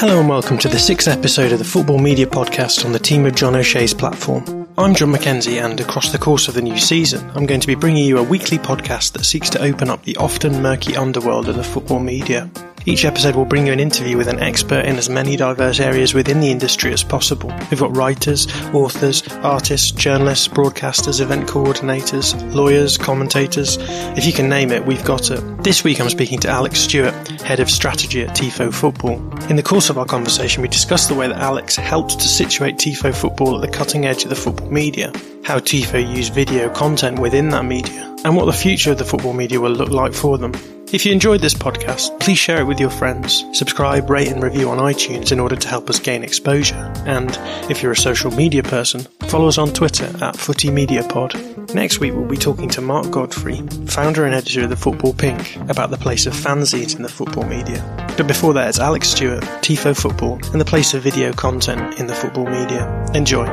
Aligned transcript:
Hello 0.00 0.18
and 0.18 0.30
welcome 0.30 0.56
to 0.56 0.68
the 0.68 0.78
sixth 0.78 1.08
episode 1.08 1.52
of 1.52 1.58
the 1.58 1.64
Football 1.66 1.98
Media 1.98 2.24
Podcast 2.24 2.86
on 2.86 2.92
the 2.92 2.98
team 2.98 3.26
of 3.26 3.34
John 3.34 3.54
O'Shea's 3.54 3.92
platform. 3.92 4.66
I'm 4.78 4.94
Jon 4.94 5.10
Mackenzie, 5.10 5.58
and 5.58 5.78
across 5.78 6.10
the 6.10 6.16
course 6.16 6.48
of 6.48 6.54
the 6.54 6.62
new 6.62 6.78
season, 6.78 7.30
I'm 7.34 7.44
going 7.44 7.60
to 7.60 7.66
be 7.66 7.74
bringing 7.74 8.06
you 8.06 8.16
a 8.16 8.22
weekly 8.22 8.56
podcast 8.56 9.12
that 9.12 9.26
seeks 9.26 9.50
to 9.50 9.60
open 9.60 9.90
up 9.90 10.04
the 10.04 10.16
often 10.16 10.62
murky 10.62 10.96
underworld 10.96 11.50
of 11.50 11.56
the 11.56 11.62
football 11.62 12.00
media. 12.00 12.50
Each 12.86 13.04
episode 13.04 13.36
will 13.36 13.44
bring 13.44 13.66
you 13.66 13.72
an 13.74 13.80
interview 13.80 14.16
with 14.16 14.28
an 14.28 14.40
expert 14.40 14.86
in 14.86 14.96
as 14.96 15.10
many 15.10 15.36
diverse 15.36 15.80
areas 15.80 16.14
within 16.14 16.40
the 16.40 16.50
industry 16.50 16.92
as 16.92 17.04
possible. 17.04 17.52
We've 17.70 17.78
got 17.78 17.94
writers, 17.94 18.46
authors, 18.72 19.26
artists, 19.42 19.90
journalists, 19.90 20.48
broadcasters, 20.48 21.20
event 21.20 21.46
coordinators, 21.46 22.34
lawyers, 22.54 22.96
commentators. 22.96 23.76
If 24.16 24.24
you 24.24 24.32
can 24.32 24.48
name 24.48 24.70
it, 24.70 24.86
we've 24.86 25.04
got 25.04 25.30
it. 25.30 25.40
This 25.62 25.84
week 25.84 26.00
I'm 26.00 26.08
speaking 26.08 26.40
to 26.40 26.48
Alex 26.48 26.80
Stewart, 26.80 27.14
Head 27.42 27.60
of 27.60 27.70
Strategy 27.70 28.22
at 28.22 28.34
Tifo 28.34 28.72
Football. 28.72 29.18
In 29.50 29.56
the 29.56 29.62
course 29.62 29.90
of 29.90 29.98
our 29.98 30.06
conversation, 30.06 30.62
we 30.62 30.68
discussed 30.68 31.10
the 31.10 31.14
way 31.14 31.28
that 31.28 31.36
Alex 31.36 31.76
helped 31.76 32.18
to 32.18 32.28
situate 32.28 32.76
Tifo 32.76 33.14
Football 33.14 33.56
at 33.56 33.60
the 33.60 33.76
cutting 33.76 34.06
edge 34.06 34.24
of 34.24 34.30
the 34.30 34.36
football 34.36 34.70
media, 34.70 35.12
how 35.44 35.58
Tifo 35.58 36.00
use 36.16 36.28
video 36.28 36.70
content 36.70 37.18
within 37.18 37.50
that 37.50 37.66
media, 37.66 38.16
and 38.24 38.34
what 38.34 38.46
the 38.46 38.52
future 38.52 38.92
of 38.92 38.98
the 38.98 39.04
football 39.04 39.34
media 39.34 39.60
will 39.60 39.70
look 39.70 39.90
like 39.90 40.14
for 40.14 40.38
them. 40.38 40.54
If 40.92 41.06
you 41.06 41.12
enjoyed 41.12 41.40
this 41.40 41.54
podcast, 41.54 42.18
please 42.18 42.38
share 42.38 42.60
it 42.60 42.66
with 42.66 42.80
your 42.80 42.90
friends. 42.90 43.44
Subscribe, 43.52 44.10
rate, 44.10 44.26
and 44.26 44.42
review 44.42 44.68
on 44.70 44.78
iTunes 44.78 45.30
in 45.30 45.38
order 45.38 45.54
to 45.54 45.68
help 45.68 45.88
us 45.88 46.00
gain 46.00 46.24
exposure. 46.24 46.92
And 47.06 47.30
if 47.70 47.80
you're 47.80 47.92
a 47.92 47.96
social 47.96 48.32
media 48.32 48.64
person, 48.64 49.02
follow 49.28 49.46
us 49.46 49.56
on 49.56 49.72
Twitter 49.72 50.12
at 50.20 50.34
Footy 50.34 50.68
Media 50.68 51.04
Pod. 51.04 51.36
Next 51.76 52.00
week, 52.00 52.12
we'll 52.12 52.26
be 52.26 52.36
talking 52.36 52.68
to 52.70 52.80
Mark 52.80 53.08
Godfrey, 53.12 53.62
founder 53.86 54.24
and 54.24 54.34
editor 54.34 54.64
of 54.64 54.70
the 54.70 54.76
Football 54.76 55.14
Pink, 55.14 55.54
about 55.70 55.90
the 55.90 55.96
place 55.96 56.26
of 56.26 56.32
fanzines 56.32 56.96
in 56.96 57.02
the 57.02 57.08
football 57.08 57.44
media. 57.44 57.84
But 58.16 58.26
before 58.26 58.52
that, 58.54 58.68
it's 58.68 58.80
Alex 58.80 59.10
Stewart, 59.10 59.44
Tifo 59.62 59.96
Football, 59.96 60.40
and 60.50 60.60
the 60.60 60.64
place 60.64 60.92
of 60.94 61.04
video 61.04 61.32
content 61.32 62.00
in 62.00 62.08
the 62.08 62.14
football 62.14 62.46
media. 62.46 63.06
Enjoy. 63.14 63.46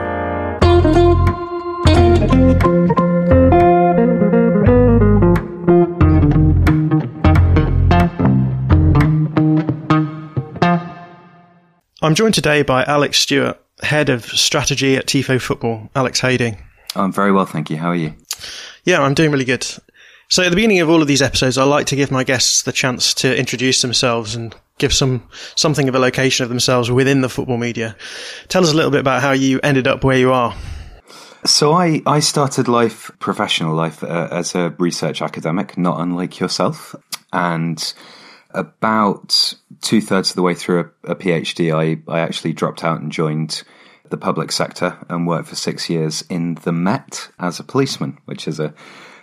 I'm 12.00 12.14
joined 12.14 12.36
today 12.36 12.62
by 12.62 12.84
Alex 12.84 13.18
Stewart, 13.18 13.60
head 13.82 14.10
of 14.10 14.24
strategy 14.24 14.96
at 14.96 15.08
Tifo 15.08 15.42
Football. 15.42 15.90
Alex, 15.96 16.20
how 16.20 16.28
are 16.28 16.32
you 16.32 16.38
doing? 16.38 16.58
I'm 16.96 17.12
very 17.12 17.32
well, 17.32 17.48
thank 17.48 17.72
you. 17.72 17.78
How 17.78 17.88
are 17.88 17.96
you? 17.96 18.14
Yeah, 18.84 19.02
I'm 19.02 19.16
doing 19.16 19.32
really 19.32 19.46
good. 19.46 19.66
So 20.30 20.44
at 20.44 20.50
the 20.50 20.56
beginning 20.56 20.80
of 20.80 20.92
all 20.92 21.02
of 21.02 21.08
these 21.08 21.24
episodes, 21.24 21.58
I 21.58 21.64
like 21.64 21.88
to 21.88 21.96
give 21.96 22.12
my 22.12 22.24
guests 22.24 22.62
the 22.62 22.72
chance 22.72 23.16
to 23.16 23.36
introduce 23.36 23.82
themselves 23.82 24.36
and 24.36 24.56
give 24.78 24.94
some 24.94 25.28
something 25.56 25.90
of 25.90 25.96
a 25.96 26.00
location 26.00 26.44
of 26.44 26.50
themselves 26.50 26.92
within 26.92 27.22
the 27.22 27.30
football 27.30 27.58
media. 27.58 27.96
Tell 28.48 28.64
us 28.64 28.72
a 28.72 28.76
little 28.76 28.92
bit 28.92 29.00
about 29.00 29.24
how 29.24 29.32
you 29.32 29.60
ended 29.64 29.88
up 29.88 30.04
where 30.04 30.20
you 30.20 30.32
are. 30.32 30.56
So 31.46 31.74
I, 31.74 32.04
I 32.06 32.20
started 32.20 32.68
life, 32.68 33.10
professional 33.18 33.74
life, 33.74 34.04
uh, 34.04 34.28
as 34.30 34.54
a 34.54 34.70
research 34.78 35.24
academic, 35.24 35.80
not 35.80 36.00
unlike 36.00 36.40
yourself. 36.40 36.96
And 37.34 37.82
about 38.52 39.54
two 39.82 40.02
thirds 40.02 40.32
of 40.32 40.36
the 40.36 40.42
way 40.42 40.54
through 40.54 40.92
a, 41.06 41.12
a 41.12 41.16
PhD, 41.16 41.74
I, 41.74 42.12
I 42.12 42.20
actually 42.20 42.54
dropped 42.54 42.84
out 42.84 43.02
and 43.02 43.12
joined 43.12 43.64
the 44.10 44.18
public 44.18 44.52
sector 44.52 44.98
and 45.10 45.28
worked 45.28 45.50
for 45.50 45.56
six 45.56 45.90
years 45.90 46.24
in 46.30 46.56
the 46.56 46.72
Met 46.72 47.30
as 47.40 47.60
a 47.60 47.64
policeman, 47.64 48.18
which 48.26 48.48
is 48.48 48.60
a 48.60 48.74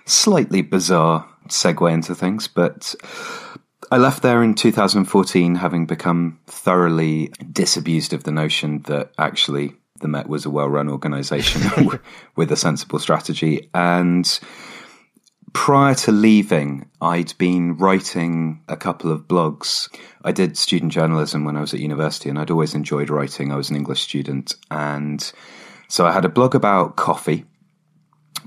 slightly 0.05 0.62
bizarre 0.62 1.28
segue 1.48 1.92
into 1.92 2.14
things. 2.14 2.48
But 2.48 2.95
I 3.90 3.98
left 3.98 4.23
there 4.23 4.42
in 4.42 4.55
2014, 4.55 5.57
having 5.57 5.86
become 5.86 6.39
thoroughly 6.46 7.33
disabused 7.51 8.13
of 8.13 8.24
the 8.24 8.33
notion 8.33 8.83
that 8.83 9.13
actually 9.18 9.74
the 10.01 10.08
Met 10.08 10.29
was 10.29 10.45
a 10.45 10.51
well 10.51 10.68
run 10.68 10.89
organization 10.89 11.63
with 12.36 12.52
a 12.52 12.57
sensible 12.57 12.98
strategy. 12.98 13.70
And 13.74 14.39
prior 15.54 15.94
to 15.94 16.12
leaving, 16.12 16.90
I'd 17.00 17.32
been 17.38 17.78
writing 17.78 18.60
a 18.68 18.76
couple 18.76 19.10
of 19.10 19.26
blogs. 19.26 19.88
I 20.22 20.32
did 20.32 20.58
student 20.58 20.92
journalism 20.92 21.44
when 21.44 21.56
I 21.56 21.62
was 21.62 21.72
at 21.72 21.80
university, 21.80 22.28
and 22.28 22.38
I'd 22.38 22.50
always 22.50 22.74
enjoyed 22.74 23.08
writing. 23.08 23.50
I 23.50 23.56
was 23.56 23.70
an 23.70 23.76
English 23.76 24.02
student. 24.02 24.56
And 24.70 25.32
so 25.88 26.04
I 26.04 26.12
had 26.12 26.26
a 26.26 26.28
blog 26.28 26.54
about 26.54 26.96
coffee, 26.96 27.46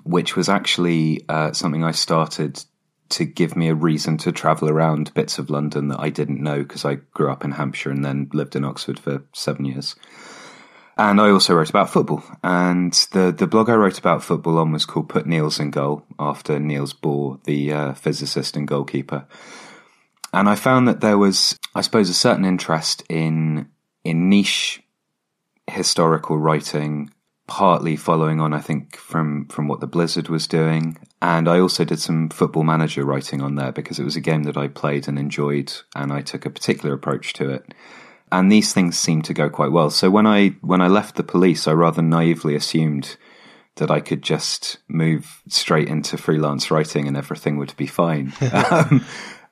which 0.04 0.36
was 0.36 0.50
actually 0.50 1.26
uh, 1.28 1.54
something 1.54 1.84
I 1.84 1.92
started 1.92 2.64
to 3.10 3.26
give 3.26 3.56
me 3.56 3.70
a 3.70 3.74
reason 3.74 4.18
to 4.18 4.32
travel 4.34 4.70
around 4.70 5.14
bits 5.14 5.40
of 5.40 5.50
London 5.50 5.88
that 5.88 6.02
I 6.02 6.10
didn't 6.10 6.44
know 6.44 6.60
because 6.60 6.84
I 6.84 6.96
grew 7.14 7.32
up 7.32 7.46
in 7.46 7.52
Hampshire 7.52 7.90
and 7.90 8.04
then 8.04 8.30
lived 8.34 8.56
in 8.56 8.66
Oxford 8.66 9.00
for 9.00 9.24
seven 9.34 9.64
years. 9.64 9.96
And 10.98 11.22
I 11.22 11.30
also 11.30 11.54
wrote 11.54 11.70
about 11.70 11.92
football. 11.92 12.24
And 12.44 12.92
the, 13.12 13.32
the 13.32 13.48
blog 13.48 13.70
I 13.70 13.76
wrote 13.76 14.00
about 14.00 14.24
football 14.24 14.58
on 14.58 14.72
was 14.72 14.86
called 14.86 15.10
Put 15.10 15.28
Niels 15.28 15.60
in 15.60 15.70
Goal, 15.70 16.04
after 16.18 16.60
Niels 16.60 16.94
Bohr, 16.94 17.44
the 17.44 17.72
uh, 17.72 17.94
physicist 17.94 18.56
and 18.56 18.68
goalkeeper. 18.68 19.28
And 20.34 20.50
I 20.50 20.56
found 20.56 20.88
that 20.88 21.02
there 21.02 21.18
was, 21.18 21.58
I 21.76 21.82
suppose, 21.82 22.10
a 22.10 22.14
certain 22.14 22.46
interest 22.46 23.04
in 23.10 23.70
in 24.04 24.30
niche 24.30 24.82
historical 25.68 26.38
writing, 26.38 27.12
partly 27.48 27.96
following 27.96 28.40
on, 28.40 28.54
I 28.54 28.60
think, 28.60 28.98
from 28.98 29.48
from 29.48 29.68
what 29.68 29.80
the 29.80 29.88
Blizzard 29.88 30.30
was 30.30 30.48
doing. 30.48 30.98
And 31.22 31.48
I 31.48 31.60
also 31.60 31.86
did 31.86 32.00
some 32.00 32.30
football 32.30 32.64
manager 32.64 33.06
writing 33.06 33.42
on 33.42 33.56
there 33.56 33.72
because 33.72 34.00
it 34.00 34.04
was 34.04 34.16
a 34.16 34.22
game 34.22 34.44
that 34.44 34.58
I 34.58 34.68
played 34.68 35.08
and 35.08 35.18
enjoyed, 35.18 35.74
and 35.96 36.12
I 36.12 36.22
took 36.22 36.46
a 36.46 36.50
particular 36.52 36.94
approach 36.94 37.34
to 37.34 37.50
it 37.50 37.74
and 38.32 38.52
these 38.52 38.74
things 38.74 38.98
seem 38.98 39.22
to 39.24 39.34
go 39.34 39.50
quite 39.50 39.72
well. 39.72 39.90
So 39.90 40.10
when 40.10 40.28
I 40.28 40.50
when 40.62 40.82
I 40.82 40.88
left 40.88 41.16
the 41.16 41.24
police, 41.24 41.68
I 41.68 41.74
rather 41.74 42.02
naively 42.02 42.56
assumed 42.56 43.18
that 43.76 43.92
I 43.92 44.00
could 44.00 44.22
just 44.22 44.80
move 44.88 45.42
straight 45.48 45.88
into 45.88 46.18
freelance 46.18 46.72
writing 46.72 47.08
and 47.08 47.16
everything 47.16 47.58
would 47.58 47.76
be 47.78 47.88
fine. 47.88 48.34
um, 48.72 49.06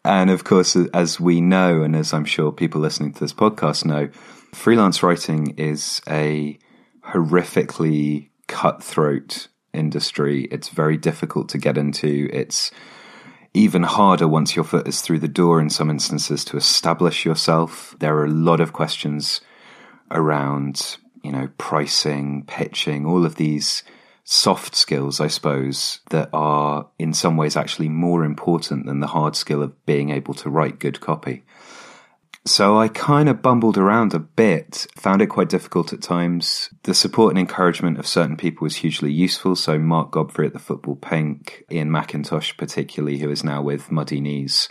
and 0.03 0.29
of 0.29 0.43
course, 0.43 0.75
as 0.93 1.19
we 1.19 1.41
know, 1.41 1.83
and 1.83 1.95
as 1.95 2.13
I'm 2.13 2.25
sure 2.25 2.51
people 2.51 2.81
listening 2.81 3.13
to 3.13 3.19
this 3.19 3.33
podcast 3.33 3.85
know, 3.85 4.09
freelance 4.53 5.03
writing 5.03 5.53
is 5.57 6.01
a 6.09 6.57
horrifically 7.07 8.29
cutthroat 8.47 9.47
industry. 9.73 10.45
It's 10.51 10.69
very 10.69 10.97
difficult 10.97 11.49
to 11.49 11.57
get 11.57 11.77
into. 11.77 12.29
It's 12.33 12.71
even 13.55 13.83
harder 13.83 14.27
once 14.27 14.55
your 14.55 14.65
foot 14.65 14.87
is 14.87 14.99
through 14.99 15.19
the 15.19 15.27
door 15.29 15.61
in 15.61 15.69
some 15.69 15.89
instances 15.89 16.43
to 16.43 16.57
establish 16.57 17.25
yourself. 17.25 17.95
There 17.99 18.15
are 18.17 18.25
a 18.25 18.29
lot 18.29 18.59
of 18.59 18.73
questions 18.73 19.39
around, 20.11 20.97
you 21.23 21.31
know, 21.31 21.49
pricing, 21.57 22.43
pitching, 22.47 23.05
all 23.05 23.25
of 23.25 23.35
these 23.35 23.83
soft 24.25 24.75
skills, 24.75 25.21
I 25.21 25.27
suppose, 25.27 26.01
that 26.09 26.29
are 26.33 26.87
in 26.99 27.13
some 27.13 27.37
ways 27.37 27.55
actually 27.55 27.87
more 27.87 28.25
important 28.25 28.87
than 28.87 28.99
the 28.99 29.07
hard 29.07 29.37
skill 29.37 29.63
of 29.63 29.85
being 29.85 30.09
able 30.09 30.33
to 30.33 30.49
write 30.49 30.79
good 30.79 30.99
copy. 30.99 31.43
So 32.47 32.77
I 32.77 32.89
kind 32.89 33.27
of 33.27 33.41
bumbled 33.41 33.75
around 33.75 34.13
a 34.13 34.19
bit, 34.19 34.85
found 34.95 35.23
it 35.23 35.27
quite 35.27 35.49
difficult 35.49 35.91
at 35.93 36.03
times. 36.03 36.69
The 36.83 36.93
support 36.93 37.31
and 37.31 37.39
encouragement 37.39 37.97
of 37.97 38.05
certain 38.05 38.37
people 38.37 38.65
was 38.65 38.77
hugely 38.77 39.11
useful. 39.11 39.55
So 39.55 39.79
Mark 39.79 40.11
Godfrey 40.11 40.45
at 40.45 40.53
the 40.53 40.59
Football 40.59 40.95
Pink, 40.95 41.63
Iain 41.71 41.89
Macintosh 41.89 42.55
particularly, 42.55 43.17
who 43.17 43.31
is 43.31 43.43
now 43.43 43.63
with 43.63 43.91
Muddy 43.91 44.21
Knees 44.21 44.69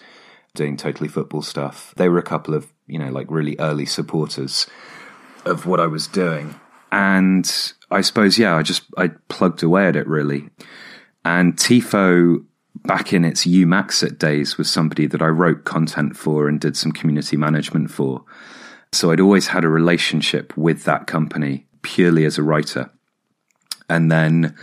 doing 0.54 0.76
totally 0.76 1.08
football 1.08 1.42
stuff. 1.42 1.92
They 1.96 2.08
were 2.08 2.18
a 2.18 2.22
couple 2.22 2.54
of, 2.54 2.72
you 2.86 3.00
know, 3.00 3.10
like 3.10 3.26
really 3.28 3.56
early 3.58 3.86
supporters 3.86 4.68
of 5.44 5.66
what 5.66 5.80
I 5.80 5.88
was 5.88 6.06
doing. 6.06 6.54
And 6.92 7.50
I 7.90 8.02
suppose, 8.02 8.38
yeah, 8.38 8.54
I 8.54 8.62
just, 8.62 8.84
I 8.96 9.08
plugged 9.28 9.64
away 9.64 9.88
at 9.88 9.96
it 9.96 10.06
really. 10.06 10.48
And 11.24 11.56
Tifo 11.56 12.44
back 12.84 13.12
in 13.12 13.24
its 13.24 13.46
UMaxit 13.46 14.18
days 14.18 14.58
was 14.58 14.70
somebody 14.70 15.06
that 15.06 15.22
I 15.22 15.26
wrote 15.26 15.64
content 15.64 16.16
for 16.16 16.48
and 16.48 16.60
did 16.60 16.76
some 16.76 16.92
community 16.92 17.36
management 17.36 17.90
for. 17.90 18.24
So 18.92 19.10
I'd 19.10 19.20
always 19.20 19.48
had 19.48 19.64
a 19.64 19.68
relationship 19.68 20.56
with 20.56 20.84
that 20.84 21.06
company 21.06 21.66
purely 21.82 22.24
as 22.24 22.38
a 22.38 22.42
writer. 22.42 22.90
And 23.88 24.10
then 24.12 24.54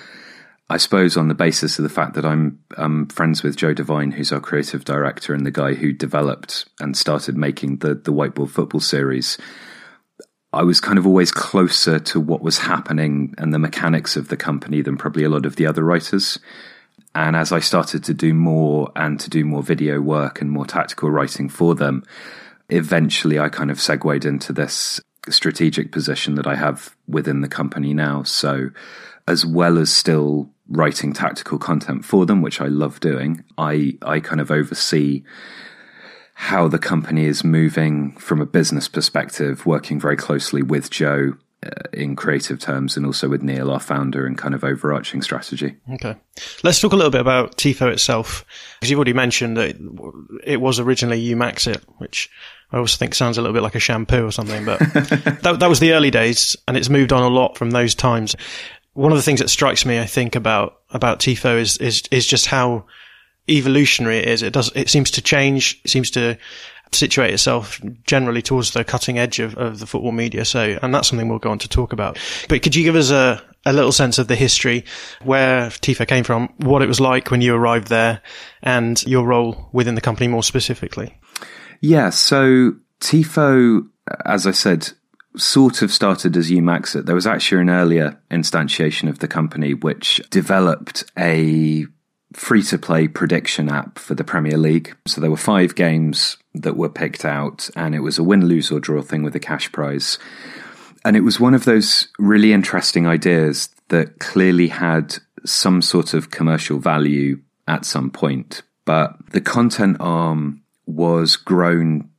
I 0.70 0.78
suppose 0.78 1.18
on 1.18 1.28
the 1.28 1.34
basis 1.34 1.78
of 1.78 1.84
the 1.84 1.90
fact 1.90 2.14
that 2.14 2.26
I'm 2.26 3.08
friends 3.10 3.44
with 3.44 3.58
Joe 3.58 3.74
Devine, 3.74 4.12
who's 4.12 4.32
our 4.32 4.40
creative 4.40 4.86
director 4.86 5.34
and 5.34 5.46
the 5.46 5.52
guy 5.52 5.74
who 5.74 5.92
developed 5.92 6.66
and 6.80 6.96
started 6.96 7.36
making 7.36 7.78
the 7.78 7.94
the 7.94 8.14
whiteboard 8.14 8.50
football 8.50 8.80
series, 8.80 9.38
I 10.54 10.64
was 10.64 10.80
kind 10.80 10.98
of 10.98 11.06
always 11.06 11.32
closer 11.32 12.00
to 12.00 12.20
what 12.20 12.42
was 12.42 12.60
happening 12.60 13.34
and 13.38 13.54
the 13.54 13.60
mechanics 13.60 14.16
of 14.16 14.30
the 14.30 14.38
company 14.38 14.82
than 14.82 14.96
probably 14.96 15.24
a 15.24 15.30
lot 15.30 15.46
of 15.46 15.58
the 15.58 15.66
other 15.66 15.84
writers. 15.84 16.40
And 17.14 17.36
as 17.36 17.52
I 17.52 17.60
started 17.60 18.04
to 18.06 18.14
do 18.14 18.34
more 18.34 18.92
and 18.96 19.20
to 19.20 19.30
do 19.30 19.44
more 19.44 19.64
video 19.64 20.00
work 20.00 20.42
and 20.42 20.50
more 20.50 20.66
tactical 20.66 21.12
writing 21.12 21.50
for 21.50 21.76
them, 21.76 22.04
eventually 22.70 23.38
I 23.38 23.50
kind 23.50 23.70
of 23.70 23.82
segued 23.82 24.26
into 24.26 24.54
this 24.54 25.02
strategic 25.30 25.92
position 25.92 26.36
that 26.36 26.48
I 26.48 26.56
have 26.56 26.96
within 27.08 27.42
the 27.42 27.48
company 27.48 27.94
now. 27.94 28.24
So, 28.24 28.70
as 29.28 29.46
well 29.46 29.78
as 29.78 29.92
still 29.92 30.50
writing 30.68 31.14
tactical 31.14 31.60
content 31.60 32.06
for 32.06 32.26
them, 32.26 32.42
which 32.42 32.62
I 32.62 32.68
love 32.68 33.00
doing, 33.02 33.44
I, 33.58 33.98
I 34.02 34.20
kind 34.20 34.42
of 34.42 34.50
oversee 34.50 35.24
how 36.34 36.68
the 36.68 36.80
company 36.80 37.26
is 37.26 37.44
moving 37.44 38.14
from 38.14 38.42
a 38.42 38.46
business 38.46 38.88
perspective, 38.88 39.66
working 39.66 40.00
very 40.00 40.18
closely 40.18 40.64
with 40.64 40.90
Joe 40.90 41.34
Uh, 41.64 41.70
in 41.94 42.16
creative 42.16 42.60
terms 42.60 42.98
and 42.98 43.06
also 43.06 43.30
with 43.30 43.44
Neil, 43.44 43.70
our 43.70 43.80
founder, 43.80 44.26
and 44.26 44.36
kind 44.36 44.56
of 44.56 44.64
overarching 44.64 45.22
strategy. 45.22 45.76
Okay. 45.94 46.16
Let's 46.64 46.82
talk 46.82 46.92
a 46.92 46.96
little 46.96 47.12
bit 47.12 47.22
about 47.22 47.56
TIFO 47.56 47.92
itself, 47.92 48.44
because 48.80 48.90
you've 48.90 48.98
already 48.98 49.14
mentioned 49.14 49.58
that 49.58 49.76
it 50.44 50.60
was 50.60 50.80
originally 50.80 51.24
Umaxit, 51.24 51.84
which 52.00 52.32
I 52.72 52.80
also 52.80 52.98
think 52.98 53.14
sounds 53.14 53.38
a 53.38 53.42
little 53.44 53.54
bit 53.54 53.62
like 53.62 53.76
a 53.76 53.80
shampoo 53.80 54.26
or 54.26 54.32
something, 54.32 54.66
but 54.66 54.80
that, 55.44 55.58
that 55.60 55.70
was 55.70 55.80
the 55.80 55.94
early 55.94 56.10
days 56.10 56.56
and 56.68 56.76
it's 56.76 56.90
moved 56.90 57.14
on 57.14 57.22
a 57.22 57.28
lot 57.28 57.60
from 57.60 57.70
those 57.70 57.94
times. 57.94 58.36
One 58.94 59.12
of 59.12 59.20
the 59.20 59.24
things 59.24 59.40
that 59.40 59.52
strikes 59.52 59.86
me, 59.86 60.00
I 60.00 60.08
think, 60.08 60.36
about, 60.36 60.80
about 60.90 61.20
TIFO 61.20 61.60
is, 61.60 61.78
is, 61.78 62.02
is 62.10 62.26
just 62.26 62.48
how 62.48 62.88
evolutionary 63.50 64.20
it 64.20 64.28
is. 64.28 64.42
It 64.42 64.54
does, 64.54 64.72
it 64.76 64.90
seems 64.90 65.12
to 65.12 65.22
change, 65.22 65.82
it 65.84 65.90
seems 65.90 66.12
to 66.12 66.38
situate 66.92 67.34
itself 67.34 67.82
generally 68.06 68.42
towards 68.42 68.72
the 68.72 68.84
cutting 68.84 69.18
edge 69.18 69.40
of, 69.40 69.58
of 69.58 69.80
the 69.80 69.88
football 69.88 70.12
media. 70.12 70.46
So, 70.46 70.78
and 70.82 70.94
that's 70.94 71.08
something 71.08 71.30
we'll 71.30 71.40
go 71.40 71.52
on 71.52 71.60
to 71.60 71.70
talk 71.70 71.94
about. 71.94 72.20
But 72.50 72.64
could 72.64 72.76
you 72.76 72.84
give 72.84 72.96
us 72.96 73.12
a, 73.12 73.42
a 73.66 73.74
little 73.74 73.92
sense 73.92 74.18
of 74.18 74.28
the 74.28 74.36
history, 74.36 74.86
where 75.24 75.68
TIFO 75.70 76.08
came 76.08 76.24
from, 76.24 76.54
what 76.58 76.82
it 76.82 76.88
was 76.88 77.00
like 77.00 77.32
when 77.32 77.42
you 77.42 77.56
arrived 77.56 77.88
there, 77.88 78.22
and 78.62 79.02
your 79.06 79.26
role 79.26 79.70
within 79.72 79.96
the 79.96 80.02
company 80.02 80.28
more 80.28 80.44
specifically? 80.44 81.18
Yeah, 81.80 82.10
so 82.10 82.74
TIFO, 83.00 83.88
as 84.26 84.46
I 84.46 84.52
said, 84.52 84.90
sort 85.38 85.82
of 85.82 85.92
started 85.92 86.36
as 86.36 86.52
Umaxit. 86.52 87.06
There 87.06 87.16
was 87.16 87.28
actually 87.28 87.62
an 87.62 87.70
earlier 87.70 88.20
instantiation 88.30 89.08
of 89.08 89.20
the 89.20 89.28
company 89.28 89.74
which 89.74 90.22
developed 90.30 91.06
a 91.18 91.86
free 92.34 92.64
to 92.64 92.78
play 92.78 93.08
prediction 93.08 93.70
app 93.70 94.00
for 94.00 94.16
the 94.16 94.24
Premier 94.24 94.58
League. 94.58 94.96
So 95.06 95.20
there 95.22 95.32
were 95.32 95.38
five 95.38 95.76
games 95.76 96.38
that 96.54 96.78
were 96.78 96.90
picked 96.90 97.26
out, 97.26 97.70
and 97.76 97.94
it 97.96 98.00
was 98.00 98.18
a 98.18 98.24
win, 98.24 98.46
lose, 98.46 98.72
or 98.72 98.80
draw 98.80 99.02
thing 99.02 99.24
with 99.24 99.36
a 99.36 99.40
cash 99.40 99.72
prize. 99.72 100.18
And 101.04 101.16
it 101.18 101.22
was 101.22 101.40
one 101.40 101.54
of 101.54 101.66
those 101.66 102.08
really 102.20 102.54
interesting 102.54 103.08
ideas 103.08 103.70
that 103.90 104.20
clearly 104.20 104.68
had 104.68 105.18
some 105.46 105.82
sort 105.82 106.14
of 106.14 106.32
commercial 106.32 106.80
value 106.80 107.42
at 107.68 107.86
some 107.86 108.12
point. 108.12 108.62
But 108.86 109.32
the 109.32 109.42
content 109.42 109.98
arm 110.00 110.62
was 110.86 111.36
grown 111.36 112.10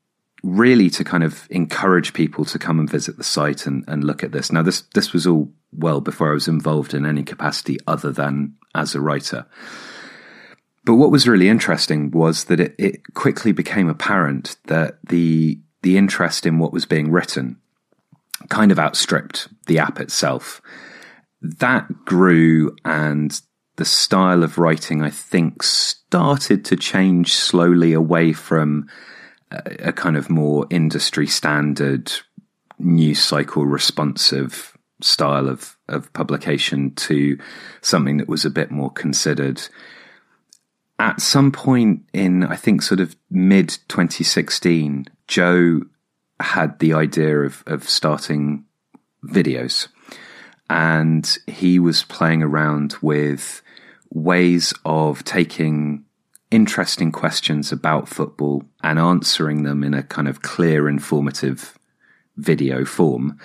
really 0.42 0.90
to 0.90 1.04
kind 1.04 1.22
of 1.22 1.46
encourage 1.50 2.12
people 2.12 2.44
to 2.44 2.58
come 2.58 2.80
and 2.80 2.90
visit 2.90 3.16
the 3.16 3.24
site 3.24 3.66
and, 3.66 3.84
and 3.86 4.02
look 4.02 4.24
at 4.24 4.32
this. 4.32 4.50
Now, 4.50 4.62
this, 4.62 4.82
this 4.94 5.12
was 5.12 5.26
all 5.26 5.52
well 5.72 6.00
before 6.00 6.30
I 6.30 6.34
was 6.34 6.48
involved 6.48 6.94
in 6.94 7.06
any 7.06 7.22
capacity 7.22 7.78
other 7.86 8.10
than 8.10 8.54
as 8.74 8.94
a 8.94 9.00
writer. 9.00 9.46
But 10.84 10.96
what 10.96 11.10
was 11.10 11.28
really 11.28 11.48
interesting 11.48 12.10
was 12.10 12.44
that 12.44 12.60
it, 12.60 12.74
it 12.78 13.14
quickly 13.14 13.52
became 13.52 13.88
apparent 13.88 14.56
that 14.66 14.98
the 15.08 15.60
the 15.82 15.96
interest 15.96 16.46
in 16.46 16.58
what 16.58 16.72
was 16.72 16.86
being 16.86 17.10
written 17.10 17.56
kind 18.48 18.70
of 18.70 18.78
outstripped 18.78 19.48
the 19.66 19.78
app 19.78 20.00
itself. 20.00 20.60
That 21.40 22.04
grew 22.04 22.76
and 22.84 23.40
the 23.76 23.84
style 23.84 24.44
of 24.44 24.58
writing, 24.58 25.02
I 25.02 25.10
think, 25.10 25.62
started 25.62 26.64
to 26.66 26.76
change 26.76 27.34
slowly 27.34 27.92
away 27.92 28.32
from 28.32 28.88
a, 29.50 29.88
a 29.88 29.92
kind 29.92 30.16
of 30.16 30.30
more 30.30 30.66
industry 30.70 31.26
standard 31.26 32.12
news 32.78 33.20
cycle 33.20 33.64
responsive 33.64 34.76
style 35.00 35.48
of, 35.48 35.76
of 35.88 36.12
publication 36.12 36.94
to 36.94 37.38
something 37.80 38.18
that 38.18 38.28
was 38.28 38.44
a 38.44 38.50
bit 38.50 38.70
more 38.70 38.90
considered 38.92 39.60
at 41.02 41.20
some 41.20 41.50
point 41.50 42.08
in, 42.12 42.44
I 42.44 42.54
think, 42.54 42.80
sort 42.80 43.00
of 43.00 43.16
mid 43.28 43.70
2016, 43.88 45.06
Joe 45.26 45.80
had 46.38 46.78
the 46.78 46.92
idea 46.92 47.40
of, 47.40 47.64
of 47.66 47.88
starting 47.88 48.64
videos. 49.26 49.88
And 50.70 51.36
he 51.48 51.80
was 51.80 52.04
playing 52.04 52.44
around 52.44 52.94
with 53.02 53.62
ways 54.10 54.72
of 54.84 55.24
taking 55.24 56.04
interesting 56.52 57.10
questions 57.10 57.72
about 57.72 58.08
football 58.08 58.62
and 58.84 59.00
answering 59.00 59.64
them 59.64 59.82
in 59.82 59.94
a 59.94 60.04
kind 60.04 60.28
of 60.28 60.42
clear, 60.42 60.88
informative 60.88 61.76
video 62.36 62.84
form. 62.84 63.40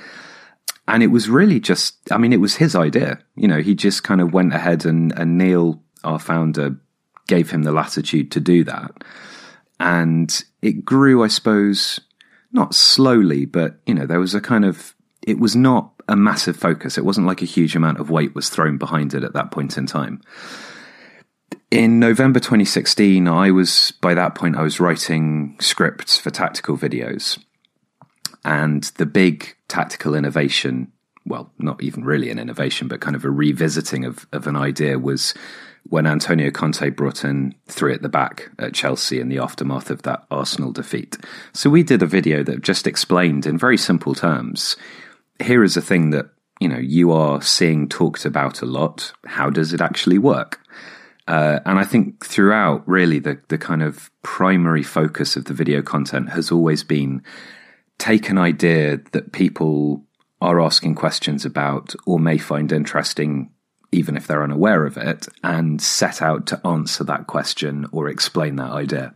And 0.87 1.01
it 1.01 1.07
was 1.07 1.27
really 1.27 1.59
just, 1.59 1.95
I 2.11 2.19
mean, 2.19 2.33
it 2.33 2.39
was 2.39 2.57
his 2.57 2.75
idea. 2.75 3.17
You 3.35 3.47
know, 3.47 3.61
he 3.61 3.73
just 3.73 4.03
kind 4.03 4.21
of 4.21 4.31
went 4.31 4.53
ahead 4.53 4.85
and, 4.85 5.11
and 5.13 5.39
Neil, 5.39 5.81
our 6.03 6.19
founder, 6.19 6.77
gave 7.27 7.51
him 7.51 7.63
the 7.63 7.71
latitude 7.71 8.31
to 8.31 8.39
do 8.39 8.63
that. 8.63 8.91
And 9.79 10.43
it 10.61 10.83
grew, 10.83 11.23
I 11.23 11.27
suppose, 11.27 11.99
not 12.51 12.73
slowly, 12.73 13.45
but, 13.45 13.79
you 13.85 13.93
know, 13.93 14.05
there 14.05 14.19
was 14.19 14.33
a 14.33 14.41
kind 14.41 14.65
of, 14.65 14.95
it 15.21 15.39
was 15.39 15.55
not 15.55 15.91
a 16.07 16.15
massive 16.15 16.57
focus. 16.57 16.97
It 16.97 17.05
wasn't 17.05 17.27
like 17.27 17.41
a 17.41 17.45
huge 17.45 17.75
amount 17.75 17.99
of 17.99 18.09
weight 18.09 18.33
was 18.33 18.49
thrown 18.49 18.77
behind 18.77 19.13
it 19.13 19.23
at 19.23 19.33
that 19.33 19.51
point 19.51 19.77
in 19.77 19.85
time. 19.85 20.21
In 21.69 21.99
November 21.99 22.39
2016, 22.39 23.27
I 23.27 23.51
was, 23.51 23.91
by 24.01 24.13
that 24.13 24.35
point, 24.35 24.55
I 24.55 24.61
was 24.61 24.79
writing 24.79 25.57
scripts 25.59 26.17
for 26.17 26.29
tactical 26.29 26.77
videos. 26.77 27.37
And 28.45 28.83
the 28.95 29.05
big 29.05 29.55
tactical 29.67 30.15
innovation, 30.15 30.93
well, 31.25 31.51
not 31.59 31.83
even 31.83 32.05
really 32.05 32.29
an 32.29 32.39
innovation, 32.39 32.87
but 32.87 33.01
kind 33.01 33.15
of 33.15 33.25
a 33.25 33.29
revisiting 33.29 34.05
of, 34.05 34.25
of 34.31 34.47
an 34.47 34.55
idea 34.55 34.97
was 34.97 35.33
when 35.89 36.07
Antonio 36.07 36.51
Conte 36.51 36.89
brought 36.89 37.23
in 37.23 37.55
three 37.67 37.93
at 37.93 38.01
the 38.01 38.09
back 38.09 38.49
at 38.59 38.73
Chelsea 38.73 39.19
in 39.19 39.29
the 39.29 39.39
aftermath 39.39 39.89
of 39.89 40.03
that 40.03 40.25
Arsenal 40.31 40.71
defeat. 40.71 41.17
So 41.53 41.69
we 41.69 41.83
did 41.83 42.01
a 42.01 42.07
video 42.07 42.43
that 42.43 42.61
just 42.61 42.87
explained 42.87 43.45
in 43.45 43.57
very 43.57 43.77
simple 43.77 44.15
terms 44.15 44.75
here 45.39 45.63
is 45.63 45.77
a 45.77 45.81
thing 45.81 46.11
that 46.11 46.29
you 46.59 46.67
know 46.67 46.77
you 46.77 47.11
are 47.11 47.41
seeing 47.41 47.87
talked 47.87 48.25
about 48.25 48.61
a 48.61 48.65
lot. 48.65 49.13
How 49.25 49.49
does 49.49 49.73
it 49.73 49.81
actually 49.81 50.17
work? 50.17 50.59
Uh, 51.27 51.59
and 51.65 51.77
I 51.77 51.83
think 51.83 52.25
throughout, 52.25 52.87
really, 52.87 53.19
the 53.19 53.39
the 53.47 53.57
kind 53.57 53.83
of 53.83 54.11
primary 54.23 54.83
focus 54.83 55.35
of 55.35 55.45
the 55.45 55.53
video 55.53 55.81
content 55.81 56.29
has 56.29 56.51
always 56.51 56.83
been 56.83 57.23
take 57.97 58.29
an 58.29 58.37
idea 58.37 58.97
that 59.11 59.31
people 59.31 60.03
are 60.39 60.61
asking 60.61 60.93
questions 60.93 61.45
about 61.45 61.95
or 62.05 62.19
may 62.19 62.37
find 62.37 62.71
interesting 62.71 63.49
even 63.91 64.17
if 64.17 64.27
they're 64.27 64.43
unaware 64.43 64.85
of 64.85 64.97
it, 64.97 65.27
and 65.43 65.81
set 65.81 66.21
out 66.21 66.45
to 66.47 66.67
answer 66.67 67.03
that 67.03 67.27
question 67.27 67.85
or 67.91 68.09
explain 68.09 68.57
that 68.57 68.71
idea. 68.71 69.13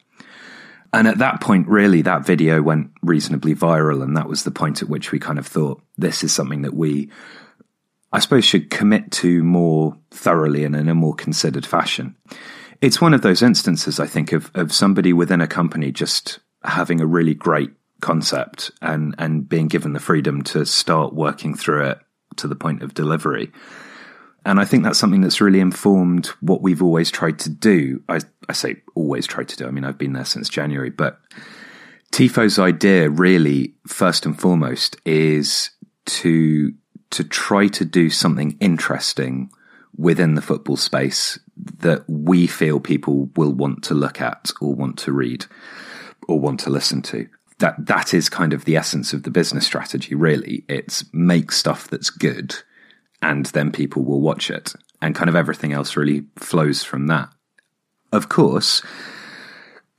And 0.93 1.07
at 1.07 1.19
that 1.19 1.39
point, 1.39 1.67
really, 1.67 2.01
that 2.01 2.25
video 2.25 2.61
went 2.61 2.91
reasonably 3.01 3.55
viral. 3.55 4.03
And 4.03 4.17
that 4.17 4.27
was 4.27 4.43
the 4.43 4.51
point 4.51 4.81
at 4.81 4.89
which 4.89 5.11
we 5.11 5.19
kind 5.19 5.39
of 5.39 5.47
thought 5.47 5.81
this 5.97 6.23
is 6.23 6.33
something 6.33 6.63
that 6.63 6.73
we, 6.73 7.09
I 8.11 8.19
suppose, 8.19 8.43
should 8.43 8.69
commit 8.69 9.11
to 9.13 9.43
more 9.43 9.97
thoroughly 10.11 10.65
and 10.65 10.75
in 10.75 10.89
a 10.89 10.95
more 10.95 11.15
considered 11.15 11.65
fashion. 11.65 12.15
It's 12.81 12.99
one 12.99 13.13
of 13.13 13.21
those 13.21 13.41
instances, 13.41 13.99
I 13.99 14.07
think, 14.07 14.33
of, 14.33 14.51
of 14.53 14.73
somebody 14.73 15.13
within 15.13 15.39
a 15.39 15.47
company 15.47 15.91
just 15.91 16.39
having 16.63 16.99
a 16.99 17.05
really 17.05 17.35
great 17.35 17.71
concept 18.01 18.71
and, 18.81 19.15
and 19.17 19.47
being 19.47 19.67
given 19.67 19.93
the 19.93 19.99
freedom 19.99 20.41
to 20.41 20.65
start 20.65 21.13
working 21.13 21.55
through 21.55 21.85
it 21.85 21.99
to 22.37 22.47
the 22.47 22.55
point 22.55 22.81
of 22.81 22.93
delivery. 22.93 23.51
And 24.45 24.59
I 24.59 24.65
think 24.65 24.83
that's 24.83 24.97
something 24.97 25.21
that's 25.21 25.41
really 25.41 25.59
informed 25.59 26.27
what 26.39 26.61
we've 26.61 26.81
always 26.81 27.11
tried 27.11 27.37
to 27.39 27.49
do. 27.49 28.01
I, 28.09 28.19
I 28.49 28.53
say 28.53 28.77
always 28.95 29.27
tried 29.27 29.49
to 29.49 29.57
do. 29.57 29.67
I 29.67 29.71
mean, 29.71 29.83
I've 29.83 29.99
been 29.99 30.13
there 30.13 30.25
since 30.25 30.49
January, 30.49 30.89
but 30.89 31.19
TIFO's 32.11 32.57
idea 32.57 33.09
really, 33.09 33.75
first 33.87 34.25
and 34.25 34.39
foremost, 34.39 34.97
is 35.05 35.69
to, 36.05 36.73
to 37.11 37.23
try 37.23 37.67
to 37.67 37.85
do 37.85 38.09
something 38.09 38.57
interesting 38.59 39.51
within 39.95 40.33
the 40.33 40.41
football 40.41 40.77
space 40.77 41.37
that 41.77 42.03
we 42.07 42.47
feel 42.47 42.79
people 42.79 43.29
will 43.35 43.53
want 43.53 43.83
to 43.83 43.93
look 43.93 44.19
at 44.19 44.49
or 44.59 44.73
want 44.73 44.97
to 44.97 45.11
read 45.11 45.45
or 46.27 46.39
want 46.39 46.59
to 46.61 46.71
listen 46.71 47.03
to. 47.03 47.27
That, 47.59 47.85
that 47.85 48.15
is 48.15 48.27
kind 48.27 48.53
of 48.53 48.65
the 48.65 48.75
essence 48.75 49.13
of 49.13 49.21
the 49.21 49.29
business 49.29 49.67
strategy, 49.67 50.15
really. 50.15 50.65
It's 50.67 51.05
make 51.13 51.51
stuff 51.51 51.87
that's 51.87 52.09
good 52.09 52.55
and 53.21 53.45
then 53.47 53.71
people 53.71 54.03
will 54.03 54.21
watch 54.21 54.49
it. 54.49 54.73
And 55.01 55.15
kind 55.15 55.29
of 55.29 55.35
everything 55.35 55.73
else 55.73 55.97
really 55.97 56.25
flows 56.37 56.83
from 56.83 57.07
that. 57.07 57.29
Of 58.11 58.29
course, 58.29 58.83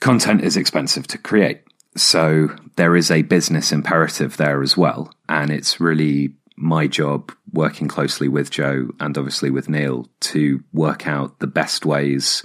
content 0.00 0.42
is 0.42 0.56
expensive 0.56 1.06
to 1.08 1.18
create. 1.18 1.62
So 1.96 2.48
there 2.76 2.96
is 2.96 3.10
a 3.10 3.22
business 3.22 3.72
imperative 3.72 4.36
there 4.36 4.62
as 4.62 4.76
well. 4.76 5.12
And 5.28 5.50
it's 5.50 5.80
really 5.80 6.34
my 6.56 6.86
job 6.86 7.32
working 7.52 7.88
closely 7.88 8.28
with 8.28 8.50
Joe 8.50 8.88
and 9.00 9.16
obviously 9.18 9.50
with 9.50 9.68
Neil 9.68 10.08
to 10.20 10.62
work 10.72 11.06
out 11.06 11.40
the 11.40 11.46
best 11.46 11.84
ways 11.84 12.42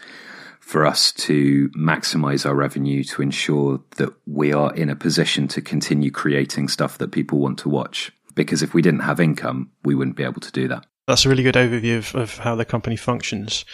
for 0.59 0.85
us 0.85 1.13
to 1.13 1.69
maximize 1.69 2.45
our 2.45 2.55
revenue 2.55 3.03
to 3.03 3.21
ensure 3.21 3.79
that 3.97 4.13
we 4.25 4.51
are 4.51 4.73
in 4.73 4.89
a 4.89 4.95
position 4.95 5.47
to 5.47 5.61
continue 5.61 6.11
creating 6.11 6.67
stuff 6.67 6.97
that 6.97 7.11
people 7.11 7.39
want 7.39 7.59
to 7.59 7.69
watch 7.69 8.11
because 8.37 8.63
if 8.63 8.73
we 8.73 8.81
didn't 8.81 9.01
have 9.01 9.19
income, 9.19 9.71
we 9.83 9.95
wouldn't 9.95 10.15
be 10.15 10.23
able 10.23 10.39
to 10.39 10.51
do 10.51 10.69
that. 10.69 10.85
That's 11.07 11.25
a 11.25 11.29
really 11.29 11.43
good 11.43 11.55
overview 11.55 11.97
of, 11.97 12.15
of 12.15 12.37
how 12.37 12.55
the 12.55 12.65
company 12.65 12.95
functions. 12.95 13.65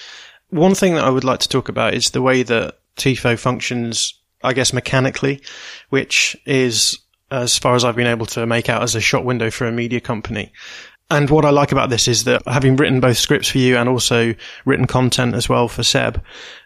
One 0.49 0.73
thing 0.73 0.95
that 0.95 1.03
I 1.03 1.09
would 1.09 1.23
like 1.23 1.39
to 1.41 1.49
talk 1.49 1.69
about 1.69 1.93
is 1.93 2.11
the 2.11 2.21
way 2.21 2.43
that 2.43 2.79
TIFO 2.95 3.37
functions 3.37 4.19
I 4.43 4.53
guess, 4.53 4.73
mechanically, 4.73 5.41
which 5.89 6.35
is 6.45 6.99
as 7.31 7.57
far 7.57 7.75
as 7.75 7.83
I've 7.83 7.95
been 7.95 8.07
able 8.07 8.25
to 8.27 8.45
make 8.45 8.69
out 8.69 8.83
as 8.83 8.93
a 8.93 9.01
shot 9.01 9.25
window 9.25 9.49
for 9.49 9.65
a 9.65 9.71
media 9.71 10.01
company. 10.01 10.51
And 11.09 11.29
what 11.29 11.45
I 11.45 11.49
like 11.49 11.71
about 11.71 11.89
this 11.89 12.07
is 12.07 12.25
that 12.25 12.41
having 12.47 12.75
written 12.75 12.99
both 12.99 13.17
scripts 13.17 13.49
for 13.49 13.57
you 13.57 13.77
and 13.77 13.87
also 13.87 14.33
written 14.65 14.87
content 14.87 15.35
as 15.35 15.47
well 15.47 15.67
for 15.67 15.83
Seb, 15.83 16.21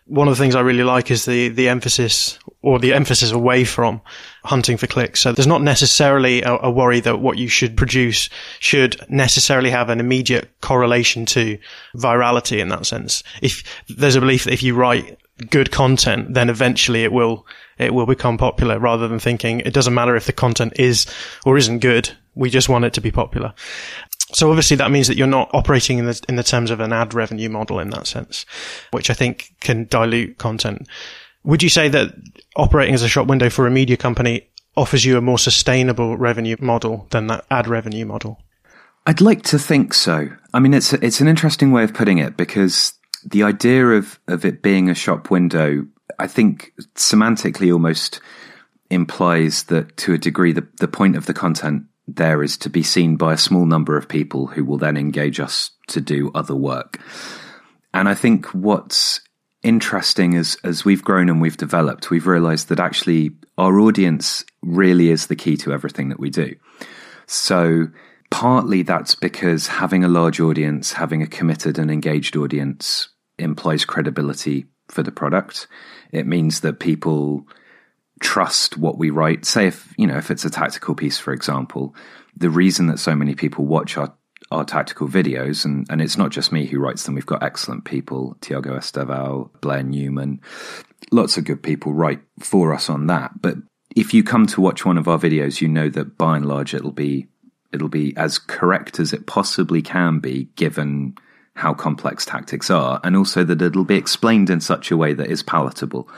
one 0.05 0.27
of 0.27 0.37
the 0.37 0.41
things 0.41 0.55
I 0.55 0.61
really 0.61 0.83
like 0.83 1.11
is 1.11 1.25
the, 1.25 1.49
the 1.49 1.69
emphasis 1.69 2.39
or 2.67 2.79
the 2.79 2.93
emphasis 2.93 3.31
away 3.31 3.63
from 3.63 4.01
hunting 4.43 4.75
for 4.75 4.87
clicks. 4.87 5.21
So 5.21 5.31
there's 5.31 5.47
not 5.47 5.61
necessarily 5.61 6.41
a, 6.41 6.53
a, 6.63 6.69
worry 6.69 6.99
that 6.99 7.21
what 7.21 7.37
you 7.37 7.47
should 7.47 7.77
produce 7.77 8.29
should 8.59 8.99
necessarily 9.09 9.69
have 9.69 9.89
an 9.89 10.01
immediate 10.01 10.49
correlation 10.59 11.25
to 11.27 11.57
virality 11.95 12.59
in 12.59 12.67
that 12.67 12.85
sense. 12.85 13.23
If 13.41 13.63
there's 13.87 14.17
a 14.17 14.19
belief 14.19 14.43
that 14.43 14.51
if 14.51 14.63
you 14.63 14.75
write 14.75 15.17
good 15.49 15.71
content, 15.71 16.33
then 16.33 16.49
eventually 16.49 17.05
it 17.05 17.13
will, 17.13 17.47
it 17.77 17.93
will 17.93 18.05
become 18.05 18.37
popular 18.37 18.79
rather 18.79 19.07
than 19.07 19.19
thinking 19.19 19.61
it 19.61 19.73
doesn't 19.73 19.93
matter 19.93 20.17
if 20.17 20.25
the 20.25 20.33
content 20.33 20.73
is 20.75 21.05
or 21.45 21.55
isn't 21.55 21.79
good. 21.79 22.11
We 22.35 22.49
just 22.49 22.67
want 22.67 22.83
it 22.83 22.93
to 22.95 23.01
be 23.01 23.11
popular. 23.11 23.53
So 24.33 24.49
obviously 24.49 24.75
that 24.75 24.91
means 24.91 25.07
that 25.07 25.15
you're 25.15 25.25
not 25.25 25.49
operating 25.53 25.99
in 25.99 26.05
the, 26.05 26.21
in 26.27 26.35
the 26.35 26.43
terms 26.43 26.69
of 26.69 26.81
an 26.81 26.91
ad 26.91 27.13
revenue 27.13 27.47
model 27.47 27.79
in 27.79 27.91
that 27.91 28.07
sense, 28.07 28.45
which 28.91 29.09
I 29.09 29.13
think 29.13 29.53
can 29.61 29.85
dilute 29.85 30.37
content. 30.37 30.85
Would 31.47 31.63
you 31.63 31.69
say 31.69 31.87
that 31.87 32.13
operating 32.57 32.93
as 32.93 33.03
a 33.03 33.07
shop 33.07 33.27
window 33.27 33.49
for 33.49 33.65
a 33.65 33.71
media 33.71 33.95
company 33.95 34.49
offers 34.75 35.05
you 35.05 35.17
a 35.17 35.21
more 35.21 35.39
sustainable 35.39 36.17
revenue 36.17 36.57
model 36.59 37.07
than 37.11 37.27
that 37.27 37.45
ad 37.49 37.69
revenue 37.69 38.05
model? 38.05 38.43
I'd 39.05 39.21
like 39.21 39.43
to 39.43 39.57
think 39.57 39.93
so. 39.93 40.27
I 40.53 40.59
mean, 40.59 40.73
it's 40.73 40.91
a, 40.91 41.03
it's 41.03 41.21
an 41.21 41.29
interesting 41.29 41.71
way 41.71 41.85
of 41.85 41.93
putting 41.93 42.17
it 42.17 42.35
because 42.35 42.95
the 43.23 43.43
idea 43.43 43.87
of 43.91 44.19
of 44.27 44.43
it 44.43 44.61
being 44.61 44.89
a 44.89 44.93
shop 44.93 45.31
window, 45.31 45.87
I 46.19 46.27
think 46.27 46.73
semantically 46.95 47.71
almost 47.71 48.19
implies 48.89 49.63
that 49.63 49.95
to 49.97 50.13
a 50.13 50.17
degree 50.17 50.51
the 50.51 50.67
the 50.79 50.89
point 50.89 51.15
of 51.15 51.27
the 51.27 51.33
content 51.33 51.83
there 52.09 52.43
is 52.43 52.57
to 52.57 52.69
be 52.69 52.83
seen 52.83 53.15
by 53.15 53.31
a 53.31 53.37
small 53.37 53.65
number 53.65 53.95
of 53.95 54.09
people 54.09 54.47
who 54.47 54.65
will 54.65 54.77
then 54.77 54.97
engage 54.97 55.39
us 55.39 55.71
to 55.87 56.01
do 56.01 56.29
other 56.35 56.55
work. 56.55 56.99
And 57.93 58.09
I 58.09 58.15
think 58.15 58.47
what's 58.47 59.21
interesting 59.67 60.35
as 60.35 60.57
as 60.63 60.85
we've 60.85 61.03
grown 61.03 61.29
and 61.29 61.41
we've 61.41 61.57
developed, 61.57 62.09
we've 62.09 62.27
realized 62.27 62.69
that 62.69 62.79
actually 62.79 63.31
our 63.57 63.79
audience 63.79 64.45
really 64.61 65.09
is 65.09 65.27
the 65.27 65.35
key 65.35 65.57
to 65.57 65.73
everything 65.73 66.09
that 66.09 66.19
we 66.19 66.29
do. 66.29 66.55
So 67.25 67.87
partly 68.29 68.83
that's 68.83 69.15
because 69.15 69.67
having 69.67 70.03
a 70.03 70.07
large 70.07 70.39
audience, 70.39 70.93
having 70.93 71.21
a 71.21 71.27
committed 71.27 71.77
and 71.77 71.91
engaged 71.91 72.35
audience 72.37 73.09
implies 73.37 73.85
credibility 73.85 74.65
for 74.87 75.03
the 75.03 75.11
product. 75.11 75.67
It 76.11 76.25
means 76.25 76.61
that 76.61 76.79
people 76.79 77.45
trust 78.21 78.77
what 78.77 78.97
we 78.97 79.09
write. 79.09 79.45
Say 79.45 79.67
if 79.67 79.93
you 79.97 80.07
know 80.07 80.17
if 80.17 80.31
it's 80.31 80.45
a 80.45 80.49
tactical 80.49 80.95
piece, 80.95 81.17
for 81.17 81.33
example, 81.33 81.93
the 82.35 82.49
reason 82.49 82.87
that 82.87 82.99
so 82.99 83.15
many 83.15 83.35
people 83.35 83.65
watch 83.65 83.97
our 83.97 84.13
our 84.51 84.63
tactical 84.63 85.07
videos, 85.07 85.65
and, 85.65 85.85
and 85.89 86.01
it's 86.01 86.17
not 86.17 86.31
just 86.31 86.51
me 86.51 86.65
who 86.65 86.79
writes 86.79 87.03
them. 87.03 87.15
We've 87.15 87.25
got 87.25 87.43
excellent 87.43 87.85
people, 87.85 88.37
Tiago 88.41 88.77
Estêvão, 88.77 89.49
Blair 89.61 89.83
Newman, 89.83 90.41
lots 91.11 91.37
of 91.37 91.45
good 91.45 91.61
people 91.61 91.93
write 91.93 92.21
for 92.39 92.73
us 92.73 92.89
on 92.89 93.07
that. 93.07 93.41
But 93.41 93.57
if 93.95 94.13
you 94.13 94.23
come 94.23 94.47
to 94.47 94.61
watch 94.61 94.85
one 94.85 94.97
of 94.97 95.07
our 95.07 95.19
videos, 95.19 95.61
you 95.61 95.67
know 95.67 95.89
that 95.89 96.17
by 96.17 96.37
and 96.37 96.45
large 96.45 96.73
it'll 96.73 96.91
be 96.91 97.27
it'll 97.73 97.89
be 97.89 98.15
as 98.15 98.37
correct 98.37 98.99
as 98.99 99.11
it 99.11 99.27
possibly 99.27 99.81
can 99.81 100.19
be, 100.19 100.45
given 100.55 101.15
how 101.53 101.73
complex 101.73 102.25
tactics 102.25 102.69
are, 102.69 103.01
and 103.03 103.17
also 103.17 103.43
that 103.43 103.61
it'll 103.61 103.83
be 103.83 103.95
explained 103.95 104.49
in 104.49 104.61
such 104.61 104.91
a 104.91 104.97
way 104.97 105.13
that 105.13 105.27
is 105.27 105.43
palatable 105.43 106.09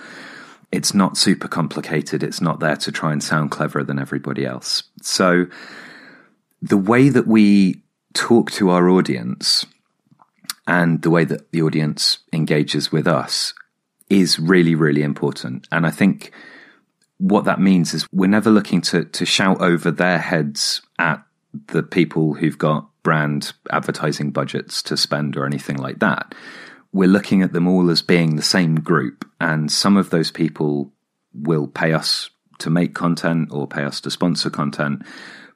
it's 0.72 0.94
not 0.94 1.18
super 1.18 1.48
complicated. 1.48 2.24
It's 2.24 2.42
not 2.42 2.60
there 2.60 2.76
to 2.78 2.92
try 2.92 3.12
and 3.12 3.24
sound 3.24 3.52
cleverer 3.52 3.84
than 3.84 4.00
everybody 4.00 4.46
else. 4.46 4.84
So 5.02 5.48
the 6.62 6.78
way 6.78 7.10
that 7.10 7.26
we 7.26 7.82
talk 8.14 8.52
to 8.52 8.70
our 8.70 8.90
audience 8.90 9.66
and 10.68 11.02
the 11.02 11.10
way 11.10 11.26
that 11.26 11.52
the 11.52 11.62
audience 11.62 12.20
engages 12.32 12.92
with 12.92 13.08
us 13.08 13.54
is 14.10 14.40
really, 14.40 14.76
really 14.76 15.02
important. 15.02 15.68
And 15.72 15.86
I 15.86 15.92
think 15.92 16.32
what 17.18 17.46
that 17.46 17.60
means 17.60 17.94
is 17.94 18.08
we're 18.12 18.28
never 18.28 18.50
looking 18.50 18.82
to, 18.82 19.06
to 19.06 19.26
shout 19.26 19.62
over 19.62 19.92
their 19.92 20.20
heads 20.20 20.82
at 20.98 21.24
the 21.68 21.84
people 21.84 22.34
who've 22.34 22.58
got 22.58 22.88
brand 23.04 23.54
advertising 23.72 24.32
budgets 24.32 24.84
to 24.84 24.96
spend 24.98 25.36
or 25.36 25.46
anything 25.46 25.78
like 25.78 26.00
that 26.00 26.34
we're 26.92 27.08
looking 27.08 27.42
at 27.42 27.54
them 27.54 27.68
all 27.68 27.90
as 27.90 28.02
being 28.02 28.36
the 28.36 28.42
same 28.42 28.80
group, 28.80 29.30
and 29.40 29.72
some 29.72 29.98
of 29.98 30.10
those 30.10 30.32
people 30.32 30.92
will 31.34 31.68
pay 31.68 31.94
us 31.94 32.30
to 32.60 32.70
make 32.70 32.94
content 32.96 33.50
or 33.52 33.68
pay 33.68 33.84
us 33.84 34.02
to 34.02 34.12
sponsor 34.12 34.50
content. 34.50 35.04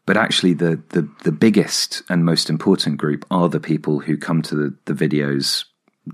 But 0.05 0.17
actually, 0.17 0.53
the, 0.53 0.81
the, 0.89 1.07
the 1.23 1.31
biggest 1.31 2.03
and 2.09 2.25
most 2.25 2.49
important 2.49 2.97
group 2.97 3.25
are 3.31 3.47
the 3.47 3.59
people 3.59 3.99
who 3.99 4.17
come 4.17 4.41
to 4.43 4.55
the, 4.55 4.75
the 4.85 4.93
videos 4.93 5.65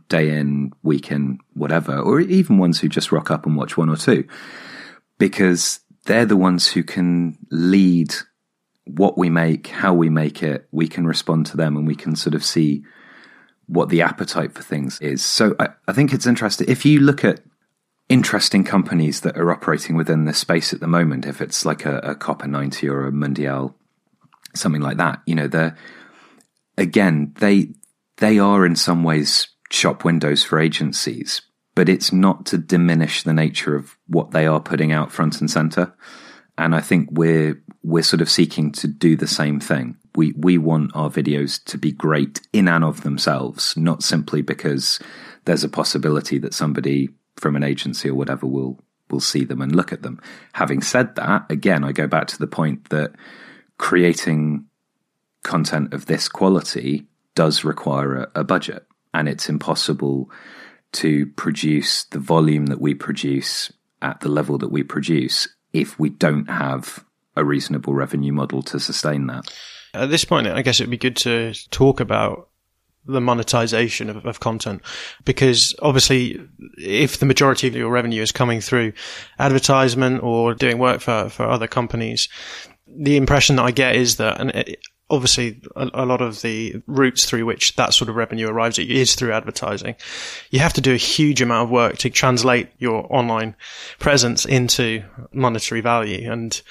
day 0.10 0.38
in, 0.38 0.72
week 0.84 1.12
in, 1.12 1.39
whatever, 1.53 1.98
or 1.98 2.19
even 2.19 2.60
ones 2.60 2.79
who 2.79 2.88
just 2.88 3.12
rock 3.12 3.31
up 3.31 3.46
and 3.46 3.55
watch 3.55 3.77
one 3.77 3.89
or 3.89 3.98
two, 3.98 4.27
because 5.17 5.79
they're 6.05 6.25
the 6.25 6.38
ones 6.38 6.67
who 6.67 6.84
can 6.84 7.38
lead 7.50 8.13
what 8.86 9.17
we 9.17 9.29
make, 9.29 9.67
how 9.67 9.93
we 9.93 10.10
make 10.10 10.43
it. 10.43 10.67
We 10.72 10.88
can 10.88 11.05
respond 11.05 11.48
to 11.48 11.58
them 11.58 11.75
and 11.75 11.88
we 11.88 11.96
can 11.96 12.15
sort 12.15 12.36
of 12.36 12.43
see 12.43 12.84
what 13.67 13.89
the 13.89 14.01
appetite 14.01 14.53
for 14.53 14.63
things 14.63 15.00
is. 15.00 15.24
So 15.24 15.55
I, 15.60 15.69
I 15.88 15.93
think 15.93 16.13
it's 16.13 16.25
interesting. 16.25 16.67
If 16.69 16.86
you 16.86 17.00
look 17.00 17.24
at 17.24 17.41
interesting 18.10 18.63
companies 18.63 19.22
that 19.22 19.38
are 19.38 19.51
operating 19.51 19.96
within 19.96 20.25
this 20.25 20.39
space 20.39 20.74
at 20.74 20.79
the 20.79 20.88
moment, 20.88 21.25
if 21.25 21.41
it's 21.41 21.65
like 21.65 21.86
a, 21.86 22.00
a 22.00 22.15
COPA90 22.15 22.89
or 22.89 23.08
a 23.08 23.12
Mundial, 23.12 23.75
something 24.56 24.82
like 24.82 24.98
that, 24.98 25.22
you 25.25 25.36
know, 25.36 25.48
they're, 25.48 25.77
again, 26.77 27.34
they, 27.39 27.74
they 28.18 28.39
are 28.39 28.65
in 28.65 28.75
some 28.75 29.03
ways 29.03 29.48
shop 29.72 30.03
windows 30.03 30.44
for 30.44 30.60
agencies, 30.60 31.41
but 31.75 31.89
it's 31.89 32.12
not 32.12 32.46
to 32.48 32.58
diminish 32.58 33.24
the 33.24 33.34
nature 33.34 33.75
of 33.75 33.98
what 34.08 34.32
they 34.32 34.46
are 34.48 34.60
putting 34.60 34.91
out 34.91 35.12
front 35.12 35.39
and 35.39 35.50
center. 35.50 35.94
And 36.58 36.75
I 36.75 36.82
think 36.82 37.10
we're, 37.12 37.62
we're 37.84 38.03
sort 38.03 38.22
of 38.22 38.29
seeking 38.29 38.72
to 38.74 38.88
do 38.88 39.15
the 39.15 39.27
same 39.27 39.60
thing 39.60 39.98
we 40.15 40.34
we 40.36 40.58
want 40.58 40.91
our 40.96 41.10
videos 41.10 41.63
to 41.63 41.77
be 41.77 41.91
great 41.91 42.41
in 42.51 42.68
and 42.68 42.84
of 42.84 43.01
themselves, 43.01 43.75
not 43.77 44.03
simply 44.03 44.41
because 44.41 45.00
there's 45.46 45.63
a 45.63 45.70
possibility 45.70 46.38
that 46.39 46.53
somebody 46.53 47.10
from 47.38 47.56
an 47.56 47.63
agency 47.63 48.10
or 48.10 48.15
whatever 48.15 48.46
will 48.46 48.79
will 49.10 49.20
see 49.20 49.44
them 49.44 49.62
and 49.62 49.75
look 49.75 49.94
at 49.94 50.01
them. 50.01 50.20
Having 50.53 50.82
said 50.82 51.15
that, 51.15 51.46
again, 51.50 51.84
I 51.84 51.91
go 51.91 52.06
back 52.06 52.27
to 52.27 52.38
the 52.38 52.48
point 52.48 52.89
that 52.89 53.13
creating 53.79 54.65
content 55.43 55.93
of 55.93 56.05
this 56.05 56.27
quality 56.27 57.07
does 57.33 57.63
require 57.63 58.15
a, 58.15 58.41
a 58.41 58.43
budget, 58.43 58.86
and 59.15 59.27
it's 59.27 59.50
impossible 59.50 60.29
to 60.91 61.25
produce 61.36 62.03
the 62.05 62.19
volume 62.19 62.67
that 62.67 62.81
we 62.81 62.93
produce 62.93 63.71
at 64.01 64.19
the 64.21 64.29
level 64.29 64.57
that 64.59 64.71
we 64.71 64.83
produce 64.83 65.48
if 65.74 65.98
we 66.00 66.09
don't 66.09 66.50
have 66.50 67.03
a 67.36 67.43
reasonable 67.43 67.93
revenue 67.93 68.33
model 68.33 68.62
to 68.62 68.79
sustain 68.79 69.27
that. 69.27 69.51
At 69.93 70.09
this 70.09 70.25
point, 70.25 70.48
I 70.48 70.62
guess 70.62 70.79
it'd 70.79 70.91
be 70.91 70.98
good 70.98 71.15
to 71.17 71.53
talk 71.71 72.00
about 72.00 72.50
the 73.05 73.21
monetization 73.21 74.09
of, 74.09 74.25
of, 74.25 74.39
content 74.39 74.81
because 75.25 75.74
obviously 75.81 76.39
if 76.77 77.17
the 77.17 77.25
majority 77.25 77.67
of 77.67 77.75
your 77.75 77.89
revenue 77.89 78.21
is 78.21 78.31
coming 78.31 78.62
through 78.62 78.93
advertisement 79.39 80.21
or 80.21 80.53
doing 80.53 80.77
work 80.77 81.01
for, 81.01 81.29
for 81.29 81.43
other 81.43 81.65
companies, 81.65 82.29
the 82.96 83.17
impression 83.17 83.58
that 83.58 83.63
I 83.63 83.72
get 83.72 83.96
is 83.96 84.17
that, 84.17 84.39
and 84.39 84.51
it, 84.51 84.79
obviously 85.10 85.62
a, 85.75 85.89
a, 85.93 86.05
lot 86.05 86.22
of 86.22 86.41
the 86.41 86.81
routes 86.86 87.25
through 87.25 87.46
which 87.46 87.75
that 87.75 87.93
sort 87.93 88.10
of 88.10 88.15
revenue 88.15 88.48
arrives 88.48 88.77
at 88.77 88.86
is 88.86 89.15
through 89.15 89.31
advertising. 89.31 89.96
You 90.51 90.60
have 90.60 90.74
to 90.74 90.81
do 90.81 90.93
a 90.93 90.98
huge 90.98 91.41
amount 91.41 91.65
of 91.65 91.72
work 91.72 91.98
to 92.00 92.10
translate 92.10 92.69
your 92.77 93.08
online 93.10 93.55
presence 93.98 94.46
into 94.46 95.03
monetary 95.34 95.81
value. 95.81 96.31
And 96.31 96.62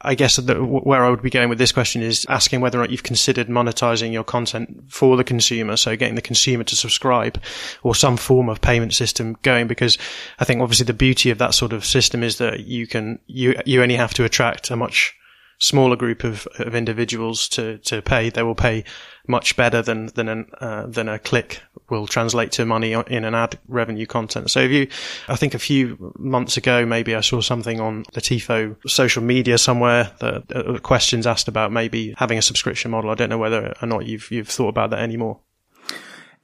I 0.00 0.14
guess 0.14 0.38
where 0.38 1.04
I 1.04 1.08
would 1.08 1.22
be 1.22 1.30
going 1.30 1.48
with 1.48 1.58
this 1.58 1.72
question 1.72 2.02
is 2.02 2.26
asking 2.28 2.60
whether 2.60 2.78
or 2.78 2.82
not 2.82 2.90
you've 2.90 3.04
considered 3.04 3.48
monetizing 3.48 4.12
your 4.12 4.24
content 4.24 4.84
for 4.88 5.16
the 5.16 5.24
consumer. 5.24 5.76
So 5.76 5.96
getting 5.96 6.16
the 6.16 6.20
consumer 6.20 6.64
to 6.64 6.76
subscribe 6.76 7.40
or 7.82 7.94
some 7.94 8.16
form 8.16 8.48
of 8.48 8.60
payment 8.60 8.92
system 8.92 9.36
going 9.42 9.68
because 9.68 9.98
I 10.38 10.44
think 10.44 10.60
obviously 10.60 10.86
the 10.86 10.94
beauty 10.94 11.30
of 11.30 11.38
that 11.38 11.54
sort 11.54 11.72
of 11.72 11.86
system 11.86 12.22
is 12.22 12.38
that 12.38 12.60
you 12.60 12.86
can, 12.86 13.20
you, 13.26 13.54
you 13.64 13.82
only 13.82 13.96
have 13.96 14.14
to 14.14 14.24
attract 14.24 14.70
a 14.70 14.76
much 14.76 15.14
smaller 15.58 15.96
group 15.96 16.24
of, 16.24 16.46
of 16.58 16.74
individuals 16.74 17.48
to, 17.48 17.78
to 17.78 18.02
pay, 18.02 18.30
they 18.30 18.42
will 18.42 18.54
pay 18.54 18.84
much 19.26 19.56
better 19.56 19.80
than 19.80 20.06
than 20.14 20.28
an, 20.28 20.46
uh, 20.60 20.86
than 20.86 21.08
a 21.08 21.18
click 21.18 21.62
will 21.90 22.06
translate 22.06 22.52
to 22.52 22.64
money 22.64 22.92
in 22.92 23.24
an 23.24 23.34
ad 23.34 23.58
revenue 23.68 24.06
content. 24.06 24.50
So 24.50 24.60
if 24.60 24.70
you, 24.70 24.88
I 25.28 25.36
think 25.36 25.54
a 25.54 25.58
few 25.58 26.12
months 26.18 26.56
ago, 26.56 26.86
maybe 26.86 27.14
I 27.14 27.20
saw 27.20 27.40
something 27.40 27.80
on 27.80 28.04
the 28.12 28.20
Tifo 28.20 28.76
social 28.86 29.22
media 29.22 29.58
somewhere 29.58 30.10
that 30.20 30.44
uh, 30.54 30.78
questions 30.80 31.26
asked 31.26 31.48
about 31.48 31.72
maybe 31.72 32.14
having 32.16 32.38
a 32.38 32.42
subscription 32.42 32.90
model. 32.90 33.10
I 33.10 33.14
don't 33.14 33.30
know 33.30 33.38
whether 33.38 33.74
or 33.80 33.88
not 33.88 34.06
you've 34.06 34.30
you've 34.30 34.48
thought 34.48 34.68
about 34.68 34.90
that 34.90 35.00
anymore. 35.00 35.40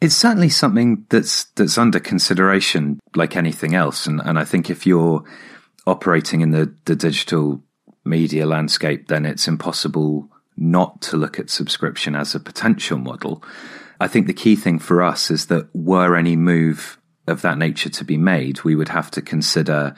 It's 0.01 0.17
certainly 0.17 0.49
something 0.49 1.05
that's 1.11 1.45
that's 1.57 1.77
under 1.77 2.01
consideration, 2.01 3.01
like 3.15 3.37
anything 3.37 3.75
else, 3.75 4.07
and 4.07 4.21
and 4.25 4.39
I 4.39 4.45
think 4.45 4.71
if 4.71 4.87
you're 4.87 5.25
operating 5.87 6.41
in 6.41 6.51
the, 6.51 6.75
the 6.85 6.95
digital 6.95 7.63
media 8.05 8.47
landscape, 8.47 9.09
then 9.09 9.27
it's 9.27 9.49
impossible 9.49 10.29
not 10.57 11.01
to 11.03 11.17
look 11.17 11.39
at 11.39 11.51
subscription 11.51 12.15
as 12.15 12.35
a 12.35 12.41
potential 12.41 12.99
model. 12.99 13.43
I 14.01 14.09
think 14.09 14.27
the 14.27 14.33
key 14.33 14.57
thing 14.57 14.79
for 14.79 15.03
us 15.03 15.31
is 15.31 15.47
that 15.47 15.69
were 15.75 16.17
any 16.17 16.37
move 16.37 16.99
of 17.27 17.43
that 17.43 17.59
nature 17.59 17.91
to 17.91 18.05
be 18.05 18.17
made, 18.17 18.63
we 18.65 18.75
would 18.75 18.89
have 18.89 19.11
to 19.13 19.23
consider 19.23 19.95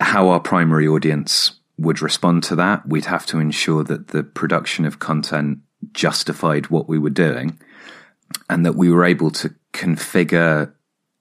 how 0.00 0.28
our 0.28 0.40
primary 0.40 0.86
audience 0.86 1.52
would 1.78 2.02
respond 2.02 2.42
to 2.44 2.56
that. 2.56 2.86
We'd 2.86 3.06
have 3.06 3.26
to 3.26 3.38
ensure 3.38 3.82
that 3.84 4.08
the 4.08 4.22
production 4.22 4.84
of 4.84 4.98
content 4.98 5.60
justified 5.92 6.68
what 6.68 6.88
we 6.88 6.98
were 6.98 7.10
doing 7.10 7.58
and 8.48 8.66
that 8.66 8.76
we 8.76 8.90
were 8.90 9.04
able 9.04 9.30
to 9.30 9.54
configure 9.72 10.72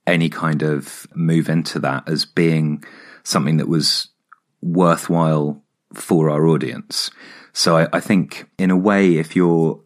any 0.06 0.30
kind 0.30 0.64
of 0.64 1.08
move 1.16 1.50
into 1.50 1.80
that 1.80 2.08
as 2.10 2.26
being 2.26 2.84
something 3.24 3.58
that 3.58 3.68
was 3.68 4.10
worthwhile 4.62 5.62
for 5.94 6.30
our 6.30 6.46
audience. 6.48 7.12
So 7.54 7.78
I, 7.78 7.88
I, 7.94 8.00
think 8.00 8.48
in 8.58 8.72
a 8.72 8.78
way, 8.78 9.18
if 9.18 9.36
you're 9.36 9.82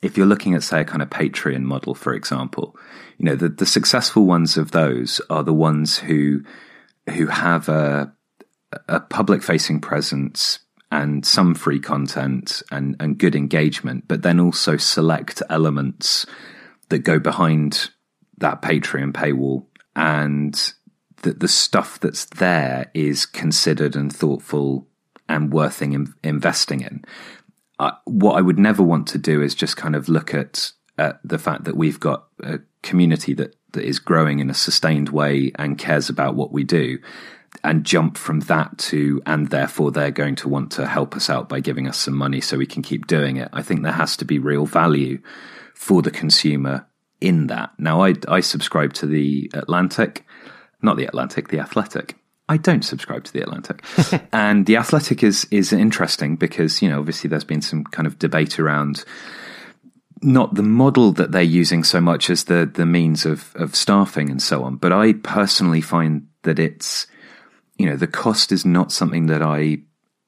if 0.00 0.16
you're 0.16 0.26
looking 0.26 0.54
at 0.54 0.62
say 0.62 0.82
a 0.82 0.84
kind 0.84 1.02
of 1.02 1.10
Patreon 1.10 1.62
model, 1.62 1.94
for 1.94 2.14
example, 2.14 2.76
you 3.18 3.24
know 3.24 3.34
the, 3.34 3.48
the 3.48 3.66
successful 3.66 4.26
ones 4.26 4.56
of 4.56 4.70
those 4.70 5.20
are 5.28 5.42
the 5.42 5.52
ones 5.52 5.98
who 5.98 6.42
who 7.10 7.26
have 7.26 7.68
a 7.68 8.12
a 8.88 9.00
public 9.00 9.42
facing 9.42 9.80
presence 9.80 10.60
and 10.90 11.24
some 11.24 11.54
free 11.54 11.80
content 11.80 12.62
and, 12.70 12.96
and 12.98 13.18
good 13.18 13.34
engagement, 13.34 14.04
but 14.08 14.22
then 14.22 14.40
also 14.40 14.76
select 14.76 15.42
elements 15.50 16.26
that 16.88 17.00
go 17.00 17.18
behind 17.18 17.90
that 18.38 18.62
Patreon 18.62 19.12
paywall 19.12 19.66
and 19.94 20.72
that 21.22 21.40
the 21.40 21.48
stuff 21.48 21.98
that's 22.00 22.24
there 22.26 22.90
is 22.94 23.26
considered 23.26 23.96
and 23.96 24.14
thoughtful 24.14 24.86
and 25.28 25.52
worth 25.52 25.82
in, 25.82 26.14
investing 26.22 26.80
in. 26.80 27.04
What 28.04 28.34
I 28.34 28.40
would 28.40 28.58
never 28.58 28.82
want 28.82 29.06
to 29.08 29.18
do 29.18 29.42
is 29.42 29.54
just 29.54 29.76
kind 29.76 29.94
of 29.94 30.08
look 30.08 30.34
at, 30.34 30.72
at 30.96 31.20
the 31.22 31.38
fact 31.38 31.64
that 31.64 31.76
we've 31.76 32.00
got 32.00 32.26
a 32.42 32.60
community 32.82 33.34
that, 33.34 33.54
that 33.72 33.84
is 33.84 33.98
growing 33.98 34.40
in 34.40 34.50
a 34.50 34.54
sustained 34.54 35.10
way 35.10 35.52
and 35.56 35.78
cares 35.78 36.08
about 36.08 36.34
what 36.34 36.52
we 36.52 36.64
do 36.64 36.98
and 37.64 37.84
jump 37.84 38.16
from 38.16 38.40
that 38.40 38.76
to, 38.78 39.22
and 39.26 39.50
therefore 39.50 39.90
they're 39.90 40.10
going 40.10 40.34
to 40.36 40.48
want 40.48 40.70
to 40.72 40.86
help 40.86 41.16
us 41.16 41.30
out 41.30 41.48
by 41.48 41.60
giving 41.60 41.88
us 41.88 41.96
some 41.96 42.14
money 42.14 42.40
so 42.40 42.56
we 42.56 42.66
can 42.66 42.82
keep 42.82 43.06
doing 43.06 43.36
it. 43.36 43.48
I 43.52 43.62
think 43.62 43.82
there 43.82 43.92
has 43.92 44.16
to 44.18 44.24
be 44.24 44.38
real 44.38 44.66
value 44.66 45.20
for 45.74 46.02
the 46.02 46.10
consumer 46.10 46.86
in 47.20 47.46
that. 47.48 47.70
Now, 47.78 48.02
I, 48.02 48.14
I 48.28 48.40
subscribe 48.40 48.92
to 48.94 49.06
the 49.06 49.50
Atlantic, 49.54 50.24
not 50.82 50.96
the 50.96 51.06
Atlantic, 51.06 51.48
the 51.48 51.60
Athletic. 51.60 52.16
I 52.48 52.56
don't 52.56 52.84
subscribe 52.84 53.24
to 53.24 53.32
the 53.32 53.42
Atlantic, 53.42 53.82
and 54.32 54.66
the 54.66 54.76
Athletic 54.76 55.22
is 55.22 55.46
is 55.50 55.72
interesting 55.72 56.36
because 56.36 56.80
you 56.80 56.88
know 56.88 56.98
obviously 56.98 57.28
there's 57.28 57.44
been 57.44 57.62
some 57.62 57.84
kind 57.84 58.06
of 58.06 58.18
debate 58.18 58.58
around 58.58 59.04
not 60.22 60.54
the 60.54 60.62
model 60.62 61.12
that 61.12 61.32
they're 61.32 61.42
using 61.42 61.84
so 61.84 62.00
much 62.00 62.30
as 62.30 62.44
the 62.44 62.70
the 62.72 62.86
means 62.86 63.26
of 63.26 63.54
of 63.54 63.76
staffing 63.76 64.30
and 64.30 64.42
so 64.42 64.64
on. 64.64 64.76
But 64.76 64.92
I 64.92 65.12
personally 65.12 65.80
find 65.80 66.26
that 66.42 66.58
it's 66.58 67.06
you 67.76 67.86
know 67.86 67.96
the 67.96 68.06
cost 68.06 68.52
is 68.52 68.64
not 68.64 68.92
something 68.92 69.26
that 69.26 69.42
I 69.42 69.78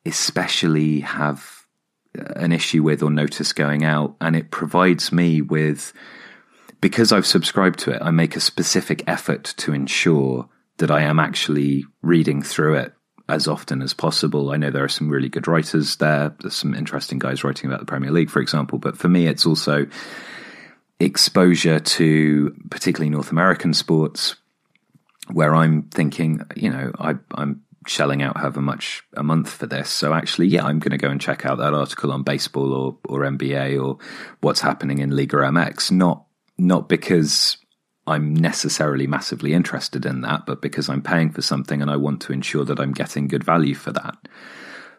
especially 0.06 1.00
have 1.00 1.66
uh, 2.18 2.24
an 2.36 2.52
issue 2.52 2.82
with 2.82 3.02
or 3.02 3.10
notice 3.10 3.52
going 3.52 3.84
out, 3.84 4.16
and 4.20 4.36
it 4.36 4.50
provides 4.50 5.12
me 5.12 5.40
with 5.40 5.92
because 6.80 7.12
I've 7.12 7.26
subscribed 7.26 7.78
to 7.80 7.92
it, 7.92 8.02
I 8.02 8.10
make 8.10 8.36
a 8.36 8.40
specific 8.40 9.02
effort 9.06 9.44
to 9.58 9.72
ensure 9.72 10.48
that 10.78 10.90
I 10.90 11.02
am 11.02 11.18
actually 11.18 11.84
reading 12.02 12.42
through 12.42 12.76
it 12.76 12.94
as 13.28 13.46
often 13.46 13.82
as 13.82 13.94
possible. 13.94 14.50
I 14.50 14.56
know 14.56 14.70
there 14.70 14.84
are 14.84 14.88
some 14.88 15.08
really 15.08 15.28
good 15.28 15.46
writers 15.46 15.96
there. 15.96 16.34
There's 16.40 16.56
some 16.56 16.74
interesting 16.74 17.18
guys 17.18 17.44
writing 17.44 17.70
about 17.70 17.80
the 17.80 17.86
Premier 17.86 18.10
League, 18.10 18.30
for 18.30 18.40
example. 18.40 18.78
But 18.78 18.98
for 18.98 19.08
me, 19.08 19.26
it's 19.26 19.46
also 19.46 19.86
exposure 20.98 21.78
to 21.78 22.54
particularly 22.70 23.10
North 23.10 23.30
American 23.30 23.72
sports, 23.72 24.36
where 25.32 25.54
I'm 25.54 25.82
thinking, 25.84 26.42
you 26.56 26.70
know, 26.70 26.92
I, 26.98 27.14
I'm 27.34 27.62
shelling 27.86 28.22
out 28.22 28.36
however 28.36 28.60
much 28.60 29.04
a 29.14 29.22
month 29.22 29.50
for 29.50 29.66
this. 29.66 29.88
So 29.88 30.12
actually, 30.12 30.48
yeah, 30.48 30.64
I'm 30.64 30.78
going 30.78 30.90
to 30.90 30.98
go 30.98 31.08
and 31.08 31.20
check 31.20 31.46
out 31.46 31.58
that 31.58 31.74
article 31.74 32.12
on 32.12 32.22
baseball 32.22 32.72
or, 32.72 32.98
or 33.04 33.20
NBA 33.20 33.82
or 33.82 33.98
what's 34.40 34.60
happening 34.60 34.98
in 34.98 35.14
Liga 35.14 35.36
MX, 35.36 35.92
not 35.92 36.24
not 36.60 36.88
because 36.88 37.56
I'm 38.06 38.34
necessarily 38.34 39.06
massively 39.06 39.54
interested 39.54 40.04
in 40.04 40.22
that, 40.22 40.46
but 40.46 40.62
because 40.62 40.88
I'm 40.88 41.02
paying 41.02 41.30
for 41.30 41.42
something 41.42 41.80
and 41.80 41.90
I 41.90 41.96
want 41.96 42.20
to 42.22 42.32
ensure 42.32 42.64
that 42.64 42.80
I'm 42.80 42.92
getting 42.92 43.28
good 43.28 43.44
value 43.44 43.74
for 43.74 43.92
that. 43.92 44.16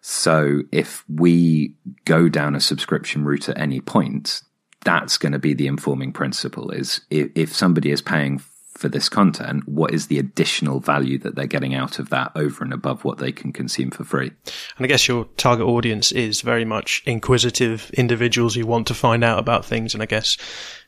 So 0.01 0.61
if 0.71 1.03
we 1.07 1.75
go 2.05 2.27
down 2.29 2.55
a 2.55 2.59
subscription 2.59 3.23
route 3.23 3.49
at 3.49 3.57
any 3.57 3.81
point, 3.81 4.41
that's 4.83 5.17
going 5.17 5.33
to 5.33 5.39
be 5.39 5.53
the 5.53 5.67
informing 5.67 6.11
principle 6.11 6.71
is 6.71 7.01
if, 7.09 7.29
if 7.35 7.55
somebody 7.55 7.91
is 7.91 8.01
paying 8.01 8.41
for 8.81 8.89
this 8.89 9.09
content, 9.09 9.67
what 9.67 9.93
is 9.93 10.07
the 10.07 10.17
additional 10.17 10.79
value 10.79 11.19
that 11.19 11.35
they're 11.35 11.45
getting 11.45 11.75
out 11.75 11.99
of 11.99 12.09
that 12.09 12.31
over 12.35 12.63
and 12.63 12.73
above 12.73 13.03
what 13.03 13.19
they 13.19 13.31
can 13.31 13.53
consume 13.53 13.91
for 13.91 14.03
free? 14.03 14.31
And 14.77 14.85
I 14.85 14.87
guess 14.87 15.07
your 15.07 15.25
target 15.37 15.67
audience 15.67 16.11
is 16.11 16.41
very 16.41 16.65
much 16.65 17.03
inquisitive 17.05 17.91
individuals 17.91 18.55
who 18.55 18.65
want 18.65 18.87
to 18.87 18.95
find 18.95 19.23
out 19.23 19.37
about 19.37 19.65
things. 19.65 19.93
And 19.93 20.01
I 20.01 20.07
guess 20.07 20.35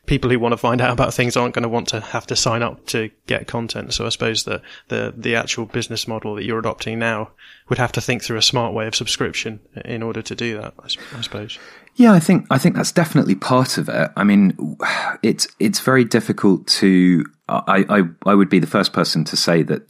people 0.06 0.30
who 0.30 0.38
want 0.38 0.52
to 0.52 0.58
find 0.58 0.80
out 0.80 0.92
about 0.92 1.14
things 1.14 1.36
aren't 1.36 1.54
going 1.54 1.62
to 1.62 1.68
want 1.68 1.88
to 1.88 2.00
have 2.00 2.26
to 2.26 2.36
sign 2.36 2.62
up 2.62 2.84
to 2.86 3.10
get 3.26 3.46
content. 3.46 3.94
So 3.94 4.06
I 4.06 4.10
suppose 4.10 4.44
that 4.44 4.62
the, 4.88 5.14
the 5.16 5.34
actual 5.34 5.66
business 5.66 6.06
model 6.06 6.34
that 6.34 6.44
you're 6.44 6.58
adopting 6.58 6.98
now 6.98 7.30
would 7.68 7.78
have 7.78 7.92
to 7.92 8.00
think 8.00 8.22
through 8.22 8.36
a 8.36 8.42
smart 8.42 8.74
way 8.74 8.86
of 8.86 8.94
subscription 8.94 9.60
in 9.84 10.02
order 10.02 10.20
to 10.22 10.34
do 10.34 10.60
that, 10.60 10.74
I, 10.78 10.88
I 11.16 11.20
suppose. 11.22 11.58
Yeah, 11.96 12.12
I 12.12 12.20
think 12.20 12.46
I 12.50 12.58
think 12.58 12.74
that's 12.74 12.92
definitely 12.92 13.36
part 13.36 13.78
of 13.78 13.88
it. 13.88 14.10
I 14.16 14.24
mean, 14.24 14.76
it's 15.22 15.46
it's 15.60 15.80
very 15.80 16.04
difficult 16.04 16.66
to. 16.66 17.24
I, 17.48 17.84
I 17.88 18.02
I 18.30 18.34
would 18.34 18.48
be 18.48 18.58
the 18.58 18.66
first 18.66 18.92
person 18.92 19.24
to 19.26 19.36
say 19.36 19.62
that 19.62 19.88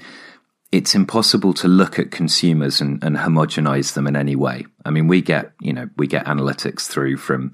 it's 0.71 0.95
impossible 0.95 1.55
to 1.55 1.69
look 1.69 1.99
at 1.99 2.11
consumers 2.11 2.81
and, 2.81 3.03
and 3.03 3.17
homogenize 3.17 3.95
them 3.95 4.07
in 4.07 4.17
any 4.17 4.37
way. 4.37 4.67
I 4.85 4.91
mean, 4.91 5.09
we 5.09 5.23
get 5.23 5.53
you 5.61 5.73
know 5.73 5.89
we 5.97 6.07
get 6.07 6.27
analytics 6.27 6.87
through 6.87 7.17
from 7.17 7.53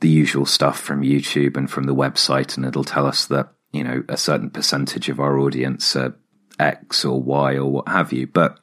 the 0.00 0.08
usual 0.08 0.46
stuff 0.46 0.78
from 0.78 1.02
YouTube 1.02 1.56
and 1.56 1.70
from 1.70 1.84
the 1.84 1.94
website, 1.94 2.56
and 2.56 2.66
it'll 2.66 2.84
tell 2.84 3.06
us 3.06 3.26
that 3.26 3.52
you 3.72 3.84
know 3.84 4.04
a 4.08 4.16
certain 4.16 4.50
percentage 4.50 5.08
of 5.08 5.20
our 5.20 5.38
audience 5.38 5.96
are 5.96 6.16
X 6.58 7.04
or 7.04 7.22
Y 7.22 7.56
or 7.56 7.70
what 7.70 7.88
have 7.88 8.12
you, 8.12 8.26
but 8.26 8.58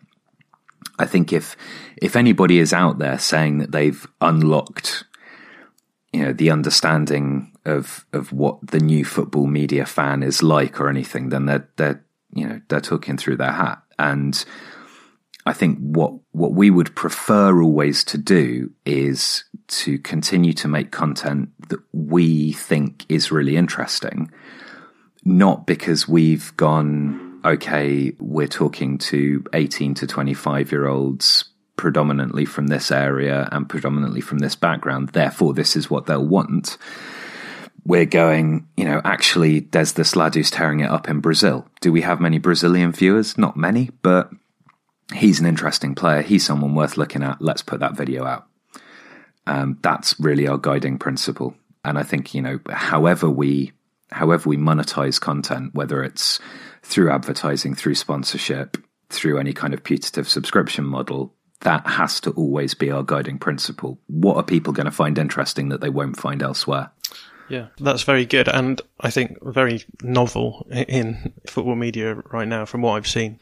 I 1.00 1.06
think 1.06 1.34
if 1.34 1.58
if 1.98 2.15
anybody 2.15 2.60
is 2.60 2.74
out 2.74 3.00
there 3.00 3.20
saying 3.20 3.58
that 3.60 3.72
they've 3.72 4.06
unlocked 4.20 5.06
you 6.13 6.26
know 6.26 6.34
the 6.34 6.52
understanding 6.52 7.52
of 7.65 8.06
of 8.13 8.32
what 8.32 8.65
the 8.67 8.80
new 8.80 9.06
football 9.06 9.48
media 9.48 9.86
fan 9.86 10.24
is 10.24 10.44
like 10.44 10.80
or 10.80 10.89
anything, 10.89 11.30
then 11.30 11.46
they're 11.46 11.70
they're 11.78 12.06
you 12.34 12.48
know 12.48 12.62
they're 12.67 12.82
talking 12.82 13.17
through 13.17 13.38
their 13.38 13.52
hat. 13.52 13.82
And 13.98 14.44
I 15.46 15.54
think 15.54 15.80
what 15.80 16.13
what 16.32 16.54
we 16.54 16.70
would 16.70 16.96
prefer 16.96 17.62
always 17.62 18.04
to 18.06 18.17
do 18.17 18.72
is 18.86 19.44
to 19.72 19.98
continue 20.00 20.54
to 20.54 20.68
make 20.68 20.92
content 20.92 21.50
that 21.70 21.80
we 21.94 22.52
think 22.54 23.06
is 23.10 23.32
really 23.32 23.58
interesting, 23.58 24.32
not 25.24 25.66
because 25.66 26.08
we've 26.08 26.56
gone 26.58 27.30
okay, 27.44 28.14
we're 28.20 28.48
talking 28.48 28.98
to 28.98 29.44
18 29.54 29.96
to 29.96 30.08
25 30.08 30.72
year 30.72 30.88
olds 30.88 31.46
predominantly 31.76 32.46
from 32.46 32.68
this 32.68 32.92
area 32.92 33.50
and 33.52 33.68
predominantly 33.68 34.22
from 34.22 34.40
this 34.40 34.56
background. 34.56 35.10
Therefore, 35.10 35.54
this 35.54 35.76
is 35.76 35.90
what 35.90 36.06
they'll 36.06 36.26
want. 36.26 36.78
We're 37.84 38.06
going, 38.06 38.68
you 38.78 38.86
know, 38.86 39.02
actually, 39.04 39.62
there's 39.62 39.94
this 39.94 40.16
lad 40.16 40.36
who's 40.36 40.52
tearing 40.52 40.82
it 40.82 40.92
up 40.92 41.10
in 41.10 41.20
Brazil. 41.20 41.68
Do 41.80 41.92
we 41.92 42.02
have 42.02 42.20
many 42.20 42.38
Brazilian 42.38 42.92
viewers? 42.92 43.38
Not 43.38 43.58
many, 43.58 43.90
but 44.04 44.30
he's 45.16 45.40
an 45.40 45.48
interesting 45.48 45.96
player. 45.96 46.22
He's 46.22 46.46
someone 46.46 46.76
worth 46.76 46.98
looking 46.98 47.24
at. 47.24 47.42
Let's 47.42 47.64
put 47.64 47.80
that 47.80 47.98
video 47.98 48.26
out. 48.26 48.46
Um, 49.52 49.78
that's 49.82 50.18
really 50.18 50.48
our 50.48 50.58
guiding 50.58 50.98
principle. 50.98 51.54
And 51.84 51.98
I 51.98 52.04
think, 52.04 52.34
you 52.34 52.42
know, 52.42 52.60
however 52.70 53.30
we, 53.30 53.74
however 54.10 54.48
we 54.48 54.56
monetize 54.56 55.20
content, 55.20 55.74
whether 55.74 56.04
it's 56.04 56.40
through 56.84 57.12
advertising, 57.12 57.76
through 57.76 57.96
sponsorship, 57.96 58.78
through 59.10 59.40
any 59.40 59.52
kind 59.52 59.74
of 59.74 59.84
putative 59.84 60.30
subscription 60.30 60.86
model, 60.86 61.34
that 61.62 61.86
has 61.86 62.22
to 62.22 62.32
always 62.32 62.74
be 62.74 62.92
our 62.92 63.04
guiding 63.04 63.38
principle. 63.38 64.00
What 64.08 64.38
are 64.38 64.44
people 64.44 64.72
going 64.72 64.86
to 64.86 64.92
find 64.92 65.18
interesting 65.18 65.68
that 65.70 65.82
they 65.82 65.90
won't 65.90 66.18
find 66.18 66.42
elsewhere? 66.42 66.92
Yeah, 67.50 67.68
that's 67.80 68.04
very 68.04 68.26
good, 68.26 68.48
and 68.48 68.82
I 69.02 69.10
think 69.10 69.38
very 69.42 69.84
novel 70.02 70.66
in 70.72 71.34
football 71.50 71.76
media 71.76 72.16
right 72.32 72.48
now, 72.48 72.64
from 72.64 72.82
what 72.82 72.94
I've 72.94 73.08
seen. 73.08 73.40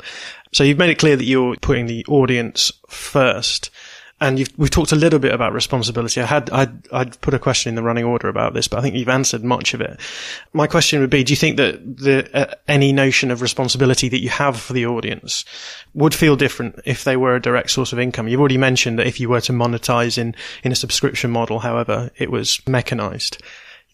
So 0.52 0.64
you've 0.64 0.80
made 0.80 0.90
it 0.90 0.98
clear 0.98 1.16
that 1.16 1.26
you're 1.26 1.56
putting 1.58 1.86
the 1.86 2.04
audience 2.08 2.72
first. 2.90 3.70
And 4.22 4.48
we've 4.58 4.70
talked 4.70 4.92
a 4.92 4.96
little 4.96 5.20
bit 5.20 5.34
about 5.34 5.54
responsibility. 5.54 6.22
I 6.22 6.26
had 6.26 6.50
I'd, 6.50 6.92
I'd, 6.92 7.22
put 7.22 7.34
a 7.34 7.40
question 7.40 7.70
in 7.70 7.76
the 7.76 7.84
running 7.84 8.04
order 8.04 8.28
about 8.28 8.54
this, 8.54 8.68
but 8.68 8.80
I 8.80 8.82
think 8.82 8.96
you've 8.96 9.10
answered 9.10 9.44
much 9.44 9.74
of 9.74 9.82
it. 9.82 10.00
My 10.54 10.68
question 10.68 11.00
would 11.00 11.10
be: 11.10 11.24
Do 11.24 11.32
you 11.32 11.38
think 11.38 11.58
that 11.58 11.98
the 11.98 12.30
uh, 12.34 12.54
any 12.68 12.92
notion 12.92 13.32
of 13.32 13.42
responsibility 13.42 14.10
that 14.10 14.22
you 14.22 14.30
have 14.30 14.60
for 14.60 14.74
the 14.74 14.86
audience 14.86 15.46
would 15.94 16.14
feel 16.14 16.36
different 16.36 16.80
if 16.86 17.04
they 17.04 17.16
were 17.16 17.36
a 17.36 17.42
direct 17.42 17.72
source 17.72 17.94
of 17.94 18.00
income? 18.00 18.28
You've 18.28 18.42
already 18.42 18.58
mentioned 18.58 19.00
that 19.00 19.08
if 19.08 19.20
you 19.20 19.30
were 19.30 19.42
to 19.42 19.54
monetize 19.54 20.18
in 20.18 20.36
in 20.64 20.72
a 20.72 20.76
subscription 20.76 21.32
model, 21.32 21.60
however, 21.60 22.12
it 22.18 22.30
was 22.30 22.62
mechanized, 22.68 23.42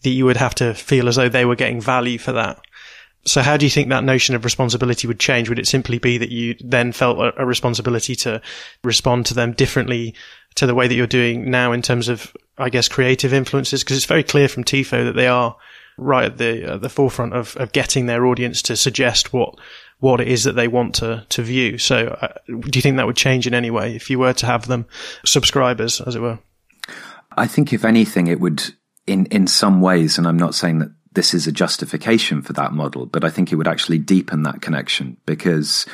that 0.02 0.10
you 0.10 0.24
would 0.24 0.36
have 0.36 0.54
to 0.56 0.74
feel 0.74 1.08
as 1.08 1.16
though 1.16 1.28
they 1.28 1.44
were 1.44 1.56
getting 1.56 1.80
value 1.80 2.18
for 2.18 2.32
that. 2.32 2.60
So 3.26 3.42
how 3.42 3.56
do 3.56 3.66
you 3.66 3.70
think 3.70 3.88
that 3.88 4.04
notion 4.04 4.34
of 4.34 4.44
responsibility 4.44 5.06
would 5.08 5.18
change? 5.18 5.48
Would 5.48 5.58
it 5.58 5.66
simply 5.66 5.98
be 5.98 6.16
that 6.18 6.30
you 6.30 6.54
then 6.60 6.92
felt 6.92 7.18
a, 7.18 7.42
a, 7.42 7.44
responsibility 7.44 8.14
to 8.16 8.40
respond 8.84 9.26
to 9.26 9.34
them 9.34 9.52
differently 9.52 10.14
to 10.54 10.66
the 10.66 10.74
way 10.74 10.86
that 10.86 10.94
you're 10.94 11.08
doing 11.08 11.50
now 11.50 11.72
in 11.72 11.82
terms 11.82 12.08
of, 12.08 12.34
I 12.56 12.70
guess, 12.70 12.88
creative 12.88 13.34
influences? 13.34 13.82
Because 13.82 13.96
it's 13.96 14.06
very 14.06 14.22
clear 14.22 14.48
from 14.48 14.64
TIFO 14.64 15.04
that 15.04 15.16
they 15.16 15.26
are 15.26 15.56
right 15.98 16.26
at 16.26 16.38
the 16.38 16.78
the 16.80 16.88
forefront 16.88 17.32
of, 17.34 17.56
of 17.56 17.72
getting 17.72 18.06
their 18.06 18.26
audience 18.26 18.62
to 18.62 18.76
suggest 18.76 19.32
what 19.32 19.54
what 19.98 20.20
it 20.20 20.28
is 20.28 20.44
that 20.44 20.52
they 20.52 20.68
want 20.68 20.94
to 20.96 21.24
to 21.30 21.42
view. 21.42 21.78
So, 21.78 22.16
uh, 22.20 22.34
do 22.48 22.76
you 22.78 22.82
think 22.82 22.96
that 22.96 23.06
would 23.06 23.16
change 23.16 23.46
in 23.46 23.54
any 23.54 23.70
way 23.70 23.96
if 23.96 24.10
you 24.10 24.18
were 24.18 24.34
to 24.34 24.46
have 24.46 24.66
them 24.66 24.86
subscribers, 25.24 26.00
as 26.00 26.14
it 26.14 26.20
were? 26.20 26.38
I 27.36 27.46
think, 27.46 27.72
if 27.72 27.84
anything, 27.84 28.26
it 28.28 28.40
would 28.40 28.74
in 29.06 29.26
in 29.26 29.46
some 29.46 29.80
ways, 29.80 30.18
and 30.18 30.26
I'm 30.26 30.38
not 30.38 30.54
saying 30.54 30.78
that 30.80 30.90
this 31.16 31.32
is 31.32 31.46
a 31.46 31.52
justification 31.52 32.42
for 32.42 32.52
that 32.52 32.72
model, 32.72 33.06
but 33.06 33.24
I 33.24 33.30
think 33.30 33.50
it 33.50 33.56
would 33.56 33.66
actually 33.66 33.98
deepen 33.98 34.42
that 34.42 34.60
connection 34.60 35.16
because 35.24 35.86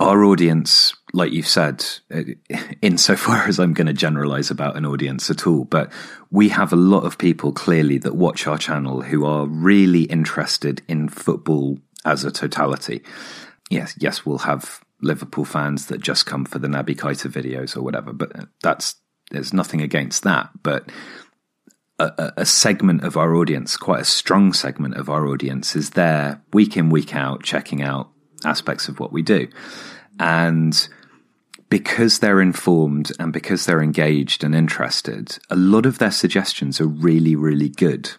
our 0.00 0.24
audience, 0.24 0.92
like 1.12 1.32
you've 1.32 1.46
said, 1.46 1.86
insofar 2.82 3.44
as 3.46 3.60
I'm 3.60 3.74
going 3.74 3.86
to 3.86 3.92
generalize 3.92 4.50
about 4.50 4.76
an 4.76 4.84
audience 4.84 5.30
at 5.30 5.46
all, 5.46 5.64
but 5.64 5.92
we 6.32 6.48
have 6.48 6.72
a 6.72 6.76
lot 6.76 7.04
of 7.04 7.16
people 7.16 7.52
clearly 7.52 7.96
that 7.98 8.16
watch 8.16 8.48
our 8.48 8.58
channel 8.58 9.02
who 9.02 9.24
are 9.24 9.46
really 9.46 10.02
interested 10.02 10.82
in 10.88 11.08
football 11.08 11.78
as 12.04 12.24
a 12.24 12.32
totality. 12.32 13.04
Yes, 13.70 13.94
yes, 13.98 14.26
we'll 14.26 14.38
have 14.38 14.80
Liverpool 15.00 15.44
fans 15.44 15.86
that 15.86 16.00
just 16.00 16.26
come 16.26 16.44
for 16.44 16.58
the 16.58 16.66
Naby 16.66 16.96
Keita 16.96 17.30
videos 17.30 17.76
or 17.76 17.82
whatever, 17.82 18.12
but 18.12 18.32
that's 18.62 18.96
there's 19.30 19.52
nothing 19.52 19.80
against 19.80 20.24
that. 20.24 20.50
But 20.62 20.88
a, 21.98 22.32
a, 22.38 22.46
segment 22.46 23.02
of 23.02 23.16
our 23.16 23.34
audience, 23.34 23.76
quite 23.76 24.02
a 24.02 24.04
strong 24.04 24.52
segment 24.52 24.96
of 24.96 25.08
our 25.08 25.26
audience, 25.26 25.74
is 25.74 25.90
there 25.90 26.40
week 26.52 26.76
in, 26.76 26.90
week 26.90 27.14
out, 27.14 27.42
checking 27.42 27.82
out 27.82 28.10
aspects 28.44 28.88
of 28.88 29.00
what 29.00 29.12
we 29.12 29.22
do. 29.22 29.48
And 30.20 30.88
because 31.68 32.20
they're 32.20 32.40
informed 32.40 33.12
and 33.18 33.32
because 33.32 33.66
they're 33.66 33.82
engaged 33.82 34.44
and 34.44 34.54
interested, 34.54 35.38
a 35.50 35.56
lot 35.56 35.86
of 35.86 35.98
their 35.98 36.10
suggestions 36.10 36.80
are 36.80 36.86
really, 36.86 37.36
really 37.36 37.68
good. 37.68 38.10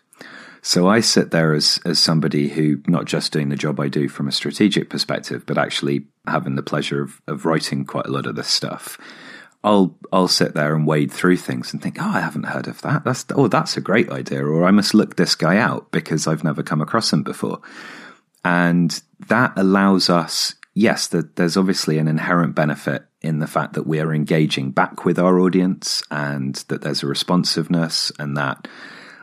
So 0.62 0.88
I 0.88 1.00
sit 1.00 1.32
there 1.32 1.54
as, 1.54 1.80
as 1.86 2.00
somebody 2.00 2.50
who 2.50 2.82
not 2.88 3.06
just 3.06 3.32
doing 3.32 3.50
the 3.50 3.56
job 3.56 3.80
I 3.80 3.88
do 3.88 4.10
from 4.10 4.28
a 4.28 4.32
strategic 4.34 4.90
perspective, 4.90 5.46
but 5.46 5.58
actually 5.58 6.06
having 6.28 6.56
the 6.56 6.64
pleasure 6.64 7.02
of, 7.02 7.22
of 7.28 7.46
writing 7.46 7.86
quite 7.86 8.08
a 8.08 8.12
lot 8.12 8.26
of 8.26 8.36
this 8.36 8.50
stuff. 8.50 8.98
I'll 9.64 9.98
I'll 10.12 10.30
sit 10.30 10.54
there 10.54 10.74
and 10.74 10.88
wade 10.88 11.12
through 11.12 11.38
things 11.38 11.74
and 11.74 11.82
think, 11.82 11.98
oh, 12.00 12.08
I 12.08 12.22
haven't 12.22 12.46
heard 12.46 12.68
of 12.68 12.82
that. 12.82 13.04
That's 13.04 13.26
oh, 13.36 13.48
that's 13.48 13.78
a 13.78 13.82
great 13.82 14.10
idea, 14.10 14.46
or 14.46 14.66
I 14.66 14.72
must 14.72 14.94
look 14.94 15.16
this 15.16 15.36
guy 15.36 15.58
out 15.58 15.92
because 15.92 16.28
I've 16.28 16.44
never 16.44 16.64
come 16.64 16.82
across 16.82 17.12
him 17.12 17.24
before. 17.24 17.60
And 18.46 19.02
that 19.28 19.54
allows 19.58 20.10
us, 20.10 20.56
yes, 20.74 21.08
that 21.08 21.36
there's 21.36 21.58
obviously 21.58 21.98
an 21.98 22.08
inherent 22.08 22.56
benefit 22.56 23.04
in 23.22 23.40
the 23.40 23.48
fact 23.48 23.74
that 23.74 23.86
we 23.86 24.00
are 24.00 24.14
engaging 24.14 24.72
back 24.72 25.04
with 25.04 25.20
our 25.20 25.40
audience 25.40 26.02
and 26.10 26.56
that 26.70 26.82
there's 26.82 27.04
a 27.04 27.08
responsiveness 27.08 28.14
and 28.18 28.38
that 28.38 28.66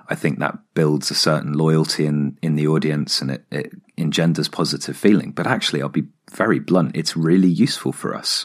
I 0.09 0.15
think 0.15 0.39
that 0.39 0.59
builds 0.75 1.11
a 1.11 1.15
certain 1.15 1.55
loyalty 1.55 2.05
in, 2.05 2.39
in 2.43 2.57
the 2.57 2.67
audience 2.67 3.23
and 3.23 3.31
it, 3.31 3.47
it 3.51 3.73
engenders 3.97 4.49
positive 4.49 4.99
feeling. 4.99 5.33
But 5.33 5.47
actually, 5.47 5.81
I'll 5.81 5.89
be 5.89 6.09
very 6.31 6.59
blunt, 6.59 6.95
it's 6.95 7.17
really 7.17 7.49
useful 7.49 7.93
for 7.93 8.15
us 8.15 8.45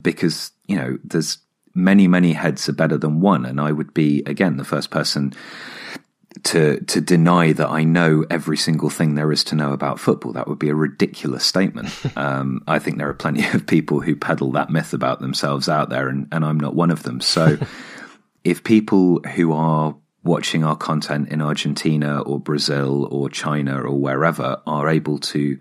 because 0.00 0.52
you 0.68 0.76
know, 0.76 0.98
there's 1.04 1.38
many, 1.74 2.08
many 2.08 2.32
heads 2.32 2.68
are 2.68 2.72
better 2.72 2.96
than 2.96 3.20
one. 3.20 3.44
And 3.44 3.60
I 3.60 3.70
would 3.72 3.94
be, 3.94 4.22
again, 4.26 4.56
the 4.56 4.64
first 4.64 4.90
person 4.90 5.34
to 6.44 6.80
to 6.80 7.00
deny 7.00 7.52
that 7.52 7.68
I 7.68 7.84
know 7.84 8.24
every 8.30 8.56
single 8.56 8.90
thing 8.90 9.14
there 9.14 9.32
is 9.32 9.44
to 9.44 9.54
know 9.54 9.72
about 9.72 10.00
football. 10.00 10.32
That 10.32 10.48
would 10.48 10.58
be 10.58 10.68
a 10.68 10.74
ridiculous 10.74 11.44
statement. 11.44 11.90
um, 12.16 12.62
I 12.66 12.78
think 12.78 12.98
there 12.98 13.08
are 13.08 13.14
plenty 13.14 13.46
of 13.54 13.66
people 13.66 14.00
who 14.00 14.16
peddle 14.16 14.52
that 14.52 14.70
myth 14.70 14.92
about 14.92 15.20
themselves 15.20 15.68
out 15.68 15.88
there, 15.88 16.08
and, 16.08 16.28
and 16.32 16.44
I'm 16.44 16.60
not 16.60 16.74
one 16.74 16.90
of 16.90 17.04
them. 17.04 17.20
So, 17.20 17.58
if 18.44 18.64
people 18.64 19.20
who 19.34 19.52
are 19.52 19.96
watching 20.24 20.64
our 20.64 20.76
content 20.76 21.28
in 21.28 21.40
Argentina 21.40 22.20
or 22.20 22.40
Brazil 22.40 23.06
or 23.10 23.30
China 23.30 23.80
or 23.80 23.96
wherever 23.98 24.60
are 24.66 24.88
able 24.88 25.18
to 25.18 25.58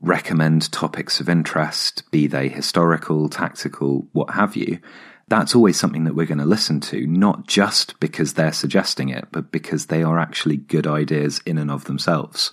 recommend 0.00 0.70
topics 0.72 1.20
of 1.20 1.28
interest, 1.28 2.10
be 2.10 2.26
they 2.26 2.48
historical, 2.48 3.28
tactical, 3.28 4.06
what 4.12 4.34
have 4.34 4.56
you, 4.56 4.80
that's 5.28 5.54
always 5.54 5.78
something 5.78 6.04
that 6.04 6.14
we're 6.14 6.26
going 6.26 6.38
to 6.38 6.44
listen 6.44 6.80
to, 6.80 7.06
not 7.06 7.46
just 7.46 7.98
because 8.00 8.34
they're 8.34 8.52
suggesting 8.52 9.08
it, 9.08 9.28
but 9.30 9.52
because 9.52 9.86
they 9.86 10.02
are 10.02 10.18
actually 10.18 10.56
good 10.56 10.86
ideas 10.86 11.40
in 11.46 11.56
and 11.56 11.70
of 11.70 11.84
themselves. 11.84 12.52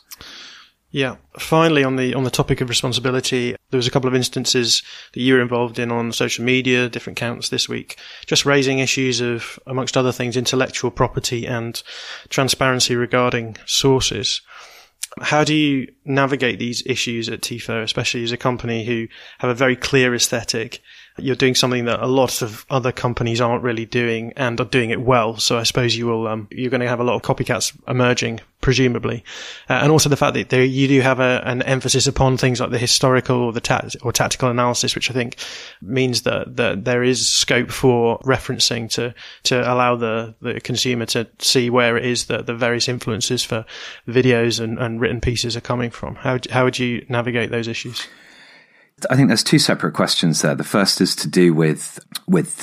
Yeah. 0.90 1.18
Finally, 1.38 1.84
on 1.84 1.98
the 1.98 2.14
on 2.14 2.24
the 2.24 2.30
topic 2.30 2.62
of 2.62 2.70
responsibility, 2.70 3.56
there 3.72 3.78
was 3.78 3.88
a 3.88 3.92
couple 3.92 4.08
of 4.08 4.16
instances 4.16 4.84
that 5.14 5.20
you 5.20 5.34
were 5.34 5.42
involved 5.42 5.80
in 5.80 5.92
on 5.92 6.14
social 6.14 6.46
media, 6.46 6.88
different 6.88 7.18
counts 7.18 7.50
this 7.50 7.68
week, 7.68 7.98
just 8.26 8.46
raising 8.46 8.80
issues 8.80 9.20
of, 9.20 9.60
amongst 9.68 9.98
other 9.98 10.14
things, 10.14 10.38
intellectual 10.38 10.90
property 10.90 11.46
and 11.46 11.84
transparency 12.30 12.96
regarding 12.96 13.58
sources. 13.66 14.42
How 15.22 15.44
do 15.44 15.54
you 15.54 15.92
navigate 16.06 16.60
these 16.60 16.84
issues 16.86 17.30
at 17.30 17.42
TIFO, 17.42 17.84
especially 17.84 18.24
as 18.24 18.32
a 18.32 18.38
company 18.38 18.86
who 18.86 19.08
have 19.40 19.50
a 19.50 19.56
very 19.56 19.76
clear 19.76 20.14
aesthetic 20.14 20.82
you're 21.18 21.36
doing 21.36 21.56
something 21.56 21.86
that 21.86 22.00
a 22.00 22.08
lot 22.08 22.42
of 22.42 22.66
other 22.70 22.92
companies 22.92 23.42
aren't 23.42 23.64
really 23.64 23.86
doing 23.86 24.34
and 24.36 24.60
are 24.60 24.66
doing 24.66 24.90
it 24.90 25.02
well. 25.02 25.38
So 25.38 25.58
I 25.58 25.64
suppose 25.64 25.96
you 25.96 26.08
will, 26.08 26.28
um, 26.28 26.48
you're 26.52 26.70
going 26.70 26.82
to 26.82 26.88
have 26.88 27.00
a 27.00 27.04
lot 27.04 27.16
of 27.16 27.22
copycats 27.22 27.78
emerging, 27.88 28.40
presumably. 28.62 29.24
Uh, 29.70 29.74
and 29.74 29.92
also 29.92 30.10
the 30.10 30.18
fact 30.18 30.34
that 30.36 30.50
there, 30.50 30.64
you 30.64 30.88
do 30.88 31.02
have 31.02 31.20
a, 31.20 31.42
an 31.46 31.62
emphasis 31.64 32.08
upon 32.08 32.38
things 32.38 32.60
like 32.60 32.72
the 32.72 32.78
historical 32.78 33.38
or 33.38 33.54
the 33.54 33.62
ta- 33.62 33.88
or 34.02 34.12
tactical 34.12 34.50
analysis, 34.50 34.96
which 34.96 35.10
I 35.10 35.14
think 35.14 35.38
means 35.82 36.24
that, 36.24 36.56
that 36.58 36.86
there 36.86 37.04
is 37.04 37.28
scope 37.28 37.72
for 37.72 38.20
referencing 38.20 38.90
to, 38.92 39.14
to 39.44 39.62
allow 39.62 39.96
the, 39.96 40.36
the 40.42 40.60
consumer 40.62 41.06
to 41.08 41.28
see 41.40 41.70
where 41.70 41.98
it 41.98 42.06
is 42.06 42.26
that 42.26 42.46
the 42.46 42.56
various 42.56 42.88
influences 42.88 43.44
for 43.44 43.66
videos 44.08 44.60
and, 44.60 44.80
and 44.80 45.02
written 45.02 45.22
pieces 45.22 45.58
are 45.58 45.62
coming 45.62 45.90
from. 45.90 46.16
How, 46.16 46.40
how 46.52 46.64
would 46.66 46.80
you 46.80 47.06
navigate 47.10 47.52
those 47.52 47.68
issues? 47.68 48.08
I 49.10 49.16
think 49.16 49.28
there's 49.28 49.44
two 49.44 49.60
separate 49.60 49.94
questions 49.94 50.42
there. 50.42 50.56
The 50.56 50.64
first 50.64 51.02
is 51.02 51.16
to 51.18 51.28
do 51.28 51.54
with 51.54 52.00
with 52.28 52.58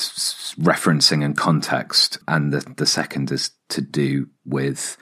referencing 0.58 1.24
and 1.24 1.36
context, 1.36 2.18
and 2.26 2.52
the 2.52 2.60
the 2.76 2.86
second 2.86 3.30
is 3.30 3.50
to 3.70 3.80
do 3.80 4.28
with, 4.44 4.96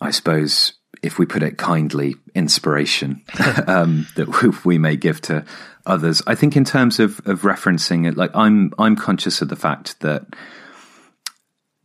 I 0.00 0.10
suppose, 0.10 0.72
if 1.02 1.18
we 1.18 1.26
put 1.26 1.44
it 1.44 1.58
kindly, 1.58 2.16
inspiration 2.34 3.22
um, 3.66 4.08
that 4.16 4.64
we 4.64 4.78
may 4.78 4.96
give 4.96 5.20
to 5.22 5.44
others. 5.84 6.22
I 6.26 6.34
think 6.34 6.56
in 6.56 6.64
terms 6.64 6.98
of 6.98 7.20
of 7.26 7.42
referencing 7.42 8.08
it, 8.08 8.16
like 8.16 8.32
I'm 8.34 8.72
I'm 8.78 8.96
conscious 8.96 9.40
of 9.42 9.48
the 9.48 9.56
fact 9.56 10.00
that 10.00 10.26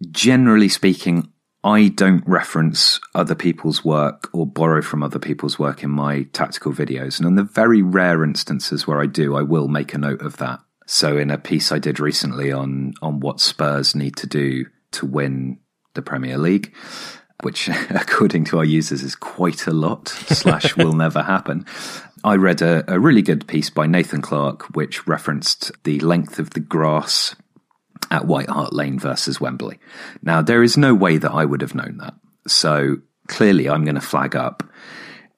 generally 0.10 0.70
speaking, 0.70 1.32
I 1.64 1.90
don't 1.90 2.24
reference 2.28 3.00
other 3.14 3.36
people's 3.36 3.86
work 3.86 4.30
or 4.34 4.48
borrow 4.48 4.82
from 4.82 5.04
other 5.04 5.20
people's 5.20 5.60
work 5.60 5.84
in 5.84 5.92
my 5.92 6.24
tactical 6.34 6.74
videos. 6.74 7.20
And 7.20 7.28
in 7.28 7.36
the 7.36 7.44
very 7.44 7.84
rare 7.84 8.24
instances 8.24 8.88
where 8.88 9.00
I 9.00 9.06
do, 9.06 9.36
I 9.36 9.44
will 9.44 9.68
make 9.68 9.94
a 9.94 10.00
note 10.00 10.22
of 10.22 10.38
that. 10.38 10.60
So 10.88 11.18
in 11.18 11.30
a 11.30 11.38
piece 11.38 11.72
I 11.72 11.80
did 11.80 12.00
recently 12.00 12.52
on, 12.52 12.94
on 13.02 13.20
what 13.20 13.40
Spurs 13.40 13.96
need 13.96 14.16
to 14.18 14.28
do 14.28 14.66
to 14.92 15.06
win 15.06 15.60
the 15.94 16.02
Premier 16.02 16.38
League, 16.38 16.74
which 17.44 17.70
according 17.90 18.46
to 18.46 18.58
our 18.58 18.66
users 18.66 19.04
is 19.04 19.16
quite 19.16 19.68
a 19.68 19.72
lot, 19.72 20.08
slash 20.10 20.76
will 20.76 20.94
never 20.94 21.22
happen. 21.22 21.66
I 22.24 22.36
read 22.36 22.62
a, 22.62 22.84
a 22.92 23.00
really 23.00 23.22
good 23.22 23.48
piece 23.48 23.70
by 23.70 23.86
Nathan 23.86 24.22
Clark, 24.22 24.76
which 24.76 25.08
referenced 25.08 25.72
the 25.84 26.00
length 26.00 26.40
of 26.40 26.52
the 26.52 26.60
grass 26.60 27.36
at 28.12 28.28
White 28.28 28.50
Hart 28.50 28.74
Lane 28.74 29.00
versus 29.00 29.42
Wembley. 29.42 29.80
Now, 30.22 30.42
there 30.42 30.62
is 30.62 30.78
no 30.78 30.94
way 30.94 31.18
that 31.18 31.32
I 31.32 31.46
would 31.46 31.62
have 31.62 31.74
known 31.74 31.98
that. 31.98 32.14
So 32.46 32.98
clearly, 33.28 33.70
I'm 33.70 33.86
going 33.86 33.96
to 33.96 34.02
flag 34.02 34.36
up 34.36 34.64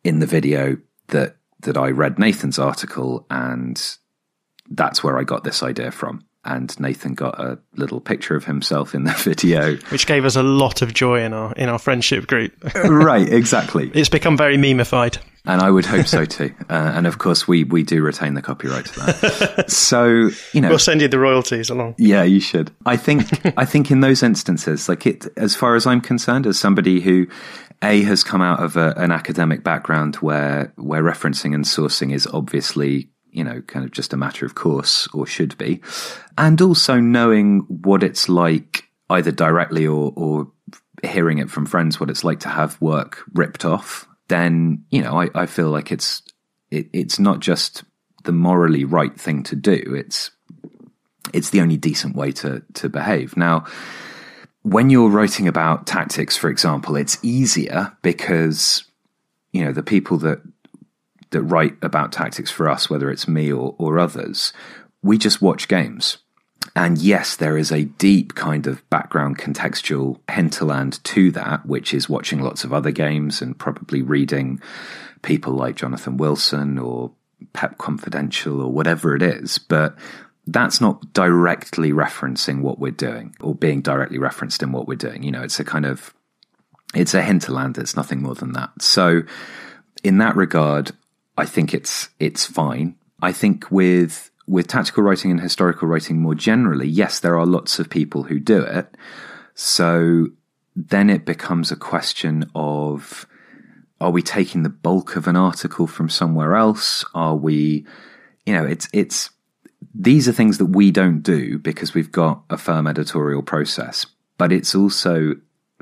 in 0.03 0.19
the 0.19 0.25
video 0.25 0.77
that 1.07 1.37
that 1.61 1.77
I 1.77 1.91
read 1.91 2.19
Nathan's 2.19 2.59
article, 2.59 3.25
and 3.29 3.81
that's 4.69 5.01
where 5.01 5.17
I 5.17 5.23
got 5.23 5.45
this 5.45 5.63
idea 5.63 5.91
from. 5.91 6.25
And 6.45 6.77
Nathan 6.79 7.13
got 7.13 7.39
a 7.39 7.57
little 7.75 8.01
picture 8.01 8.35
of 8.35 8.43
himself 8.45 8.93
in 8.93 9.05
the 9.05 9.13
video, 9.17 9.75
which 9.91 10.05
gave 10.07 10.25
us 10.25 10.35
a 10.35 10.43
lot 10.43 10.81
of 10.81 10.93
joy 10.93 11.21
in 11.23 11.31
our 11.33 11.53
in 11.53 11.69
our 11.69 11.79
friendship 11.79 12.27
group. 12.27 12.51
right, 12.75 13.31
exactly. 13.31 13.91
It's 13.95 14.09
become 14.09 14.35
very 14.35 14.57
memeified. 14.57 15.19
and 15.45 15.61
I 15.61 15.69
would 15.71 15.85
hope 15.85 16.07
so 16.07 16.25
too. 16.25 16.53
Uh, 16.69 16.91
and 16.95 17.05
of 17.07 17.17
course, 17.17 17.47
we 17.47 17.63
we 17.63 17.83
do 17.83 18.01
retain 18.01 18.33
the 18.33 18.41
copyright 18.41 18.85
to 18.85 18.99
that. 18.99 19.71
so 19.71 20.29
you 20.53 20.61
know, 20.61 20.69
we'll 20.69 20.79
send 20.79 21.01
you 21.01 21.07
the 21.07 21.19
royalties 21.19 21.69
along. 21.69 21.95
Yeah, 21.97 22.23
you 22.23 22.39
should. 22.39 22.71
I 22.85 22.97
think 22.97 23.21
I 23.57 23.65
think 23.65 23.91
in 23.91 23.99
those 24.01 24.23
instances, 24.23 24.89
like 24.89 25.05
it, 25.05 25.27
as 25.37 25.55
far 25.55 25.75
as 25.75 25.85
I'm 25.85 26.01
concerned, 26.01 26.47
as 26.47 26.59
somebody 26.59 26.99
who 27.01 27.27
a 27.81 28.01
has 28.03 28.23
come 28.23 28.41
out 28.41 28.61
of 28.61 28.75
a, 28.77 28.93
an 28.97 29.11
academic 29.11 29.63
background 29.63 30.15
where 30.17 30.73
where 30.77 31.03
referencing 31.03 31.53
and 31.53 31.65
sourcing 31.65 32.13
is 32.13 32.25
obviously 32.27 33.09
you 33.33 33.43
know 33.43 33.61
kind 33.61 33.85
of 33.85 33.91
just 33.91 34.13
a 34.13 34.17
matter 34.17 34.45
of 34.45 34.55
course 34.55 35.07
or 35.13 35.25
should 35.25 35.57
be, 35.57 35.81
and 36.37 36.61
also 36.61 36.99
knowing 36.99 37.61
what 37.67 38.03
it's 38.03 38.29
like 38.29 38.87
either 39.09 39.31
directly 39.31 39.85
or 39.85 40.13
or 40.15 40.51
hearing 41.03 41.37
it 41.37 41.49
from 41.49 41.65
friends 41.65 41.99
what 41.99 42.09
it's 42.09 42.23
like 42.23 42.39
to 42.39 42.47
have 42.47 42.79
work 42.79 43.23
ripped 43.33 43.65
off 43.65 44.07
then 44.29 44.83
you 44.89 45.01
know 45.01 45.19
I, 45.19 45.29
I 45.35 45.45
feel 45.45 45.69
like 45.69 45.91
it's 45.91 46.21
it, 46.71 46.87
it's 46.93 47.19
not 47.19 47.39
just 47.39 47.83
the 48.23 48.31
morally 48.31 48.83
right 48.83 49.17
thing 49.19 49.43
to 49.43 49.55
do. 49.55 49.93
It's 49.95 50.31
it's 51.33 51.51
the 51.51 51.61
only 51.61 51.77
decent 51.77 52.15
way 52.15 52.31
to 52.33 52.63
to 52.73 52.89
behave. 52.89 53.37
Now, 53.37 53.65
when 54.63 54.89
you're 54.89 55.09
writing 55.09 55.47
about 55.47 55.87
tactics, 55.87 56.35
for 56.35 56.49
example, 56.49 56.95
it's 56.95 57.17
easier 57.21 57.95
because 58.01 58.83
you 59.51 59.63
know 59.63 59.71
the 59.71 59.83
people 59.83 60.17
that 60.19 60.41
that 61.33 61.43
write 61.43 61.75
about 61.81 62.11
tactics 62.11 62.49
for 62.49 62.69
us, 62.69 62.89
whether 62.89 63.11
it's 63.11 63.27
me 63.27 63.51
or, 63.51 63.75
or 63.77 63.99
others, 63.99 64.53
we 65.03 65.17
just 65.17 65.41
watch 65.41 65.67
games. 65.67 66.17
And 66.75 66.97
yes, 66.97 67.35
there 67.35 67.57
is 67.57 67.71
a 67.71 67.83
deep 67.83 68.35
kind 68.35 68.65
of 68.67 68.87
background 68.89 69.37
contextual 69.37 70.19
hinterland 70.31 71.03
to 71.03 71.29
that, 71.31 71.65
which 71.65 71.93
is 71.93 72.09
watching 72.09 72.39
lots 72.41 72.63
of 72.63 72.73
other 72.73 72.91
games 72.91 73.41
and 73.41 73.57
probably 73.57 74.01
reading 74.01 74.61
people 75.21 75.53
like 75.53 75.75
Jonathan 75.75 76.17
Wilson 76.17 76.79
or 76.79 77.11
Pep 77.51 77.77
Confidential 77.77 78.61
or 78.61 78.71
whatever 78.71 79.15
it 79.15 79.21
is. 79.21 79.57
But 79.57 79.95
that's 80.47 80.81
not 80.81 81.13
directly 81.13 81.91
referencing 81.91 82.61
what 82.61 82.79
we're 82.79 82.91
doing 82.91 83.35
or 83.39 83.53
being 83.53 83.81
directly 83.81 84.17
referenced 84.17 84.63
in 84.63 84.71
what 84.71 84.87
we're 84.87 84.95
doing. 84.95 85.23
You 85.23 85.31
know, 85.31 85.43
it's 85.43 85.59
a 85.59 85.63
kind 85.63 85.85
of, 85.85 86.13
it's 86.95 87.13
a 87.13 87.21
hinterland. 87.21 87.77
It's 87.77 87.95
nothing 87.95 88.21
more 88.21 88.35
than 88.35 88.53
that. 88.53 88.71
So 88.81 89.21
in 90.03 90.17
that 90.17 90.35
regard, 90.35 90.91
I 91.37 91.45
think 91.45 91.73
it's, 91.73 92.09
it's 92.19 92.45
fine. 92.45 92.95
I 93.21 93.31
think 93.31 93.71
with, 93.71 94.31
with 94.47 94.67
tactical 94.67 95.03
writing 95.03 95.31
and 95.31 95.41
historical 95.41 95.87
writing 95.87 96.21
more 96.21 96.35
generally, 96.35 96.87
yes, 96.87 97.19
there 97.19 97.37
are 97.37 97.45
lots 97.45 97.79
of 97.79 97.89
people 97.89 98.23
who 98.23 98.39
do 98.39 98.61
it. 98.61 98.95
So 99.55 100.27
then 100.75 101.09
it 101.09 101.25
becomes 101.25 101.71
a 101.71 101.75
question 101.75 102.49
of 102.55 103.25
are 104.01 104.11
we 104.11 104.21
taking 104.21 104.63
the 104.63 104.69
bulk 104.69 105.15
of 105.15 105.27
an 105.27 105.37
article 105.37 105.87
from 105.87 106.09
somewhere 106.09 106.55
else? 106.55 107.05
Are 107.13 107.35
we, 107.35 107.85
you 108.45 108.53
know, 108.53 108.65
it's, 108.65 108.89
it's, 108.91 109.29
these 109.95 110.27
are 110.27 110.33
things 110.33 110.57
that 110.57 110.65
we 110.65 110.91
don't 110.91 111.21
do 111.21 111.57
because 111.59 111.93
we've 111.93 112.11
got 112.11 112.43
a 112.49 112.57
firm 112.57 112.87
editorial 112.87 113.43
process. 113.43 114.05
But 114.37 114.51
it's 114.51 114.75
also, 114.75 115.35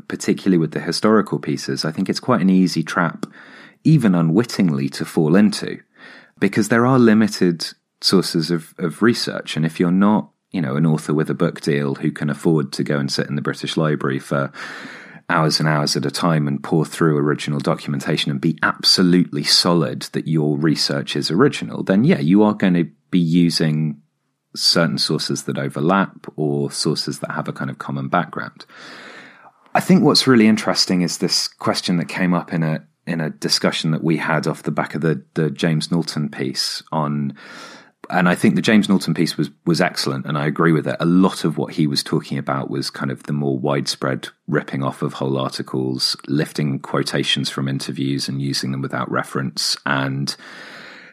particularly 0.08 0.58
with 0.58 0.72
the 0.72 0.80
historical 0.80 1.40
pieces, 1.40 1.86
I 1.86 1.92
think 1.92 2.10
it's 2.10 2.20
quite 2.20 2.42
an 2.42 2.50
easy 2.50 2.84
trap, 2.84 3.26
even 3.84 4.16
unwittingly, 4.16 4.90
to 4.90 5.06
fall 5.06 5.36
into 5.36 5.80
because 6.40 6.70
there 6.70 6.86
are 6.86 7.00
limited 7.00 7.66
sources 8.02 8.52
of, 8.52 8.74
of 8.78 9.02
research. 9.02 9.56
And 9.56 9.66
if 9.66 9.80
you're 9.80 9.92
not, 9.92 10.30
you 10.52 10.62
know, 10.62 10.76
an 10.76 10.86
author 10.86 11.14
with 11.14 11.30
a 11.30 11.36
book 11.36 11.62
deal 11.62 11.96
who 11.96 12.12
can 12.12 12.30
afford 12.30 12.74
to 12.74 12.84
go 12.84 12.98
and 12.98 13.12
sit 13.12 13.28
in 13.30 13.36
the 13.36 13.42
British 13.42 13.78
Library 13.78 14.20
for 14.20 14.52
hours 15.30 15.60
and 15.60 15.70
hours 15.70 15.96
at 15.96 16.06
a 16.06 16.12
time 16.12 16.48
and 16.48 16.64
pour 16.64 16.84
through 16.84 17.18
original 17.18 17.60
documentation 17.60 18.32
and 18.32 18.42
be 18.42 18.58
absolutely 18.64 19.44
solid 19.44 20.02
that 20.12 20.28
your 20.28 20.58
research 20.58 21.16
is 21.16 21.32
original, 21.32 21.84
then 21.84 22.04
yeah, 22.04 22.20
you 22.20 22.44
are 22.44 22.54
going 22.54 22.74
to 22.74 22.90
be 23.12 23.20
using 23.20 24.02
certain 24.56 24.98
sources 24.98 25.44
that 25.44 25.58
overlap 25.58 26.28
or 26.36 26.70
sources 26.70 27.20
that 27.20 27.32
have 27.32 27.48
a 27.48 27.54
kind 27.54 27.70
of 27.70 27.78
common 27.78 28.10
background. 28.10 28.66
I 29.74 29.80
think 29.80 30.04
what's 30.04 30.28
really 30.28 30.48
interesting 30.48 31.02
is 31.02 31.20
this 31.20 31.48
question 31.48 31.96
that 31.98 32.10
came 32.10 32.34
up 32.34 32.52
in 32.52 32.62
a 32.62 32.86
in 33.08 33.20
a 33.20 33.30
discussion 33.30 33.92
that 33.92 34.04
we 34.04 34.18
had 34.18 34.48
off 34.48 34.64
the 34.64 34.72
back 34.72 34.96
of 34.96 35.02
the 35.02 35.24
the 35.34 35.50
James 35.50 35.92
Knowlton 35.92 36.30
piece 36.30 36.84
on 36.92 37.34
and 38.10 38.28
I 38.28 38.36
think 38.36 38.56
the 38.56 38.62
James 38.62 38.90
Knowlton 38.90 39.14
piece 39.14 39.38
was 39.38 39.50
was 39.66 39.80
excellent, 39.80 40.26
and 40.26 40.38
I 40.38 40.46
agree 40.46 40.72
with 40.72 40.88
it. 40.88 40.98
A 41.00 41.06
lot 41.06 41.44
of 41.46 41.58
what 41.58 41.74
he 41.74 41.88
was 41.88 42.04
talking 42.04 42.38
about 42.38 42.70
was 42.70 42.90
kind 42.90 43.12
of 43.12 43.24
the 43.24 43.34
more 43.34 43.58
widespread 43.58 44.28
ripping 44.48 44.84
off 44.84 45.02
of 45.02 45.14
whole 45.14 45.38
articles, 45.38 46.18
lifting 46.28 46.80
quotations 46.80 47.50
from 47.50 47.68
interviews 47.68 48.28
and 48.28 48.42
using 48.42 48.72
them 48.72 48.82
without 48.82 49.10
reference, 49.12 49.78
and 49.86 50.36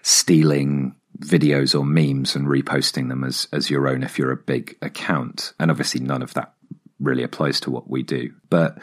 stealing 0.02 0.94
videos 1.20 1.78
or 1.78 1.84
memes 1.84 2.34
and 2.34 2.46
reposting 2.46 3.08
them 3.08 3.24
as 3.24 3.48
as 3.52 3.70
your 3.70 3.86
own 3.86 4.02
if 4.02 4.18
you're 4.18 4.32
a 4.32 4.36
big 4.36 4.76
account. 4.82 5.52
And 5.60 5.70
obviously, 5.70 6.00
none 6.00 6.22
of 6.22 6.34
that 6.34 6.54
really 6.98 7.22
applies 7.22 7.60
to 7.60 7.70
what 7.70 7.88
we 7.88 8.02
do, 8.02 8.32
but 8.50 8.78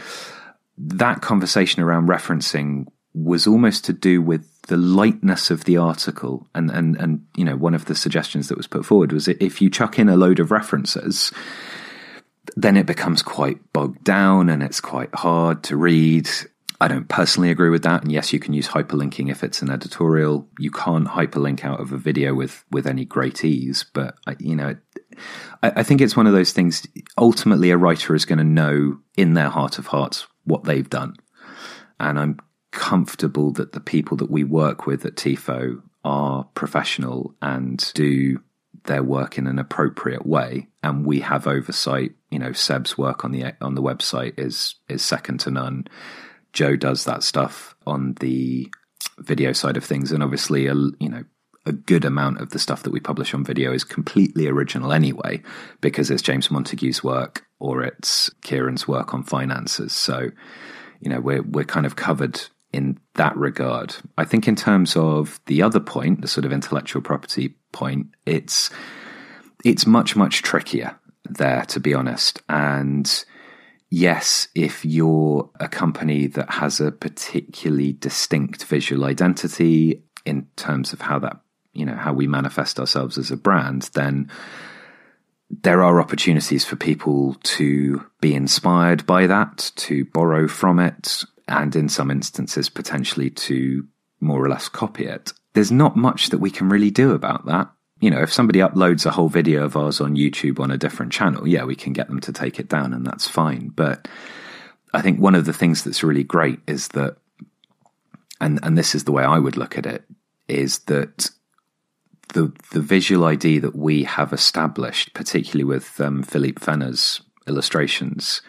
that 0.77 1.21
conversation 1.21 1.81
around 1.81 2.07
referencing 2.07 2.87
was 3.15 3.47
almost 3.47 3.85
to 3.85 3.93
do 3.93 4.21
with 4.21 4.61
the 4.63 4.77
lightness 4.77 5.49
of 5.49 5.63
the 5.63 5.77
article 5.77 6.47
and 6.53 6.69
and 6.69 6.95
and 6.97 7.25
you 7.35 7.45
know 7.45 7.55
one 7.55 7.73
of 7.73 7.85
the 7.85 7.95
suggestions 7.95 8.49
that 8.49 8.57
was 8.57 8.67
put 8.67 8.85
forward 8.85 9.11
was 9.11 9.27
if 9.27 9.61
you 9.61 9.69
chuck 9.69 9.97
in 9.97 10.09
a 10.09 10.17
load 10.17 10.39
of 10.39 10.51
references 10.51 11.31
then 12.55 12.77
it 12.77 12.85
becomes 12.85 13.21
quite 13.21 13.57
bogged 13.73 14.03
down 14.03 14.49
and 14.49 14.61
it's 14.61 14.79
quite 14.79 15.13
hard 15.15 15.63
to 15.63 15.75
read. 15.75 16.29
I 16.79 16.87
don't 16.87 17.07
personally 17.07 17.49
agree 17.49 17.69
with 17.69 17.83
that. 17.83 18.03
And 18.03 18.11
yes 18.11 18.33
you 18.33 18.39
can 18.39 18.53
use 18.53 18.67
hyperlinking 18.67 19.31
if 19.31 19.43
it's 19.43 19.61
an 19.61 19.69
editorial. 19.69 20.47
You 20.59 20.71
can't 20.71 21.07
hyperlink 21.07 21.63
out 21.63 21.79
of 21.79 21.91
a 21.91 21.97
video 21.97 22.33
with 22.33 22.65
with 22.71 22.85
any 22.85 23.05
great 23.05 23.43
ease. 23.43 23.85
But 23.93 24.15
you 24.39 24.55
know 24.55 24.75
I, 25.63 25.71
I 25.77 25.83
think 25.83 26.01
it's 26.01 26.17
one 26.17 26.27
of 26.27 26.33
those 26.33 26.51
things 26.51 26.85
ultimately 27.17 27.71
a 27.71 27.77
writer 27.77 28.13
is 28.13 28.25
going 28.25 28.39
to 28.39 28.43
know 28.43 28.99
in 29.15 29.35
their 29.35 29.49
heart 29.49 29.79
of 29.79 29.87
hearts 29.87 30.27
what 30.43 30.65
they've 30.65 30.89
done. 30.89 31.15
And 31.99 32.19
I'm 32.19 32.39
comfortable 32.75 33.51
that 33.53 33.71
the 33.71 33.79
people 33.79 34.17
that 34.17 34.29
we 34.29 34.43
work 34.43 34.85
with 34.85 35.05
at 35.05 35.15
TIFO 35.15 35.81
are 36.03 36.43
professional 36.53 37.33
and 37.41 37.91
do 37.95 38.41
their 38.83 39.01
work 39.01 39.37
in 39.37 39.47
an 39.47 39.57
appropriate 39.57 40.25
way. 40.25 40.67
And 40.83 41.05
we 41.05 41.21
have 41.21 41.47
oversight. 41.47 42.11
You 42.29 42.39
know 42.39 42.51
seb's 42.51 42.97
work 42.97 43.23
on 43.25 43.31
the 43.31 43.53
on 43.61 43.75
the 43.75 43.81
website 43.81 44.37
is 44.37 44.75
is 44.87 45.01
second 45.01 45.39
to 45.41 45.51
none. 45.51 45.87
Joe 46.53 46.75
does 46.75 47.05
that 47.05 47.23
stuff 47.23 47.75
on 47.87 48.13
the 48.19 48.69
video 49.17 49.53
side 49.53 49.77
of 49.77 49.83
things. 49.83 50.11
And 50.11 50.21
obviously 50.21 50.67
a 50.67 50.75
you 50.75 51.09
know 51.09 51.23
a 51.65 51.71
good 51.71 52.05
amount 52.05 52.41
of 52.41 52.49
the 52.49 52.59
stuff 52.59 52.83
that 52.83 52.91
we 52.91 52.99
publish 52.99 53.33
on 53.33 53.43
video 53.43 53.73
is 53.73 53.83
completely 53.83 54.47
original 54.47 54.91
anyway 54.91 55.41
because 55.81 56.11
it's 56.11 56.21
james 56.21 56.51
montague's 56.51 57.03
work 57.03 57.47
or 57.59 57.81
it's 57.81 58.29
kieran's 58.43 58.87
work 58.87 59.13
on 59.13 59.23
finances. 59.23 59.93
So 59.93 60.29
you 60.99 61.09
know 61.09 61.21
we're 61.21 61.41
we're 61.41 61.63
kind 61.63 61.85
of 61.85 61.95
covered 61.95 62.41
in 62.75 62.99
that 63.15 63.35
regard. 63.37 63.95
I 64.17 64.25
think 64.25 64.47
in 64.47 64.55
terms 64.55 64.97
of 64.97 65.39
the 65.45 65.61
other 65.61 65.79
point, 65.79 66.21
the 66.21 66.27
sort 66.27 66.45
of 66.45 66.51
intellectual 66.51 67.01
property 67.01 67.55
point, 67.71 68.07
it's 68.25 68.69
it's 69.63 69.87
much 69.87 70.15
much 70.15 70.41
trickier 70.41 70.99
there 71.27 71.63
to 71.65 71.79
be 71.79 71.93
honest. 71.93 72.41
And 72.49 73.25
yes, 73.89 74.49
if 74.53 74.83
you're 74.83 75.49
a 75.59 75.69
company 75.69 76.27
that 76.27 76.49
has 76.49 76.81
a 76.81 76.91
particularly 76.91 77.93
distinct 77.93 78.65
visual 78.65 79.05
identity 79.05 80.03
in 80.25 80.47
terms 80.57 80.91
of 80.91 81.01
how 81.01 81.19
that 81.19 81.39
you 81.73 81.85
know 81.85 81.95
how 81.95 82.13
we 82.13 82.27
manifest 82.27 82.79
ourselves 82.79 83.17
as 83.17 83.31
a 83.31 83.37
brand, 83.37 83.89
then 83.93 84.29
there 85.49 85.83
are 85.83 86.01
opportunities 86.01 86.65
for 86.65 86.75
people 86.75 87.35
to 87.43 88.05
be 88.19 88.33
inspired 88.33 89.05
by 89.05 89.27
that, 89.27 89.71
to 89.75 90.03
borrow 90.05 90.47
from 90.47 90.79
it, 90.79 91.23
and 91.47 91.75
in 91.75 91.89
some 91.89 92.11
instances 92.11 92.69
potentially 92.69 93.29
to 93.29 93.85
more 94.19 94.43
or 94.43 94.49
less 94.49 94.69
copy 94.69 95.05
it. 95.05 95.33
There's 95.53 95.71
not 95.71 95.95
much 95.95 96.29
that 96.29 96.39
we 96.39 96.49
can 96.49 96.69
really 96.69 96.91
do 96.91 97.11
about 97.11 97.45
that. 97.45 97.69
You 97.99 98.09
know, 98.09 98.21
if 98.21 98.33
somebody 98.33 98.59
uploads 98.59 99.05
a 99.05 99.11
whole 99.11 99.29
video 99.29 99.63
of 99.63 99.77
ours 99.77 100.01
on 100.01 100.15
YouTube 100.15 100.59
on 100.59 100.71
a 100.71 100.77
different 100.77 101.11
channel, 101.11 101.47
yeah, 101.47 101.63
we 101.63 101.75
can 101.75 101.93
get 101.93 102.07
them 102.07 102.19
to 102.21 102.33
take 102.33 102.59
it 102.59 102.67
down 102.67 102.93
and 102.93 103.05
that's 103.05 103.27
fine. 103.27 103.69
But 103.69 104.07
I 104.93 105.01
think 105.01 105.19
one 105.19 105.35
of 105.35 105.45
the 105.45 105.53
things 105.53 105.83
that's 105.83 106.03
really 106.03 106.23
great 106.23 106.59
is 106.67 106.89
that, 106.89 107.17
and, 108.41 108.59
and 108.63 108.77
this 108.77 108.95
is 108.95 109.05
the 109.05 109.11
way 109.11 109.23
I 109.23 109.39
would 109.39 109.55
look 109.55 109.77
at 109.77 109.85
it, 109.85 110.03
is 110.47 110.79
that 110.79 111.29
the 112.33 112.51
the 112.71 112.81
visual 112.81 113.25
ID 113.25 113.59
that 113.59 113.75
we 113.75 114.03
have 114.03 114.33
established, 114.33 115.13
particularly 115.13 115.63
with 115.63 115.99
um, 116.01 116.23
Philippe 116.23 116.63
Fenner's 116.63 117.21
illustrations, 117.47 118.41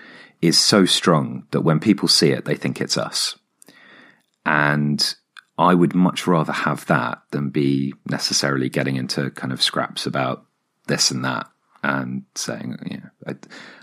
is 0.43 0.59
so 0.59 0.85
strong 0.85 1.47
that 1.51 1.63
when 1.63 1.81
people 1.81 2.09
see 2.09 2.31
it, 2.31 2.45
they 2.45 2.55
think 2.55 2.81
it's 2.81 2.97
us. 2.97 3.39
And 4.45 5.15
I 5.59 5.75
would 5.75 5.95
much 5.95 6.27
rather 6.27 6.53
have 6.53 6.87
that 6.87 7.23
than 7.31 7.51
be 7.51 7.95
necessarily 8.05 8.69
getting 8.69 8.97
into 8.97 9.31
kind 9.31 9.53
of 9.53 9.63
scraps 9.63 10.07
about 10.07 10.45
this 10.87 11.11
and 11.11 11.25
that 11.25 11.49
and 11.83 12.25
saying, 12.35 12.77
you 12.91 12.99
know, 12.99 13.11
I, 13.27 13.35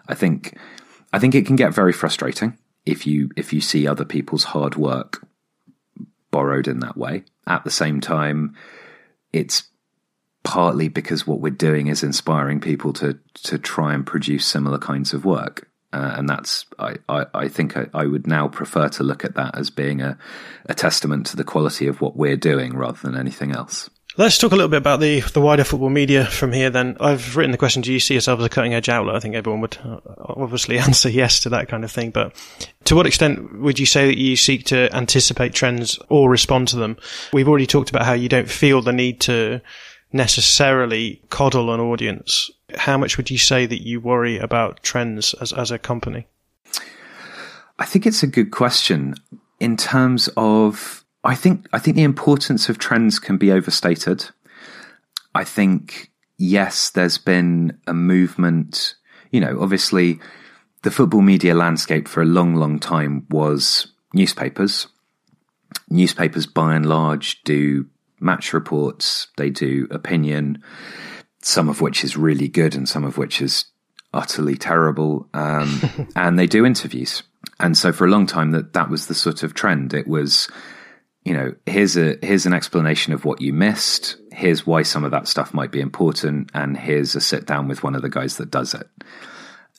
I 0.08 0.16
think, 0.16 0.58
I 1.12 1.20
think 1.20 1.36
it 1.36 1.46
can 1.46 1.56
get 1.56 1.74
very 1.74 1.94
frustrating 1.94 2.58
if 2.86 3.08
you 3.08 3.30
if 3.36 3.54
you 3.54 3.62
see 3.62 3.88
other 3.88 4.06
people's 4.06 4.44
hard 4.46 4.76
work 4.76 5.26
borrowed 6.32 6.68
in 6.68 6.80
that 6.80 6.98
way. 6.98 7.24
At 7.48 7.63
the 7.63 7.72
same 7.72 8.02
time, 8.02 8.56
it's 9.32 9.63
partly 10.44 10.89
because 10.89 11.26
what 11.26 11.39
we're 11.39 11.50
doing 11.50 11.88
is 11.88 12.04
inspiring 12.04 12.60
people 12.60 12.94
to 12.94 13.20
to 13.44 13.58
try 13.58 13.94
and 13.94 14.06
produce 14.06 14.46
similar 14.46 14.78
kinds 14.78 15.13
of 15.13 15.26
work. 15.26 15.70
Uh, 15.94 16.16
and 16.18 16.28
that's 16.28 16.66
I, 16.80 16.96
I, 17.08 17.26
I 17.36 17.48
think 17.48 17.78
I, 17.78 17.86
I, 17.94 18.08
would 18.08 18.26
now 18.26 18.48
prefer 18.48 18.90
to 18.90 19.04
look 19.04 19.24
at 19.24 19.36
that 19.36 19.56
as 19.56 19.70
being 19.70 20.02
a, 20.02 20.18
a 20.66 20.74
testament 20.74 21.28
to 21.28 21.38
the 21.38 21.44
quality 21.44 21.86
of 21.86 22.02
what 22.02 22.18
we're 22.18 22.36
doing 22.36 22.76
rather 22.76 23.00
than 23.00 23.16
anything 23.16 23.52
else. 23.52 23.92
Let's 24.18 24.38
talk 24.38 24.52
a 24.52 24.56
little 24.56 24.70
bit 24.70 24.78
about 24.78 25.00
the, 25.00 25.22
the 25.22 25.42
wider 25.42 25.64
football 25.64 25.90
media 25.90 26.26
from 26.26 26.52
here 26.52 26.70
then. 26.70 26.98
I've 27.00 27.36
written 27.36 27.52
the 27.52 27.58
question, 27.58 27.82
do 27.82 27.94
you 27.94 28.00
see 28.00 28.16
yourself 28.16 28.40
as 28.40 28.46
a 28.46 28.50
cutting 28.50 28.74
edge 28.74 28.90
outlet? 28.90 29.16
I 29.16 29.20
think 29.20 29.36
everyone 29.36 29.62
would 29.62 29.78
uh, 29.84 30.00
obviously 30.20 30.78
answer 30.80 31.10
yes 31.10 31.40
to 31.42 31.50
that 31.50 31.68
kind 31.68 31.84
of 31.84 31.92
thing. 31.92 32.10
But 32.10 32.36
to 32.86 32.96
what 32.96 33.06
extent 33.06 33.60
would 33.60 33.80
you 33.80 33.86
say 33.86 34.08
that 34.08 34.18
you 34.18 34.36
seek 34.36 34.66
to 34.66 34.96
anticipate 34.96 35.54
trends 35.54 36.00
or 36.10 36.30
respond 36.30 36.70
to 36.70 36.76
them? 36.76 36.98
We've 37.34 37.48
already 37.48 37.68
talked 37.68 37.92
about 37.92 38.06
how 38.06 38.14
you 38.14 38.30
don't 38.30 38.50
feel 38.50 38.82
the 38.82 38.94
need 38.94 39.22
to 39.22 39.62
necessarily 40.12 41.22
coddle 41.30 41.74
an 41.74 41.80
audience. 41.80 42.52
How 42.78 42.98
much 42.98 43.18
would 43.18 43.30
you 43.30 43.38
say 43.38 43.66
that 43.66 43.86
you 43.86 44.00
worry 44.00 44.38
about 44.38 44.84
trends 44.84 45.34
as, 45.36 45.54
as 45.54 45.72
a 45.72 45.80
company? 45.80 46.28
I 47.80 47.86
think 47.86 48.06
it's 48.06 48.24
a 48.24 48.28
good 48.28 48.52
question 48.52 49.16
in 49.60 49.78
terms 49.78 50.30
of 50.38 51.04
I 51.24 51.36
think 51.36 51.68
I 51.72 51.80
think 51.80 51.96
the 51.96 52.04
importance 52.04 52.70
of 52.70 52.78
trends 52.78 53.20
can 53.20 53.38
be 53.38 53.52
overstated. 53.52 54.30
I 55.34 55.44
think 55.44 56.12
yes, 56.38 56.90
there's 56.90 57.18
been 57.18 57.80
a 57.88 57.94
movement. 57.94 58.96
You 59.32 59.40
know, 59.40 59.62
obviously, 59.62 60.20
the 60.84 60.92
football 60.92 61.22
media 61.22 61.56
landscape 61.56 62.08
for 62.08 62.22
a 62.22 62.26
long, 62.26 62.56
long 62.56 62.80
time 62.80 63.26
was 63.30 63.88
newspapers. 64.14 64.88
Newspapers, 65.90 66.46
by 66.46 66.76
and 66.76 66.86
large, 66.86 67.42
do 67.44 67.88
match 68.20 68.54
reports. 68.54 69.28
They 69.38 69.50
do 69.50 69.88
opinion, 69.92 70.62
some 71.44 71.70
of 71.70 71.82
which 71.82 72.04
is 72.04 72.18
really 72.18 72.48
good, 72.48 72.76
and 72.76 72.88
some 72.88 73.04
of 73.04 73.18
which 73.18 73.42
is 73.42 73.66
utterly 74.14 74.56
terrible. 74.56 75.28
Um, 75.34 76.08
and 76.16 76.38
they 76.38 76.48
do 76.48 76.66
interviews. 76.66 77.24
And 77.60 77.78
so, 77.78 77.92
for 77.92 78.06
a 78.06 78.10
long 78.10 78.26
time, 78.26 78.52
that 78.52 78.74
that 78.74 78.90
was 78.90 79.08
the 79.08 79.16
sort 79.16 79.44
of 79.44 79.54
trend. 79.54 79.94
It 79.94 80.08
was 80.08 80.50
you 81.26 81.34
know, 81.34 81.54
here's 81.66 81.96
a 81.96 82.18
here's 82.22 82.46
an 82.46 82.54
explanation 82.54 83.14
of 83.14 83.26
what 83.26 83.42
you 83.42 83.54
missed. 83.54 84.18
Here's 84.32 84.68
why 84.68 84.82
some 84.82 85.04
of 85.04 85.12
that 85.12 85.28
stuff 85.28 85.54
might 85.54 85.72
be 85.72 85.80
important, 85.80 86.50
and 86.54 86.78
here's 86.78 87.16
a 87.16 87.22
sit 87.22 87.46
down 87.46 87.68
with 87.68 87.84
one 87.84 87.96
of 87.96 88.02
the 88.02 88.10
guys 88.10 88.38
that 88.38 88.52
does 88.52 88.74
it. 88.74 88.88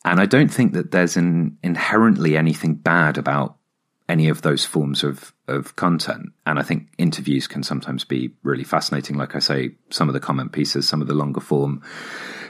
And 0.05 0.21
I 0.21 0.27
don't 0.27 0.53
think 0.53 0.73
that 0.73 0.91
there's 0.91 1.17
an 1.17 1.59
inherently 1.63 2.37
anything 2.37 2.75
bad 2.75 3.19
about 3.19 3.57
any 4.09 4.29
of 4.29 4.43
those 4.43 4.65
forms 4.65 5.03
of 5.03 5.34
of 5.49 5.77
content. 5.77 6.33
And 6.47 6.59
I 6.59 6.63
think 6.63 6.89
interviews 6.99 7.47
can 7.47 7.63
sometimes 7.63 8.05
be 8.05 8.33
really 8.43 8.65
fascinating. 8.65 9.17
Like 9.17 9.37
I 9.37 9.41
say, 9.41 9.73
some 9.91 10.09
of 10.09 10.15
the 10.15 10.21
comment 10.21 10.53
pieces, 10.53 10.89
some 10.89 11.03
of 11.03 11.09
the 11.09 11.15
longer 11.15 11.41
form 11.41 11.83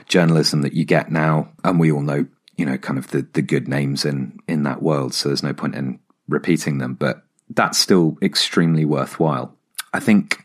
journalism 0.08 0.62
that 0.62 0.74
you 0.74 0.84
get 0.84 1.10
now, 1.10 1.50
and 1.64 1.80
we 1.80 1.90
all 1.90 2.02
know, 2.02 2.26
you 2.56 2.64
know, 2.66 2.78
kind 2.78 2.98
of 2.98 3.08
the 3.10 3.26
the 3.32 3.42
good 3.42 3.68
names 3.68 4.04
in 4.04 4.38
in 4.46 4.62
that 4.62 4.82
world. 4.82 5.14
So 5.14 5.28
there's 5.28 5.42
no 5.42 5.54
point 5.54 5.74
in 5.74 5.98
repeating 6.28 6.78
them, 6.78 6.94
but 6.94 7.22
that's 7.50 7.78
still 7.78 8.16
extremely 8.22 8.84
worthwhile. 8.84 9.56
I 9.92 10.00
think 10.00 10.44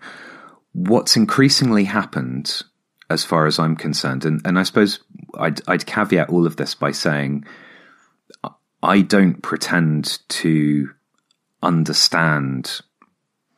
what's 0.73 1.15
increasingly 1.15 1.85
happened, 1.85 2.61
as 3.09 3.23
far 3.23 3.47
as 3.47 3.59
I'm 3.59 3.75
concerned, 3.75 4.25
and, 4.25 4.41
and 4.45 4.59
I 4.59 4.63
suppose 4.63 4.99
I'd, 5.37 5.61
I'd 5.67 5.85
caveat 5.85 6.29
all 6.29 6.45
of 6.45 6.57
this 6.57 6.75
by 6.75 6.91
saying 6.91 7.45
I 8.81 9.01
don't 9.01 9.41
pretend 9.41 10.19
to 10.29 10.89
understand 11.61 12.81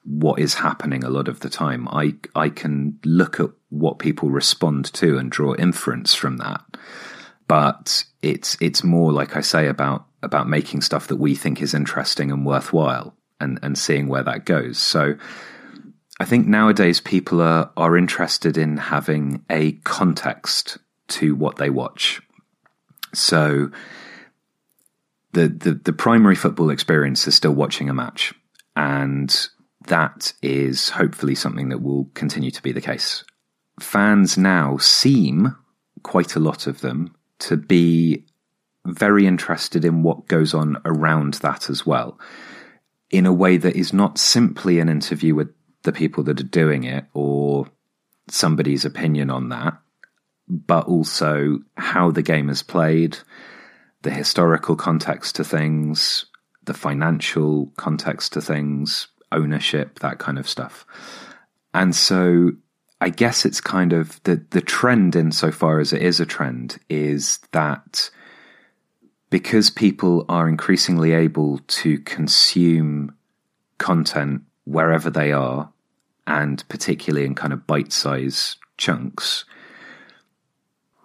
what 0.03 0.39
is 0.39 0.55
happening 0.55 1.03
a 1.03 1.09
lot 1.09 1.27
of 1.27 1.41
the 1.41 1.49
time. 1.49 1.87
I 1.89 2.15
I 2.35 2.49
can 2.49 2.99
look 3.03 3.39
at 3.39 3.49
what 3.69 3.99
people 3.99 4.29
respond 4.29 4.91
to 4.93 5.17
and 5.17 5.31
draw 5.31 5.55
inference 5.55 6.13
from 6.13 6.37
that. 6.37 6.63
But 7.47 8.03
it's 8.21 8.57
it's 8.59 8.83
more 8.83 9.11
like 9.11 9.35
I 9.35 9.41
say 9.41 9.67
about 9.67 10.05
about 10.23 10.47
making 10.47 10.81
stuff 10.81 11.07
that 11.07 11.17
we 11.17 11.35
think 11.35 11.61
is 11.61 11.73
interesting 11.73 12.31
and 12.31 12.45
worthwhile 12.45 13.15
and, 13.39 13.59
and 13.63 13.77
seeing 13.77 14.07
where 14.07 14.23
that 14.23 14.45
goes. 14.45 14.77
So 14.77 15.15
I 16.19 16.25
think 16.25 16.47
nowadays 16.47 17.01
people 17.01 17.41
are, 17.41 17.71
are 17.75 17.97
interested 17.97 18.55
in 18.55 18.77
having 18.77 19.43
a 19.49 19.71
context 19.83 20.77
to 21.07 21.35
what 21.35 21.55
they 21.57 21.71
watch. 21.71 22.21
So 23.13 23.71
the, 25.33 25.47
the, 25.47 25.73
the 25.73 25.93
primary 25.93 26.35
football 26.35 26.69
experience 26.69 27.27
is 27.27 27.35
still 27.35 27.53
watching 27.53 27.89
a 27.89 27.93
match. 27.93 28.33
And 28.75 29.35
that 29.87 30.33
is 30.41 30.89
hopefully 30.89 31.35
something 31.35 31.69
that 31.69 31.81
will 31.81 32.05
continue 32.13 32.51
to 32.51 32.61
be 32.61 32.71
the 32.71 32.81
case. 32.81 33.23
Fans 33.79 34.37
now 34.37 34.77
seem, 34.77 35.55
quite 36.03 36.35
a 36.35 36.39
lot 36.39 36.67
of 36.67 36.81
them, 36.81 37.15
to 37.39 37.57
be 37.57 38.25
very 38.85 39.27
interested 39.27 39.85
in 39.85 40.03
what 40.03 40.27
goes 40.27 40.53
on 40.53 40.77
around 40.85 41.35
that 41.35 41.69
as 41.69 41.85
well 41.85 42.19
in 43.11 43.25
a 43.25 43.33
way 43.33 43.57
that 43.57 43.75
is 43.75 43.93
not 43.93 44.17
simply 44.17 44.79
an 44.79 44.89
interview 44.89 45.35
with 45.35 45.53
the 45.83 45.91
people 45.91 46.23
that 46.23 46.39
are 46.39 46.43
doing 46.43 46.83
it 46.83 47.05
or 47.13 47.67
somebody's 48.29 48.85
opinion 48.85 49.29
on 49.29 49.49
that, 49.49 49.77
but 50.47 50.85
also 50.87 51.59
how 51.75 52.11
the 52.11 52.21
game 52.21 52.49
is 52.49 52.63
played, 52.63 53.17
the 54.01 54.11
historical 54.11 54.75
context 54.75 55.35
to 55.35 55.43
things, 55.43 56.25
the 56.63 56.73
financial 56.73 57.67
context 57.77 58.33
to 58.33 58.41
things, 58.41 59.07
ownership, 59.31 59.99
that 59.99 60.19
kind 60.19 60.37
of 60.37 60.47
stuff. 60.47 60.85
And 61.73 61.95
so 61.95 62.51
I 62.99 63.09
guess 63.09 63.45
it's 63.45 63.61
kind 63.61 63.93
of 63.93 64.21
the, 64.23 64.45
the 64.51 64.61
trend, 64.61 65.15
insofar 65.15 65.79
as 65.79 65.93
it 65.93 66.01
is 66.01 66.19
a 66.19 66.25
trend, 66.25 66.79
is 66.89 67.39
that 67.51 68.09
because 69.29 69.69
people 69.69 70.25
are 70.29 70.47
increasingly 70.47 71.13
able 71.13 71.59
to 71.59 71.97
consume 71.99 73.15
content 73.77 74.43
wherever 74.65 75.09
they 75.09 75.31
are, 75.31 75.71
and 76.27 76.67
particularly 76.69 77.25
in 77.25 77.33
kind 77.33 77.53
of 77.53 77.65
bite 77.65 77.93
size 77.93 78.57
chunks, 78.77 79.45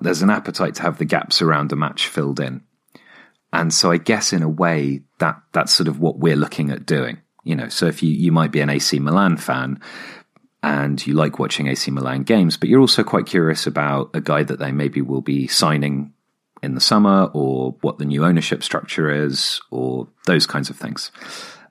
there's 0.00 0.22
an 0.22 0.30
appetite 0.30 0.74
to 0.74 0.82
have 0.82 0.98
the 0.98 1.04
gaps 1.04 1.40
around 1.40 1.72
a 1.72 1.76
match 1.76 2.08
filled 2.08 2.40
in. 2.40 2.62
And 3.52 3.72
so 3.72 3.90
I 3.90 3.98
guess 3.98 4.32
in 4.32 4.42
a 4.42 4.48
way 4.48 5.02
that 5.18 5.40
that's 5.52 5.72
sort 5.72 5.88
of 5.88 6.00
what 6.00 6.18
we're 6.18 6.36
looking 6.36 6.70
at 6.70 6.86
doing. 6.86 7.18
You 7.44 7.54
know, 7.54 7.68
so 7.68 7.86
if 7.86 8.02
you, 8.02 8.10
you 8.10 8.32
might 8.32 8.50
be 8.50 8.60
an 8.60 8.70
AC 8.70 8.98
Milan 8.98 9.36
fan 9.36 9.80
and 10.62 11.04
you 11.06 11.14
like 11.14 11.38
watching 11.38 11.68
AC 11.68 11.90
Milan 11.90 12.24
games, 12.24 12.56
but 12.56 12.68
you're 12.68 12.80
also 12.80 13.04
quite 13.04 13.26
curious 13.26 13.66
about 13.66 14.10
a 14.14 14.20
guy 14.20 14.42
that 14.42 14.58
they 14.58 14.72
maybe 14.72 15.00
will 15.00 15.20
be 15.20 15.46
signing 15.46 16.12
in 16.62 16.74
the 16.74 16.80
summer 16.80 17.30
or 17.32 17.76
what 17.82 17.98
the 17.98 18.04
new 18.04 18.24
ownership 18.24 18.62
structure 18.62 19.10
is 19.10 19.60
or 19.70 20.08
those 20.26 20.46
kinds 20.46 20.70
of 20.70 20.76
things. 20.76 21.12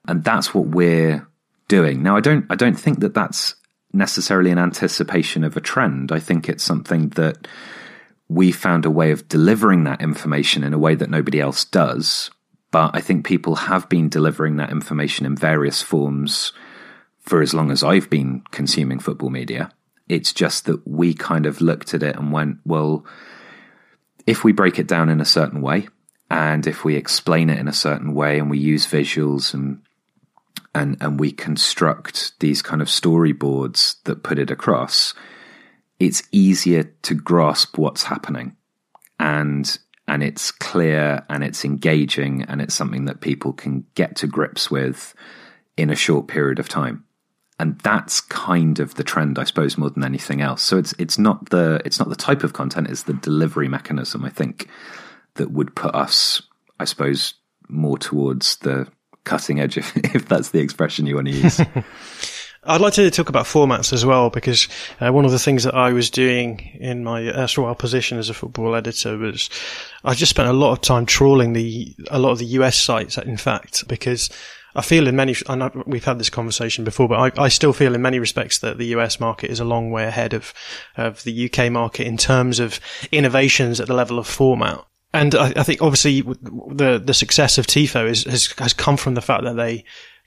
And 0.08 0.24
that's 0.24 0.54
what 0.54 0.68
we're 0.68 1.28
doing. 1.68 2.04
Now 2.04 2.16
I 2.16 2.22
don't 2.22 2.46
I 2.50 2.56
don't 2.56 2.80
think 2.80 3.00
that 3.00 3.14
that's 3.14 3.56
necessarily 3.92 4.52
an 4.52 4.60
anticipation 4.60 5.44
of 5.44 5.58
a 5.58 5.62
trend. 5.62 6.12
I 6.12 6.20
think 6.20 6.48
it's 6.48 6.64
something 6.64 7.10
that 7.10 7.48
we 8.28 8.52
found 8.52 8.86
a 8.86 8.92
way 8.92 9.12
of 9.12 9.28
delivering 9.28 9.84
that 9.84 10.02
information 10.02 10.64
in 10.64 10.74
a 10.74 10.80
way 10.80 10.96
that 10.96 11.10
nobody 11.10 11.40
else 11.40 11.66
does. 11.66 12.32
But 12.72 12.92
I 12.94 13.02
think 13.02 13.26
people 13.26 13.56
have 13.56 13.88
been 13.88 14.10
delivering 14.10 14.58
that 14.58 14.72
information 14.72 15.26
in 15.26 15.36
various 15.36 15.82
forms 15.82 16.52
for 17.20 17.42
as 17.42 17.54
long 17.54 17.72
as 17.72 17.84
I've 17.84 18.10
been 18.10 18.42
consuming 18.52 19.00
football 19.00 19.30
media. 19.30 19.72
It's 20.08 20.34
just 20.34 20.66
that 20.66 20.88
we 20.88 21.14
kind 21.14 21.46
of 21.46 21.62
looked 21.62 21.94
at 21.94 22.04
it 22.04 22.16
and 22.16 22.32
went, 22.32 22.58
well, 22.66 23.06
if 24.28 24.44
we 24.44 24.52
break 24.52 24.78
it 24.80 24.88
down 24.88 25.10
in 25.10 25.22
a 25.22 25.26
certain 25.26 25.62
way, 25.62 25.88
and 26.30 26.66
if 26.66 26.84
we 26.84 26.96
explain 26.96 27.50
it 27.50 27.60
in 27.60 27.68
a 27.68 27.74
certain 27.74 28.14
way, 28.14 28.40
and 28.40 28.50
we 28.50 28.58
use 28.58 28.88
visuals 28.88 29.54
and 29.54 29.82
and 30.74 30.98
and 31.00 31.20
we 31.20 31.32
construct 31.32 32.40
these 32.40 32.62
kind 32.62 32.82
of 32.82 32.88
storyboards 32.88 34.04
that 34.04 34.24
put 34.24 34.40
it 34.40 34.52
across, 34.52 35.14
it's 36.00 36.24
easier 36.32 36.84
to 36.84 37.14
grasp 37.14 37.78
what's 37.78 38.04
happening, 38.04 38.56
and 39.20 39.78
and 40.08 40.22
it's 40.22 40.52
clear 40.52 41.24
and 41.30 41.44
it's 41.44 41.66
engaging 41.66 42.44
and 42.44 42.62
it's 42.62 42.76
something 42.76 43.06
that 43.06 43.22
people 43.22 43.54
can 43.54 43.86
get 43.96 44.16
to 44.18 44.28
grips 44.28 44.70
with 44.70 45.16
in 45.78 45.90
a 45.90 45.96
short 45.96 46.28
period 46.28 46.60
of 46.60 46.70
time 46.70 47.06
and 47.60 47.80
that's 47.80 48.20
kind 48.20 48.80
of 48.80 48.96
the 48.96 49.04
trend, 49.04 49.40
I 49.40 49.46
suppose, 49.46 49.78
more 49.78 49.90
than 49.90 50.04
anything 50.04 50.42
else. 50.42 50.62
So 50.62 50.78
it's 50.78 50.94
it's 50.98 51.18
not 51.18 51.50
the 51.50 51.82
it's 51.86 52.00
not 52.00 52.10
the 52.10 52.16
type 52.16 52.44
of 52.44 52.54
content; 52.54 52.90
it's 52.90 53.04
the 53.04 53.14
delivery 53.14 53.70
mechanism. 53.70 54.26
I 54.26 54.30
think 54.30 54.68
that 55.36 55.52
would 55.52 55.76
put 55.76 55.96
us, 55.96 56.42
I 56.80 56.86
suppose, 56.86 57.36
more 57.70 57.98
towards 57.98 58.58
the 58.58 58.88
cutting 59.24 59.60
edge, 59.60 59.78
if, 59.78 59.96
if 60.16 60.28
that's 60.28 60.50
the 60.50 60.60
expression 60.60 61.06
you 61.06 61.16
want 61.16 61.28
to 61.28 61.34
use. 61.34 61.62
I'd 62.68 62.82
like 62.82 62.94
to 62.94 63.12
talk 63.12 63.30
about 63.30 63.46
formats 63.46 63.94
as 63.94 64.06
well 64.06 64.30
because 64.30 64.68
uh, 65.00 65.12
one 65.12 65.26
of 65.26 65.32
the 65.32 65.40
things 65.40 65.64
that 65.64 65.76
I 65.76 65.94
was 65.94 66.10
doing 66.10 66.60
in 66.80 67.04
my 67.04 67.24
erstwhile 67.28 67.76
position 67.76 68.18
as 68.18 68.30
a 68.30 68.34
football 68.34 68.76
editor 68.76 69.18
was 69.18 69.50
I 70.04 70.16
just 70.16 70.32
spent 70.32 70.50
a 70.50 70.54
lot 70.54 70.72
of 70.72 70.82
time 70.82 71.06
trawling 71.06 71.54
the 71.54 71.96
a 72.10 72.20
lot 72.20 72.32
of 72.32 72.40
the 72.40 72.46
US 72.46 72.78
sites. 72.78 73.18
In 73.18 73.38
fact, 73.38 73.88
because 73.88 74.30
I 74.76 74.82
feel 74.82 75.08
in 75.08 75.16
many, 75.16 75.36
know 75.48 75.84
we've 75.86 76.04
had 76.04 76.20
this 76.20 76.30
conversation 76.30 76.84
before, 76.84 77.08
but 77.08 77.40
I, 77.40 77.44
I, 77.44 77.48
still 77.48 77.72
feel 77.72 77.96
in 77.96 78.02
many 78.02 78.20
respects 78.20 78.60
that 78.60 78.78
the 78.78 78.88
US 78.88 79.20
market 79.20 79.50
is 79.50 79.62
a 79.62 79.66
long 79.66 79.90
way 79.90 80.04
ahead 80.04 80.34
of, 80.34 80.54
of 80.98 81.24
the 81.24 81.50
UK 81.50 81.72
market 81.72 82.08
in 82.08 82.18
terms 82.18 82.60
of 82.60 82.80
innovations 83.12 83.80
at 83.80 83.88
the 83.88 83.94
level 83.94 84.20
of 84.20 84.28
format. 84.28 84.84
And 85.14 85.34
I, 85.34 85.54
I 85.56 85.64
think 85.64 85.82
obviously 85.82 86.22
the, 86.22 87.02
the 87.04 87.14
success 87.14 87.58
of 87.58 87.68
TIFO 87.68 88.10
is, 88.10 88.26
has, 88.26 88.54
has 88.58 88.74
come 88.74 88.98
from 88.98 89.14
the 89.14 89.22
fact 89.22 89.44
that 89.44 89.56
they 89.56 89.86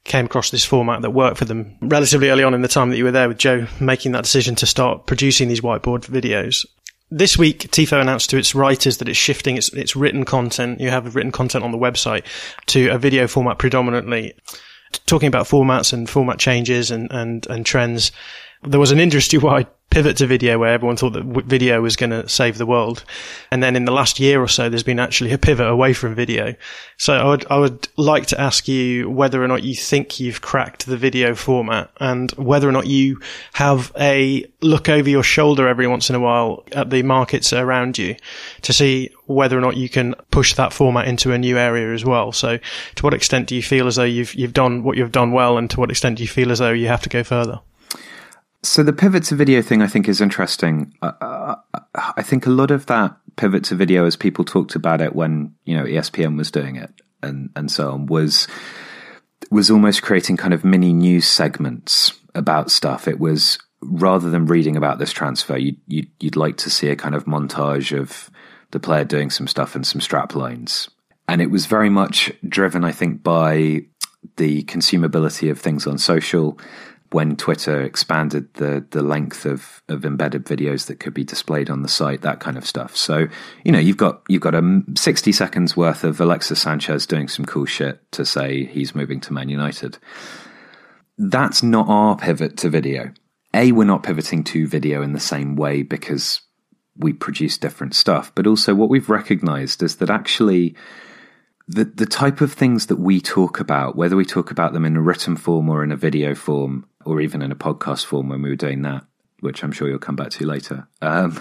came 0.09 0.27
across 0.27 0.51
this 0.51 0.65
format 0.65 1.03
that 1.03 1.11
worked 1.11 1.39
for 1.39 1.45
them 1.45 1.77
relatively 1.81 2.31
early 2.31 2.43
on 2.43 2.55
in 2.55 2.63
the 2.63 2.69
time 2.69 2.91
that 2.91 2.97
you 2.97 3.05
were 3.05 3.13
there 3.13 3.29
with 3.29 3.39
Joe 3.39 3.67
making 3.81 4.13
that 4.13 4.25
decision 4.25 4.55
to 4.57 4.67
start 4.67 5.07
producing 5.07 5.49
these 5.49 5.61
whiteboard 5.61 6.07
videos 6.07 6.65
this 7.11 7.39
week, 7.39 7.71
TIFO 7.71 8.01
announced 8.01 8.31
to 8.31 8.37
its 8.37 8.55
writers 8.55 8.99
that 8.99 9.09
it's 9.09 9.19
shifting 9.19 9.57
its, 9.57 9.71
its 9.71 9.97
written 9.97 10.25
content. 10.25 10.81
You 10.81 10.91
have 10.91 11.15
written 11.15 11.33
content 11.33 11.65
on 11.65 11.73
the 11.73 11.79
website 11.79 12.25
to 12.67 12.89
a 12.89 12.99
video 12.99 13.27
format 13.27 13.59
predominantly. 13.59 14.35
Talking 15.07 15.29
about 15.29 15.47
formats 15.47 15.93
and 15.93 16.09
format 16.09 16.39
changes 16.39 16.91
and, 16.91 17.11
and, 17.11 17.47
and 17.49 17.65
trends. 17.65 18.13
There 18.63 18.81
was 18.81 18.91
an 18.91 19.01
industry 19.01 19.39
wide 19.39 19.69
pivot 19.91 20.19
to 20.19 20.27
video 20.27 20.59
where 20.59 20.73
everyone 20.73 20.97
thought 20.97 21.15
that 21.15 21.25
video 21.47 21.81
was 21.81 21.97
going 21.97 22.11
to 22.11 22.29
save 22.29 22.59
the 22.59 22.67
world. 22.67 23.05
And 23.51 23.63
then 23.63 23.75
in 23.75 23.85
the 23.85 23.93
last 23.93 24.21
year 24.21 24.43
or 24.43 24.49
so, 24.49 24.69
there's 24.69 24.83
been 24.83 25.01
actually 25.01 25.33
a 25.33 25.39
pivot 25.39 25.67
away 25.67 25.95
from 25.95 26.15
video. 26.15 26.55
So 26.99 27.15
I 27.15 27.25
would, 27.25 27.47
I 27.51 27.59
would 27.59 27.89
like 27.97 28.27
to 28.27 28.41
ask 28.41 28.69
you 28.69 29.09
whether 29.09 29.43
or 29.43 29.49
not 29.49 29.63
you 29.63 29.75
think 29.75 30.21
you've 30.21 30.43
cracked 30.43 30.87
the 30.87 30.97
video 30.97 31.35
format 31.35 31.91
and 32.01 32.31
whether 32.33 32.69
or 32.69 32.73
not 32.73 32.87
you 32.87 33.21
have 33.55 33.91
a 33.99 34.45
look 34.61 34.89
over 34.89 35.09
your 35.09 35.23
shoulder 35.23 35.67
every 35.67 35.87
once 35.87 36.11
in 36.11 36.17
a 36.17 36.21
while 36.21 36.65
at 36.73 36.91
the 36.91 37.03
markets 37.03 37.53
around 37.53 37.97
you 37.97 38.15
to 38.63 38.73
see 38.73 39.11
whether 39.27 39.57
or 39.57 39.61
not 39.61 39.77
you 39.77 39.89
can 39.89 40.15
push 40.31 40.55
that 40.55 40.73
format 40.73 41.09
into 41.09 41.33
a 41.33 41.39
new 41.39 41.57
area 41.57 41.95
as 41.95 42.05
well. 42.05 42.33
So 42.33 42.59
to 42.97 43.03
what 43.03 43.15
extent 43.15 43.49
do 43.49 43.57
you 43.57 43.63
feel 43.63 43.87
as 43.87 43.97
though 43.97 44.05
you've, 44.05 44.35
you've 44.35 44.53
done 44.53 44.83
what 44.83 44.99
you've 44.99 45.13
done 45.13 45.33
well 45.33 45.57
and 45.57 45.71
to 45.71 45.81
what 45.81 45.91
extent 45.91 46.19
do 46.19 46.23
you 46.23 46.29
feel 46.29 46.53
as 46.53 46.59
though 46.59 46.73
you 46.73 46.89
have 46.89 47.03
to 47.03 47.09
go 47.09 47.25
further? 47.25 47.61
So 48.63 48.83
the 48.83 48.93
pivot 48.93 49.25
to 49.25 49.37
video 49.37 49.63
thing, 49.63 49.83
I 49.83 49.87
think, 49.87 50.09
is 50.09 50.21
interesting. 50.21 50.93
Uh, 51.01 51.13
uh, 51.21 51.57
I 51.95 52.23
think 52.23 52.47
a 52.47 52.51
lot 52.51 52.71
of 52.71 52.87
that 52.87 53.17
pivot 53.37 53.65
to 53.65 53.77
video, 53.77 54.05
as 54.05 54.17
people 54.17 54.45
talked 54.45 54.75
about 54.75 55.01
it 55.01 55.15
when 55.15 55.55
you 55.65 55.77
know 55.77 55.85
ESPN 55.85 56.37
was 56.37 56.51
doing 56.51 56.77
it 56.77 56.91
and 57.23 57.51
and 57.55 57.71
so 57.71 57.93
on, 57.93 58.07
was 58.07 58.49
was 59.51 59.71
almost 59.71 60.03
creating 60.03 60.37
kind 60.37 60.53
of 60.53 60.65
mini 60.65 60.93
news 60.93 61.27
segments 61.27 62.13
about 62.35 62.71
stuff. 62.71 63.07
It 63.07 63.21
was 63.21 63.59
rather 63.81 64.29
than 64.29 64.47
reading 64.47 64.77
about 64.77 64.99
this 64.99 65.13
transfer, 65.13 65.57
you, 65.57 65.77
you 65.87 66.07
you'd 66.19 66.37
like 66.37 66.57
to 66.59 66.71
see 66.71 66.89
a 66.89 66.97
kind 66.97 67.15
of 67.15 67.27
montage 67.27 67.97
of 67.97 68.29
the 68.73 68.81
player 68.81 69.05
doing 69.05 69.31
some 69.31 69.47
stuff 69.47 69.77
and 69.77 69.87
some 69.87 70.01
strap 70.01 70.35
lines, 70.35 70.91
and 71.29 71.41
it 71.41 71.51
was 71.51 71.67
very 71.67 71.91
much 71.91 72.33
driven, 72.49 72.85
I 72.85 72.91
think, 72.91 73.23
by 73.23 73.83
the 74.37 74.65
consumability 74.65 75.49
of 75.51 75.61
things 75.61 75.87
on 75.87 75.97
social 75.97 76.59
when 77.11 77.37
Twitter 77.37 77.81
expanded 77.81 78.53
the 78.55 78.85
the 78.91 79.03
length 79.03 79.47
of, 79.47 79.83
of 79.89 80.05
embedded 80.05 80.45
videos 80.45 80.87
that 80.87 81.01
could 81.01 81.15
be 81.15 81.25
displayed 81.25 81.71
on 81.71 81.83
the 81.83 81.89
site, 81.89 82.23
that 82.23 82.41
kind 82.41 82.57
of 82.59 82.67
stuff. 82.67 82.97
So, 82.97 83.29
you 83.65 83.73
know, 83.73 83.79
you've 83.79 83.97
got 83.97 84.23
you've 84.29 84.43
got 84.43 84.55
a 84.55 84.83
60 84.97 85.33
seconds 85.33 85.77
worth 85.77 86.05
of 86.05 86.21
Alexis 86.21 86.61
Sanchez 86.61 87.07
doing 87.07 87.29
some 87.29 87.45
cool 87.45 87.65
shit 87.65 88.01
to 88.13 88.25
say 88.25 88.65
he's 88.65 88.95
moving 88.95 89.21
to 89.21 89.33
Man 89.33 89.49
United. 89.49 89.99
That's 91.17 91.63
not 91.63 91.89
our 91.89 92.17
pivot 92.17 92.57
to 92.59 92.71
video. 92.71 93.13
A, 93.55 93.73
we're 93.73 93.85
not 93.85 94.03
pivoting 94.03 94.45
to 94.45 94.67
video 94.67 95.03
in 95.03 95.15
the 95.15 95.21
same 95.21 95.57
way 95.57 95.83
because 95.83 96.43
we 96.97 97.13
produce 97.13 97.57
different 97.57 97.95
stuff, 97.95 98.33
but 98.35 98.47
also 98.47 98.75
what 98.75 98.91
we've 98.91 99.09
recognized 99.09 99.83
is 99.83 99.97
that 99.97 100.11
actually 100.11 100.77
the 101.69 101.85
the 101.85 102.07
type 102.07 102.41
of 102.41 102.53
things 102.53 102.87
that 102.87 102.99
we 102.99 103.21
talk 103.21 103.61
about, 103.61 103.95
whether 103.95 104.17
we 104.17 104.25
talk 104.25 104.51
about 104.51 104.73
them 104.73 104.85
in 104.85 104.97
a 104.97 105.03
written 105.03 105.37
form 105.37 105.69
or 105.69 105.85
in 105.85 105.93
a 105.93 105.97
video 105.97 106.35
form, 106.35 106.87
or 107.05 107.21
even 107.21 107.43
in 107.43 107.53
a 107.53 107.57
podcast 107.57 108.07
form 108.07 108.29
when 108.29 108.43
we 108.43 108.49
were 108.49 108.57
doing 108.57 108.83
that, 108.83 109.05
which 109.41 109.63
I'm 109.63 109.73
sure 109.73 109.89
you'll 109.89 109.99
come 109.99 110.17
back 110.17 110.31
to 110.31 110.47
later. 110.47 110.89
Um, 111.03 111.41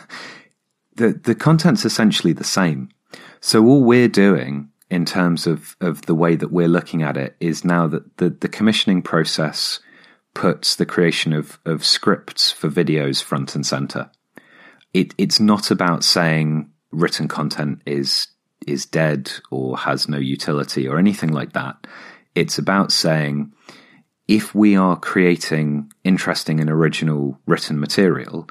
the 0.96 1.14
the 1.14 1.36
content's 1.36 1.86
essentially 1.86 2.34
the 2.34 2.44
same. 2.44 2.90
So 3.40 3.66
all 3.66 3.84
we're 3.84 4.10
doing 4.10 4.70
in 4.90 5.06
terms 5.06 5.48
of, 5.48 5.76
of 5.82 6.02
the 6.04 6.16
way 6.16 6.36
that 6.36 6.52
we're 6.52 6.68
looking 6.68 7.04
at 7.04 7.18
it 7.18 7.36
is 7.40 7.66
now 7.66 7.88
that 7.88 8.18
the, 8.18 8.30
the 8.30 8.48
commissioning 8.48 9.02
process 9.02 9.80
puts 10.34 10.76
the 10.76 10.86
creation 10.86 11.34
of, 11.34 11.60
of 11.66 11.86
scripts 11.86 12.52
for 12.52 12.70
videos 12.70 13.22
front 13.22 13.56
and 13.56 13.66
center. 13.66 14.10
It, 14.94 15.14
it's 15.18 15.40
not 15.40 15.72
about 15.72 16.04
saying 16.04 16.70
written 16.92 17.28
content 17.28 17.82
is 17.86 18.28
is 18.66 18.86
dead 18.86 19.32
or 19.52 19.78
has 19.78 20.08
no 20.08 20.18
utility 20.18 20.88
or 20.88 20.98
anything 20.98 21.32
like 21.32 21.54
that. 21.54 21.88
It's 22.36 22.58
about 22.58 22.92
saying 22.92 23.54
if 24.28 24.54
we 24.54 24.76
are 24.76 25.00
creating 25.00 25.92
interesting 26.04 26.60
and 26.60 26.70
original 26.70 27.40
written 27.46 27.80
material, 27.80 28.50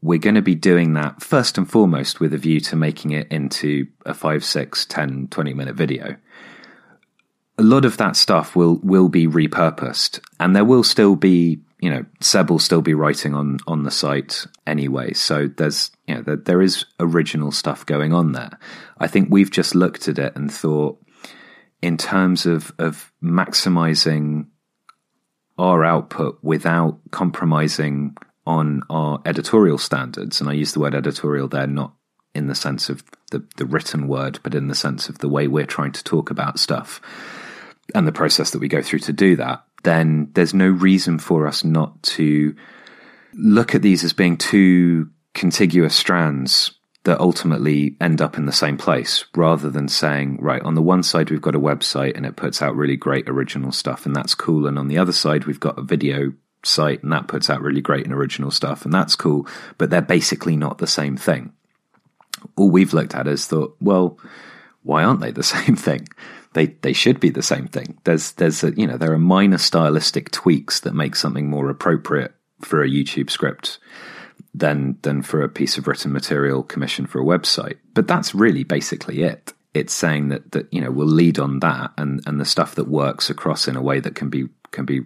we're 0.00 0.18
going 0.18 0.34
to 0.34 0.42
be 0.42 0.54
doing 0.54 0.94
that 0.94 1.22
first 1.22 1.58
and 1.58 1.70
foremost 1.70 2.20
with 2.20 2.34
a 2.34 2.38
view 2.38 2.60
to 2.60 2.76
making 2.76 3.12
it 3.12 3.28
into 3.30 3.86
a 4.04 4.14
5, 4.14 4.44
6, 4.44 4.86
10, 4.86 5.28
20 5.28 5.54
minute 5.54 5.74
video. 5.74 6.16
A 7.58 7.62
lot 7.62 7.84
of 7.84 7.96
that 7.98 8.16
stuff 8.16 8.56
will 8.56 8.80
will 8.82 9.08
be 9.08 9.26
repurposed 9.26 10.20
and 10.40 10.56
there 10.56 10.64
will 10.64 10.82
still 10.82 11.16
be, 11.16 11.60
you 11.82 11.90
know, 11.90 12.04
Seb 12.20 12.48
will 12.48 12.60
still 12.60 12.80
be 12.80 12.94
writing 12.94 13.34
on 13.34 13.58
on 13.66 13.82
the 13.82 13.90
site 13.90 14.46
anyway. 14.68 15.12
So 15.14 15.48
there's, 15.48 15.90
you 16.06 16.14
know, 16.14 16.22
there, 16.22 16.36
there 16.36 16.62
is 16.62 16.86
original 17.00 17.50
stuff 17.50 17.84
going 17.84 18.12
on 18.12 18.32
there. 18.32 18.56
I 18.98 19.08
think 19.08 19.28
we've 19.30 19.50
just 19.50 19.74
looked 19.74 20.06
at 20.06 20.16
it 20.16 20.36
and 20.36 20.50
thought 20.50 21.04
in 21.82 21.96
terms 21.96 22.46
of 22.46 22.72
of 22.78 23.12
maximizing 23.20 24.46
our 25.58 25.84
output 25.84 26.38
without 26.40 27.00
compromising 27.10 28.16
on 28.46 28.82
our 28.88 29.20
editorial 29.26 29.76
standards. 29.78 30.40
And 30.40 30.48
I 30.48 30.52
use 30.52 30.72
the 30.72 30.80
word 30.80 30.94
editorial 30.94 31.48
there 31.48 31.66
not 31.66 31.94
in 32.32 32.46
the 32.46 32.54
sense 32.54 32.90
of 32.90 33.02
the, 33.32 33.44
the 33.56 33.66
written 33.66 34.06
word, 34.06 34.38
but 34.44 34.54
in 34.54 34.68
the 34.68 34.74
sense 34.76 35.08
of 35.08 35.18
the 35.18 35.28
way 35.28 35.48
we're 35.48 35.66
trying 35.66 35.92
to 35.92 36.04
talk 36.04 36.30
about 36.30 36.60
stuff 36.60 37.00
and 37.92 38.06
the 38.06 38.12
process 38.12 38.52
that 38.52 38.60
we 38.60 38.68
go 38.68 38.82
through 38.82 39.00
to 39.00 39.12
do 39.12 39.36
that, 39.36 39.64
then 39.82 40.30
there's 40.34 40.54
no 40.54 40.68
reason 40.68 41.18
for 41.18 41.46
us 41.46 41.64
not 41.64 42.02
to 42.02 42.54
look 43.34 43.74
at 43.74 43.82
these 43.82 44.04
as 44.04 44.12
being 44.12 44.36
two 44.36 45.10
contiguous 45.34 45.94
strands 45.94 46.72
that 47.04 47.20
ultimately 47.20 47.96
end 48.00 48.22
up 48.22 48.38
in 48.38 48.46
the 48.46 48.52
same 48.52 48.76
place 48.76 49.24
rather 49.34 49.70
than 49.70 49.88
saying, 49.88 50.38
right, 50.40 50.62
on 50.62 50.74
the 50.74 50.82
one 50.82 51.02
side, 51.02 51.30
we've 51.30 51.42
got 51.42 51.54
a 51.54 51.60
website 51.60 52.16
and 52.16 52.24
it 52.24 52.36
puts 52.36 52.62
out 52.62 52.76
really 52.76 52.96
great 52.96 53.28
original 53.28 53.72
stuff 53.72 54.06
and 54.06 54.14
that's 54.14 54.34
cool. 54.34 54.66
And 54.66 54.78
on 54.78 54.88
the 54.88 54.98
other 54.98 55.12
side, 55.12 55.44
we've 55.44 55.58
got 55.58 55.78
a 55.78 55.82
video 55.82 56.32
site 56.64 57.02
and 57.02 57.12
that 57.12 57.26
puts 57.26 57.50
out 57.50 57.60
really 57.60 57.80
great 57.80 58.04
and 58.04 58.14
original 58.14 58.52
stuff 58.52 58.84
and 58.84 58.94
that's 58.94 59.16
cool. 59.16 59.48
But 59.78 59.90
they're 59.90 60.00
basically 60.00 60.56
not 60.56 60.78
the 60.78 60.86
same 60.86 61.16
thing. 61.16 61.52
All 62.56 62.70
we've 62.70 62.94
looked 62.94 63.16
at 63.16 63.26
is 63.26 63.46
thought, 63.46 63.76
well, 63.80 64.18
why 64.84 65.02
aren't 65.02 65.20
they 65.20 65.32
the 65.32 65.42
same 65.42 65.74
thing? 65.74 66.06
They 66.54 66.66
they 66.66 66.92
should 66.92 67.20
be 67.20 67.30
the 67.30 67.42
same 67.42 67.68
thing. 67.68 67.98
There's 68.04 68.32
there's 68.32 68.62
a, 68.64 68.72
you 68.72 68.86
know 68.86 68.96
there 68.96 69.12
are 69.12 69.18
minor 69.18 69.58
stylistic 69.58 70.30
tweaks 70.30 70.80
that 70.80 70.94
make 70.94 71.16
something 71.16 71.48
more 71.48 71.70
appropriate 71.70 72.34
for 72.60 72.82
a 72.82 72.88
YouTube 72.88 73.30
script 73.30 73.78
than 74.54 74.98
than 75.02 75.22
for 75.22 75.42
a 75.42 75.48
piece 75.48 75.78
of 75.78 75.86
written 75.86 76.12
material 76.12 76.62
commissioned 76.62 77.10
for 77.10 77.20
a 77.20 77.24
website. 77.24 77.78
But 77.94 78.06
that's 78.06 78.34
really 78.34 78.64
basically 78.64 79.22
it. 79.22 79.52
It's 79.74 79.94
saying 79.94 80.28
that 80.28 80.52
that 80.52 80.72
you 80.72 80.80
know 80.80 80.90
we'll 80.90 81.06
lead 81.06 81.38
on 81.38 81.60
that 81.60 81.92
and 81.96 82.22
and 82.26 82.40
the 82.40 82.44
stuff 82.44 82.74
that 82.74 82.88
works 82.88 83.30
across 83.30 83.66
in 83.66 83.76
a 83.76 83.82
way 83.82 84.00
that 84.00 84.14
can 84.14 84.28
be 84.28 84.48
can 84.70 84.84
be 84.84 85.02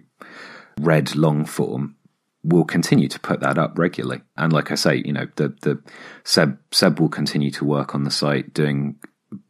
read 0.79 1.15
long 1.15 1.45
form 1.45 1.97
We'll 2.43 2.63
continue 2.63 3.09
to 3.09 3.19
put 3.19 3.41
that 3.41 3.57
up 3.57 3.77
regularly. 3.77 4.21
And 4.37 4.53
like 4.53 4.71
I 4.71 4.75
say, 4.75 5.01
you 5.03 5.11
know, 5.11 5.27
the 5.35 5.49
the 5.63 5.81
Seb 6.23 6.57
Seb 6.71 6.97
will 6.97 7.09
continue 7.09 7.51
to 7.51 7.65
work 7.65 7.93
on 7.93 8.05
the 8.05 8.11
site 8.11 8.53
doing 8.53 8.95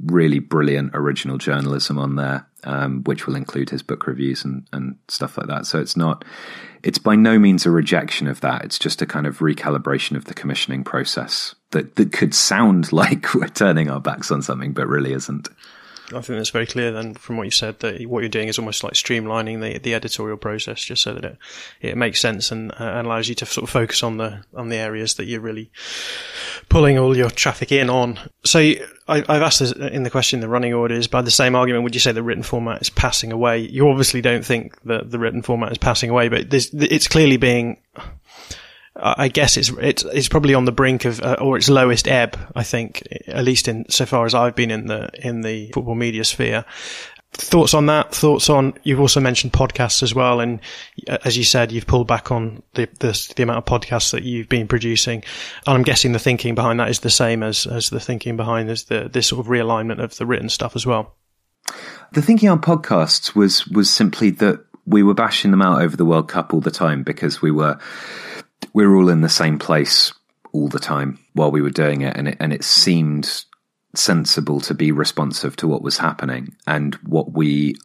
really 0.03 0.39
brilliant 0.39 0.91
original 0.93 1.37
journalism 1.37 1.97
on 1.97 2.15
there, 2.15 2.47
um, 2.63 3.03
which 3.03 3.27
will 3.27 3.35
include 3.35 3.69
his 3.69 3.83
book 3.83 4.07
reviews 4.07 4.43
and, 4.43 4.67
and 4.73 4.97
stuff 5.07 5.37
like 5.37 5.47
that. 5.47 5.65
So 5.65 5.79
it's 5.79 5.95
not, 5.95 6.25
it's 6.83 6.97
by 6.97 7.15
no 7.15 7.37
means 7.37 7.65
a 7.65 7.71
rejection 7.71 8.27
of 8.27 8.41
that. 8.41 8.65
It's 8.65 8.79
just 8.79 9.01
a 9.01 9.05
kind 9.05 9.27
of 9.27 9.39
recalibration 9.39 10.15
of 10.15 10.25
the 10.25 10.33
commissioning 10.33 10.83
process 10.83 11.55
that, 11.71 11.95
that 11.95 12.11
could 12.11 12.33
sound 12.33 12.91
like 12.91 13.33
we're 13.33 13.47
turning 13.47 13.89
our 13.89 14.01
backs 14.01 14.31
on 14.31 14.41
something, 14.41 14.73
but 14.73 14.87
really 14.87 15.13
isn't. 15.13 15.49
I 16.09 16.21
think 16.21 16.39
that's 16.39 16.51
very 16.51 16.65
clear 16.65 16.91
then 16.91 17.15
from 17.15 17.35
what 17.35 17.43
you 17.43 17.51
said 17.51 17.79
that 17.79 18.01
what 18.07 18.21
you're 18.21 18.29
doing 18.29 18.47
is 18.47 18.57
almost 18.57 18.81
like 18.81 18.93
streamlining 18.93 19.61
the, 19.61 19.77
the 19.77 19.93
editorial 19.93 20.37
process 20.37 20.81
just 20.81 21.03
so 21.03 21.13
that 21.13 21.25
it, 21.25 21.37
it 21.81 21.97
makes 21.97 22.21
sense 22.21 22.49
and, 22.49 22.71
uh, 22.71 23.01
allows 23.03 23.27
you 23.27 23.35
to 23.35 23.45
sort 23.45 23.63
of 23.63 23.69
focus 23.69 24.03
on 24.03 24.15
the, 24.15 24.41
on 24.53 24.69
the 24.69 24.77
areas 24.77 25.15
that 25.15 25.25
you're 25.25 25.41
really 25.41 25.69
pulling 26.69 26.97
all 26.97 27.15
your 27.17 27.29
traffic 27.29 27.73
in 27.73 27.89
on. 27.89 28.17
So 28.45 28.59
I, 29.07 29.17
have 29.17 29.41
asked 29.41 29.59
this 29.59 29.73
in 29.73 30.03
the 30.03 30.09
question, 30.09 30.39
the 30.39 30.47
running 30.47 30.73
order 30.73 30.95
is 30.95 31.07
by 31.07 31.21
the 31.21 31.31
same 31.31 31.55
argument, 31.55 31.83
would 31.83 31.95
you 31.95 31.99
say 31.99 32.13
the 32.13 32.23
written 32.23 32.43
format 32.43 32.81
is 32.81 32.89
passing 32.89 33.33
away? 33.33 33.59
You 33.59 33.89
obviously 33.89 34.21
don't 34.21 34.45
think 34.45 34.81
that 34.83 35.11
the 35.11 35.19
written 35.19 35.41
format 35.41 35.73
is 35.73 35.77
passing 35.77 36.09
away, 36.09 36.29
but 36.29 36.53
it's 36.53 37.07
clearly 37.09 37.37
being, 37.37 37.81
I 38.99 39.27
guess 39.27 39.57
it's 39.57 39.69
it's 39.69 40.03
it's 40.03 40.27
probably 40.27 40.53
on 40.53 40.65
the 40.65 40.71
brink 40.71 41.05
of 41.05 41.21
uh, 41.21 41.37
or 41.39 41.57
its 41.57 41.69
lowest 41.69 42.07
ebb. 42.07 42.37
I 42.55 42.63
think, 42.63 43.07
at 43.27 43.43
least 43.43 43.67
in 43.67 43.89
so 43.89 44.05
far 44.05 44.25
as 44.25 44.33
I've 44.33 44.55
been 44.55 44.71
in 44.71 44.87
the 44.87 45.09
in 45.13 45.41
the 45.41 45.71
football 45.71 45.95
media 45.95 46.23
sphere. 46.23 46.65
thoughts 47.33 47.73
on 47.73 47.85
that? 47.87 48.13
Thoughts 48.13 48.49
on 48.49 48.73
you've 48.83 48.99
also 48.99 49.19
mentioned 49.19 49.53
podcasts 49.53 50.01
as 50.01 50.15
well, 50.15 50.39
and 50.39 50.59
uh, 51.07 51.17
as 51.23 51.37
you 51.37 51.43
said, 51.43 51.71
you've 51.71 51.87
pulled 51.87 52.07
back 52.07 52.31
on 52.31 52.63
the, 52.73 52.89
the 52.99 53.33
the, 53.35 53.43
amount 53.43 53.59
of 53.59 53.65
podcasts 53.65 54.11
that 54.11 54.23
you've 54.23 54.49
been 54.49 54.67
producing. 54.67 55.23
And 55.67 55.77
I'm 55.77 55.83
guessing 55.83 56.13
the 56.13 56.19
thinking 56.19 56.55
behind 56.55 56.79
that 56.79 56.89
is 56.89 57.01
the 57.01 57.09
same 57.09 57.43
as 57.43 57.67
as 57.67 57.89
the 57.89 57.99
thinking 57.99 58.35
behind 58.35 58.67
this 58.69 58.83
the 58.83 59.09
this 59.11 59.27
sort 59.27 59.45
of 59.45 59.51
realignment 59.51 60.03
of 60.03 60.15
the 60.17 60.25
written 60.25 60.49
stuff 60.49 60.75
as 60.75 60.85
well. 60.85 61.15
The 62.13 62.21
thinking 62.21 62.49
on 62.49 62.61
podcasts 62.61 63.35
was 63.35 63.67
was 63.67 63.89
simply 63.89 64.31
that 64.31 64.63
we 64.87 65.03
were 65.03 65.13
bashing 65.13 65.51
them 65.51 65.61
out 65.61 65.81
over 65.81 65.97
the 65.97 66.05
World 66.05 66.29
Cup 66.29 66.53
all 66.53 66.61
the 66.61 66.71
time 66.71 67.03
because 67.03 67.41
we 67.41 67.51
were 67.51 67.77
we 68.36 68.36
were 68.73 68.95
all 68.95 69.09
in 69.09 69.21
the 69.21 69.29
same 69.29 69.59
place 69.59 70.13
all 70.53 70.67
the 70.67 70.79
time 70.79 71.19
while 71.33 71.51
we 71.51 71.61
were 71.61 71.69
doing 71.69 72.01
it, 72.01 72.15
and 72.15 72.27
it 72.27 72.37
and 72.39 72.53
it 72.53 72.63
seemed 72.63 73.45
sensible 73.95 74.59
to 74.61 74.73
be 74.73 74.91
responsive 74.91 75.55
to 75.57 75.67
what 75.67 75.81
was 75.81 75.97
happening. 75.97 76.55
And 76.65 76.95
what 76.95 77.31
we 77.31 77.75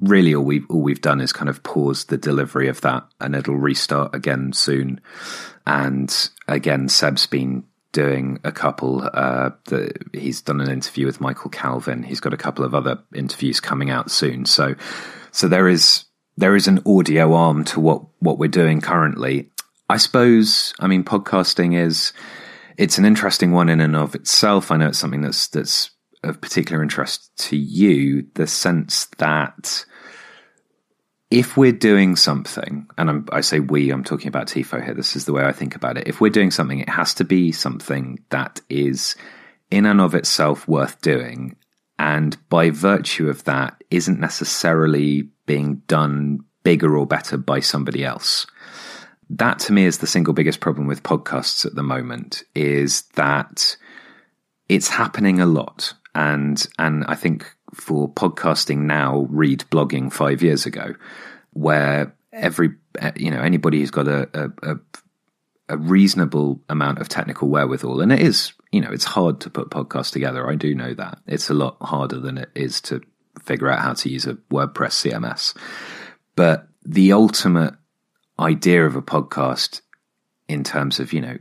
really 0.00 0.34
all 0.34 0.44
we've 0.44 0.66
all 0.70 0.82
we've 0.82 1.00
done 1.00 1.20
is 1.20 1.32
kind 1.32 1.48
of 1.48 1.62
pause 1.62 2.04
the 2.04 2.16
delivery 2.16 2.68
of 2.68 2.80
that, 2.82 3.04
and 3.20 3.34
it'll 3.34 3.56
restart 3.56 4.14
again 4.14 4.52
soon. 4.52 5.00
And 5.66 6.30
again, 6.46 6.88
Seb's 6.88 7.26
been 7.26 7.64
doing 7.92 8.38
a 8.44 8.52
couple. 8.52 9.08
Uh, 9.12 9.50
the, 9.64 9.90
he's 10.12 10.42
done 10.42 10.60
an 10.60 10.70
interview 10.70 11.06
with 11.06 11.20
Michael 11.20 11.50
Calvin. 11.50 12.02
He's 12.02 12.20
got 12.20 12.34
a 12.34 12.36
couple 12.36 12.64
of 12.64 12.74
other 12.74 12.98
interviews 13.14 13.58
coming 13.58 13.90
out 13.90 14.10
soon. 14.10 14.44
So, 14.44 14.74
so 15.32 15.48
there 15.48 15.66
is 15.66 16.04
there 16.36 16.54
is 16.54 16.68
an 16.68 16.82
audio 16.86 17.32
arm 17.32 17.64
to 17.64 17.80
what 17.80 18.02
what 18.18 18.38
we're 18.38 18.48
doing 18.48 18.80
currently. 18.80 19.50
I 19.88 19.96
suppose. 19.96 20.74
I 20.80 20.86
mean, 20.86 21.04
podcasting 21.04 21.76
is 21.78 22.12
it's 22.76 22.98
an 22.98 23.04
interesting 23.04 23.52
one 23.52 23.68
in 23.68 23.80
and 23.80 23.96
of 23.96 24.14
itself. 24.14 24.70
I 24.70 24.76
know 24.76 24.88
it's 24.88 24.98
something 24.98 25.22
that's 25.22 25.48
that's 25.48 25.90
of 26.24 26.40
particular 26.40 26.82
interest 26.82 27.30
to 27.48 27.56
you. 27.56 28.26
The 28.34 28.46
sense 28.46 29.06
that 29.18 29.84
if 31.30 31.56
we're 31.56 31.72
doing 31.72 32.16
something, 32.16 32.86
and 32.98 33.10
I'm, 33.10 33.28
i 33.32 33.40
say 33.40 33.60
we, 33.60 33.90
I'm 33.90 34.04
talking 34.04 34.28
about 34.28 34.48
Tifo 34.48 34.82
here. 34.84 34.94
This 34.94 35.16
is 35.16 35.24
the 35.24 35.32
way 35.32 35.44
I 35.44 35.52
think 35.52 35.74
about 35.74 35.98
it. 35.98 36.08
If 36.08 36.20
we're 36.20 36.30
doing 36.30 36.50
something, 36.50 36.80
it 36.80 36.88
has 36.88 37.14
to 37.14 37.24
be 37.24 37.52
something 37.52 38.18
that 38.30 38.60
is 38.68 39.16
in 39.70 39.86
and 39.86 40.00
of 40.00 40.14
itself 40.14 40.66
worth 40.68 41.00
doing, 41.00 41.56
and 41.98 42.36
by 42.48 42.70
virtue 42.70 43.28
of 43.28 43.44
that, 43.44 43.82
isn't 43.90 44.20
necessarily 44.20 45.28
being 45.46 45.76
done 45.86 46.40
bigger 46.62 46.96
or 46.96 47.06
better 47.06 47.36
by 47.36 47.60
somebody 47.60 48.04
else 48.04 48.46
that 49.30 49.58
to 49.60 49.72
me 49.72 49.84
is 49.84 49.98
the 49.98 50.06
single 50.06 50.34
biggest 50.34 50.60
problem 50.60 50.86
with 50.86 51.02
podcasts 51.02 51.66
at 51.66 51.74
the 51.74 51.82
moment 51.82 52.44
is 52.54 53.02
that 53.14 53.76
it's 54.68 54.88
happening 54.88 55.40
a 55.40 55.46
lot. 55.46 55.94
And 56.14 56.64
and 56.78 57.04
I 57.06 57.14
think 57.14 57.52
for 57.74 58.08
podcasting 58.08 58.78
now 58.78 59.26
read 59.28 59.64
blogging 59.70 60.12
5 60.12 60.42
years 60.42 60.66
ago 60.66 60.94
where 61.52 62.14
every 62.32 62.70
you 63.16 63.30
know 63.30 63.40
anybody 63.40 63.80
who's 63.80 63.90
got 63.90 64.08
a, 64.08 64.52
a, 64.62 64.76
a 65.68 65.76
reasonable 65.76 66.60
amount 66.68 66.98
of 67.00 67.08
technical 67.08 67.48
wherewithal 67.48 68.00
and 68.00 68.12
it 68.12 68.20
is 68.20 68.52
you 68.70 68.80
know 68.80 68.90
it's 68.90 69.04
hard 69.04 69.40
to 69.40 69.50
put 69.50 69.70
podcasts 69.70 70.12
together. 70.12 70.48
I 70.48 70.54
do 70.54 70.74
know 70.74 70.94
that. 70.94 71.18
It's 71.26 71.50
a 71.50 71.54
lot 71.54 71.76
harder 71.80 72.20
than 72.20 72.38
it 72.38 72.50
is 72.54 72.80
to 72.82 73.02
figure 73.42 73.70
out 73.70 73.80
how 73.80 73.92
to 73.92 74.08
use 74.08 74.26
a 74.26 74.34
WordPress 74.50 75.10
CMS 75.12 75.54
but 76.36 76.68
the 76.84 77.12
ultimate 77.12 77.74
idea 78.38 78.84
of 78.84 78.96
a 78.96 79.02
podcast 79.02 79.80
in 80.48 80.64
terms 80.64 81.00
of, 81.00 81.12
you 81.12 81.20
know, 81.20 81.38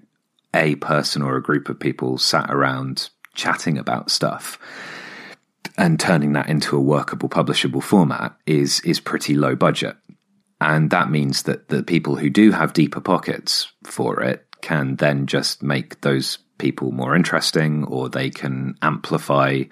a 0.53 0.75
person 0.75 1.21
or 1.21 1.35
a 1.35 1.43
group 1.43 1.69
of 1.69 1.79
people 1.79 2.17
sat 2.17 2.49
around 2.49 3.09
chatting 3.33 3.77
about 3.77 4.09
stuff 4.09 4.57
and 5.77 5.99
turning 5.99 6.33
that 6.33 6.47
into 6.47 6.77
a 6.77 6.81
workable 6.81 7.29
publishable 7.29 7.83
format 7.83 8.35
is 8.45 8.79
is 8.81 8.99
pretty 8.99 9.35
low 9.35 9.55
budget. 9.55 9.95
And 10.61 10.89
that 10.91 11.11
means 11.11 11.43
that 11.43 11.67
the 11.67 11.83
people 11.83 12.15
who 12.15 12.29
do 12.29 12.51
have 12.51 12.73
deeper 12.73 13.01
pockets 13.01 13.71
for 13.83 14.23
it 14.23 14.45
can 14.61 14.95
then 14.95 15.27
just 15.27 15.61
make 15.61 16.01
those 16.01 16.39
people 16.57 16.91
more 16.91 17.15
interesting 17.15 17.83
or 17.83 18.09
they 18.09 18.29
can 18.29 18.75
amplify 18.81 19.63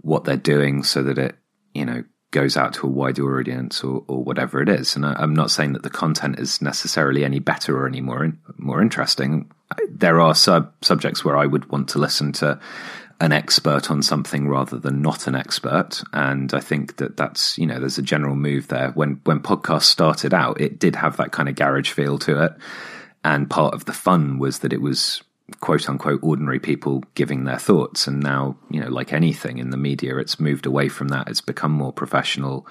what 0.00 0.24
they're 0.24 0.36
doing 0.36 0.82
so 0.82 1.02
that 1.04 1.18
it, 1.18 1.36
you 1.74 1.84
know, 1.84 2.02
goes 2.36 2.58
out 2.58 2.74
to 2.74 2.86
a 2.86 2.90
wider 2.90 3.38
audience 3.38 3.82
or, 3.82 4.04
or 4.08 4.22
whatever 4.22 4.60
it 4.60 4.68
is. 4.68 4.94
And 4.94 5.06
I, 5.06 5.22
am 5.22 5.32
not 5.32 5.50
saying 5.50 5.72
that 5.72 5.82
the 5.82 5.88
content 5.88 6.38
is 6.38 6.60
necessarily 6.60 7.24
any 7.24 7.38
better 7.38 7.74
or 7.78 7.86
any 7.86 8.02
more 8.02 8.22
in, 8.22 8.38
more 8.58 8.82
interesting. 8.82 9.50
There 9.88 10.20
are 10.20 10.34
sub 10.34 10.70
subjects 10.82 11.24
where 11.24 11.38
I 11.38 11.46
would 11.46 11.70
want 11.70 11.88
to 11.90 11.98
listen 11.98 12.32
to 12.32 12.60
an 13.22 13.32
expert 13.32 13.90
on 13.90 14.02
something 14.02 14.48
rather 14.48 14.78
than 14.78 15.00
not 15.00 15.26
an 15.26 15.34
expert. 15.34 16.02
And 16.12 16.52
I 16.52 16.60
think 16.60 16.98
that 16.98 17.16
that's, 17.16 17.56
you 17.56 17.64
know, 17.64 17.80
there's 17.80 17.96
a 17.96 18.02
general 18.02 18.36
move 18.36 18.68
there. 18.68 18.90
When, 18.90 19.18
when 19.24 19.40
podcasts 19.40 19.84
started 19.84 20.34
out, 20.34 20.60
it 20.60 20.78
did 20.78 20.94
have 20.96 21.16
that 21.16 21.32
kind 21.32 21.48
of 21.48 21.54
garage 21.54 21.90
feel 21.90 22.18
to 22.18 22.44
it. 22.44 22.52
And 23.24 23.48
part 23.48 23.72
of 23.72 23.86
the 23.86 23.94
fun 23.94 24.38
was 24.38 24.58
that 24.58 24.74
it 24.74 24.82
was 24.82 25.22
quote 25.60 25.88
unquote 25.88 26.20
ordinary 26.22 26.58
people 26.58 27.04
giving 27.14 27.44
their 27.44 27.58
thoughts. 27.58 28.06
And 28.06 28.22
now, 28.22 28.56
you 28.70 28.80
know, 28.80 28.88
like 28.88 29.12
anything 29.12 29.58
in 29.58 29.70
the 29.70 29.76
media, 29.76 30.16
it's 30.18 30.40
moved 30.40 30.66
away 30.66 30.88
from 30.88 31.08
that. 31.08 31.28
It's 31.28 31.40
become 31.40 31.72
more 31.72 31.92
professional. 31.92 32.66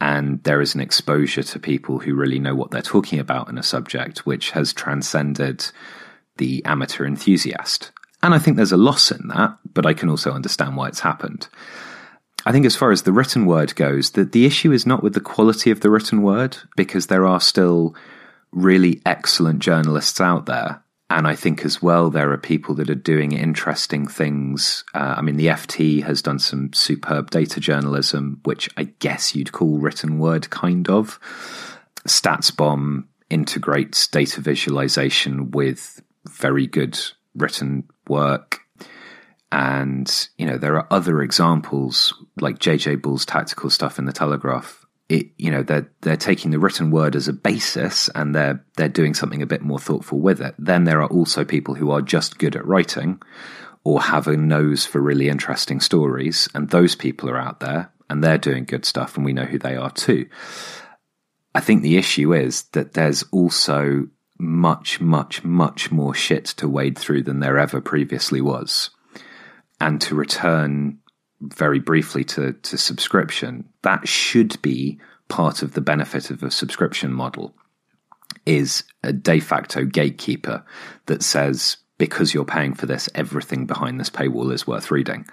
And 0.00 0.42
there 0.44 0.60
is 0.60 0.74
an 0.74 0.80
exposure 0.80 1.42
to 1.42 1.58
people 1.58 1.98
who 2.00 2.14
really 2.14 2.38
know 2.38 2.54
what 2.54 2.70
they're 2.70 2.82
talking 2.82 3.18
about 3.18 3.48
in 3.48 3.58
a 3.58 3.62
subject, 3.62 4.26
which 4.26 4.50
has 4.50 4.72
transcended 4.72 5.66
the 6.36 6.64
amateur 6.64 7.06
enthusiast. 7.06 7.92
And 8.22 8.34
I 8.34 8.38
think 8.38 8.56
there's 8.56 8.72
a 8.72 8.76
loss 8.76 9.10
in 9.10 9.28
that, 9.28 9.58
but 9.72 9.86
I 9.86 9.94
can 9.94 10.08
also 10.08 10.32
understand 10.32 10.76
why 10.76 10.88
it's 10.88 11.00
happened. 11.00 11.48
I 12.46 12.52
think 12.52 12.66
as 12.66 12.76
far 12.76 12.90
as 12.90 13.02
the 13.02 13.12
written 13.12 13.46
word 13.46 13.74
goes, 13.76 14.10
the, 14.10 14.24
the 14.24 14.44
issue 14.44 14.72
is 14.72 14.84
not 14.84 15.02
with 15.02 15.14
the 15.14 15.20
quality 15.20 15.70
of 15.70 15.80
the 15.80 15.90
written 15.90 16.22
word, 16.22 16.58
because 16.76 17.06
there 17.06 17.24
are 17.24 17.40
still 17.40 17.94
really 18.52 19.00
excellent 19.06 19.60
journalists 19.60 20.20
out 20.20 20.46
there 20.46 20.83
and 21.14 21.28
I 21.28 21.36
think 21.36 21.64
as 21.64 21.80
well, 21.80 22.10
there 22.10 22.32
are 22.32 22.36
people 22.36 22.74
that 22.74 22.90
are 22.90 22.96
doing 22.96 23.30
interesting 23.30 24.08
things. 24.08 24.82
Uh, 24.94 25.14
I 25.16 25.22
mean, 25.22 25.36
the 25.36 25.46
FT 25.46 26.02
has 26.02 26.20
done 26.20 26.40
some 26.40 26.72
superb 26.72 27.30
data 27.30 27.60
journalism, 27.60 28.40
which 28.42 28.68
I 28.76 28.84
guess 28.98 29.32
you'd 29.32 29.52
call 29.52 29.78
written 29.78 30.18
word, 30.18 30.50
kind 30.50 30.90
of. 30.90 31.20
StatsBomb 32.08 33.04
integrates 33.30 34.08
data 34.08 34.40
visualization 34.40 35.52
with 35.52 36.02
very 36.28 36.66
good 36.66 36.98
written 37.36 37.84
work. 38.08 38.62
And, 39.52 40.28
you 40.36 40.46
know, 40.46 40.58
there 40.58 40.74
are 40.74 40.88
other 40.90 41.22
examples 41.22 42.12
like 42.40 42.58
JJ 42.58 43.02
Bull's 43.02 43.24
tactical 43.24 43.70
stuff 43.70 44.00
in 44.00 44.06
the 44.06 44.12
Telegraph 44.12 44.83
it, 45.08 45.28
you 45.36 45.50
know, 45.50 45.62
they're 45.62 45.90
they're 46.00 46.16
taking 46.16 46.50
the 46.50 46.58
written 46.58 46.90
word 46.90 47.14
as 47.14 47.28
a 47.28 47.32
basis 47.32 48.08
and 48.14 48.34
they're 48.34 48.64
they're 48.76 48.88
doing 48.88 49.14
something 49.14 49.42
a 49.42 49.46
bit 49.46 49.62
more 49.62 49.78
thoughtful 49.78 50.18
with 50.18 50.40
it. 50.40 50.54
Then 50.58 50.84
there 50.84 51.02
are 51.02 51.08
also 51.08 51.44
people 51.44 51.74
who 51.74 51.90
are 51.90 52.02
just 52.02 52.38
good 52.38 52.56
at 52.56 52.66
writing 52.66 53.20
or 53.84 54.00
have 54.00 54.26
a 54.26 54.36
nose 54.36 54.86
for 54.86 55.00
really 55.00 55.28
interesting 55.28 55.78
stories, 55.80 56.48
and 56.54 56.70
those 56.70 56.94
people 56.94 57.28
are 57.28 57.38
out 57.38 57.60
there 57.60 57.92
and 58.08 58.22
they're 58.22 58.38
doing 58.38 58.64
good 58.64 58.84
stuff, 58.84 59.16
and 59.16 59.24
we 59.24 59.32
know 59.32 59.44
who 59.44 59.58
they 59.58 59.76
are 59.76 59.90
too. 59.90 60.26
I 61.54 61.60
think 61.60 61.82
the 61.82 61.96
issue 61.96 62.34
is 62.34 62.62
that 62.72 62.94
there's 62.94 63.22
also 63.30 64.08
much, 64.38 65.00
much, 65.00 65.44
much 65.44 65.90
more 65.90 66.14
shit 66.14 66.44
to 66.44 66.68
wade 66.68 66.98
through 66.98 67.22
than 67.22 67.40
there 67.40 67.58
ever 67.58 67.80
previously 67.80 68.40
was. 68.40 68.90
And 69.80 70.00
to 70.02 70.14
return 70.14 70.98
very 71.52 71.78
briefly 71.78 72.24
to, 72.24 72.52
to 72.52 72.78
subscription, 72.78 73.68
that 73.82 74.06
should 74.08 74.60
be 74.62 74.98
part 75.28 75.62
of 75.62 75.72
the 75.72 75.80
benefit 75.80 76.30
of 76.30 76.42
a 76.42 76.50
subscription 76.50 77.12
model 77.12 77.54
is 78.46 78.84
a 79.02 79.12
de 79.12 79.40
facto 79.40 79.84
gatekeeper 79.84 80.64
that 81.06 81.22
says 81.22 81.78
because 81.98 82.34
you're 82.34 82.44
paying 82.44 82.74
for 82.74 82.86
this, 82.86 83.08
everything 83.14 83.66
behind 83.66 83.98
this 84.00 84.10
paywall 84.10 84.52
is 84.52 84.66
worth 84.66 84.90
reading. 84.90 85.26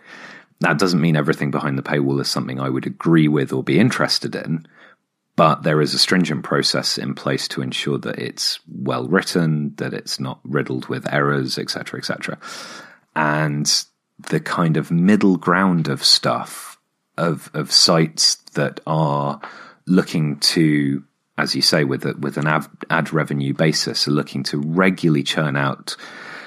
That 0.60 0.78
doesn't 0.78 1.02
mean 1.02 1.16
everything 1.16 1.52
behind 1.52 1.78
the 1.78 1.84
paywall 1.84 2.22
is 2.22 2.30
something 2.30 2.60
I 2.60 2.70
would 2.70 2.86
agree 2.86 3.28
with 3.28 3.52
or 3.52 3.64
be 3.64 3.80
interested 3.80 4.36
in, 4.36 4.68
but 5.36 5.64
there 5.64 5.82
is 5.82 5.94
a 5.94 6.00
stringent 6.00 6.44
process 6.44 6.98
in 6.98 7.16
place 7.16 7.48
to 7.50 7.62
ensure 7.62 7.98
that 7.98 8.20
it's 8.20 8.60
well 8.68 9.08
written, 9.08 9.74
that 9.78 9.94
it's 9.94 10.20
not 10.20 10.40
riddled 10.44 10.88
with 10.88 11.12
errors, 11.12 11.58
etc., 11.58 12.00
etc. 12.00 12.38
And 13.16 13.68
the 14.30 14.40
kind 14.40 14.78
of 14.78 14.92
middle 14.92 15.38
ground 15.38 15.88
of 15.88 16.04
stuff 16.04 16.80
of 17.18 17.50
of 17.54 17.72
sites 17.72 18.36
that 18.54 18.80
are 18.88 19.40
looking 19.86 20.38
to 20.40 21.04
as 21.38 21.56
you 21.56 21.62
say 21.62 21.84
with 21.84 22.06
a, 22.06 22.14
with 22.20 22.38
an 22.38 22.48
ad, 22.48 22.68
ad 22.90 23.14
revenue 23.14 23.54
basis 23.54 24.08
are 24.08 24.12
looking 24.12 24.44
to 24.44 24.60
regularly 24.60 25.24
churn 25.24 25.56
out 25.56 25.96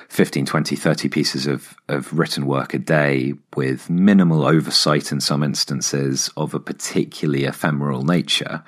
15 0.08 0.46
20 0.46 0.76
30 0.76 1.08
pieces 1.08 1.46
of 1.46 1.74
of 1.88 2.16
written 2.16 2.46
work 2.46 2.74
a 2.74 2.78
day 2.78 3.34
with 3.56 3.90
minimal 3.90 4.44
oversight 4.44 5.10
in 5.10 5.20
some 5.20 5.42
instances 5.42 6.30
of 6.36 6.54
a 6.54 6.60
particularly 6.60 7.44
ephemeral 7.44 8.04
nature. 8.04 8.62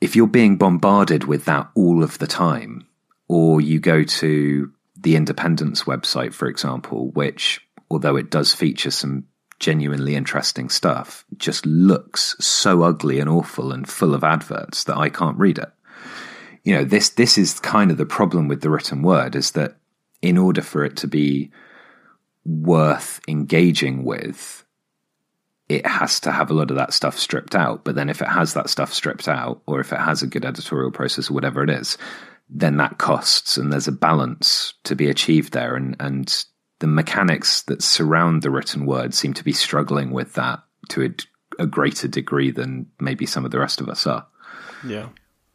If 0.00 0.16
you're 0.16 0.26
being 0.26 0.56
bombarded 0.56 1.24
with 1.24 1.44
that 1.44 1.70
all 1.74 2.02
of 2.02 2.18
the 2.18 2.26
time 2.26 2.86
or 3.28 3.60
you 3.60 3.80
go 3.80 4.02
to 4.02 4.72
the 5.02 5.16
Independent's 5.16 5.84
website, 5.84 6.32
for 6.32 6.48
example, 6.48 7.10
which, 7.10 7.60
although 7.90 8.16
it 8.16 8.30
does 8.30 8.54
feature 8.54 8.90
some 8.90 9.24
genuinely 9.58 10.16
interesting 10.16 10.68
stuff 10.68 11.24
just 11.36 11.64
looks 11.66 12.34
so 12.40 12.82
ugly 12.82 13.20
and 13.20 13.30
awful 13.30 13.70
and 13.72 13.88
full 13.88 14.12
of 14.12 14.24
adverts 14.24 14.84
that 14.84 14.96
I 14.96 15.08
can't 15.08 15.38
read 15.38 15.58
it. 15.58 15.70
You 16.64 16.74
know, 16.74 16.84
this 16.84 17.10
this 17.10 17.38
is 17.38 17.60
kind 17.60 17.90
of 17.90 17.96
the 17.96 18.06
problem 18.06 18.48
with 18.48 18.60
the 18.60 18.70
written 18.70 19.02
word 19.02 19.36
is 19.36 19.52
that 19.52 19.76
in 20.20 20.36
order 20.38 20.62
for 20.62 20.84
it 20.84 20.96
to 20.98 21.06
be 21.06 21.50
worth 22.44 23.20
engaging 23.28 24.04
with, 24.04 24.64
it 25.68 25.86
has 25.86 26.20
to 26.20 26.32
have 26.32 26.50
a 26.50 26.54
lot 26.54 26.70
of 26.70 26.76
that 26.76 26.92
stuff 26.92 27.18
stripped 27.18 27.54
out. 27.54 27.84
But 27.84 27.94
then 27.94 28.08
if 28.08 28.20
it 28.20 28.28
has 28.28 28.54
that 28.54 28.68
stuff 28.68 28.92
stripped 28.92 29.28
out, 29.28 29.62
or 29.66 29.80
if 29.80 29.92
it 29.92 30.00
has 30.00 30.22
a 30.22 30.26
good 30.26 30.44
editorial 30.44 30.90
process 30.90 31.30
or 31.30 31.34
whatever 31.34 31.62
it 31.62 31.70
is, 31.70 31.98
then 32.54 32.76
that 32.76 32.98
costs 32.98 33.56
and 33.56 33.72
there's 33.72 33.88
a 33.88 33.92
balance 33.92 34.74
to 34.84 34.94
be 34.94 35.08
achieved 35.08 35.52
there. 35.52 35.74
And, 35.74 35.96
and 35.98 36.44
the 36.80 36.86
mechanics 36.86 37.62
that 37.62 37.82
surround 37.82 38.42
the 38.42 38.50
written 38.50 38.86
word 38.86 39.14
seem 39.14 39.32
to 39.34 39.44
be 39.44 39.52
struggling 39.52 40.10
with 40.10 40.34
that 40.34 40.60
to 40.90 41.04
a, 41.04 41.62
a 41.62 41.66
greater 41.66 42.08
degree 42.08 42.50
than 42.50 42.86
maybe 43.00 43.24
some 43.24 43.44
of 43.44 43.50
the 43.50 43.58
rest 43.58 43.80
of 43.80 43.88
us 43.88 44.06
are. 44.06 44.26
Yeah. 44.86 45.08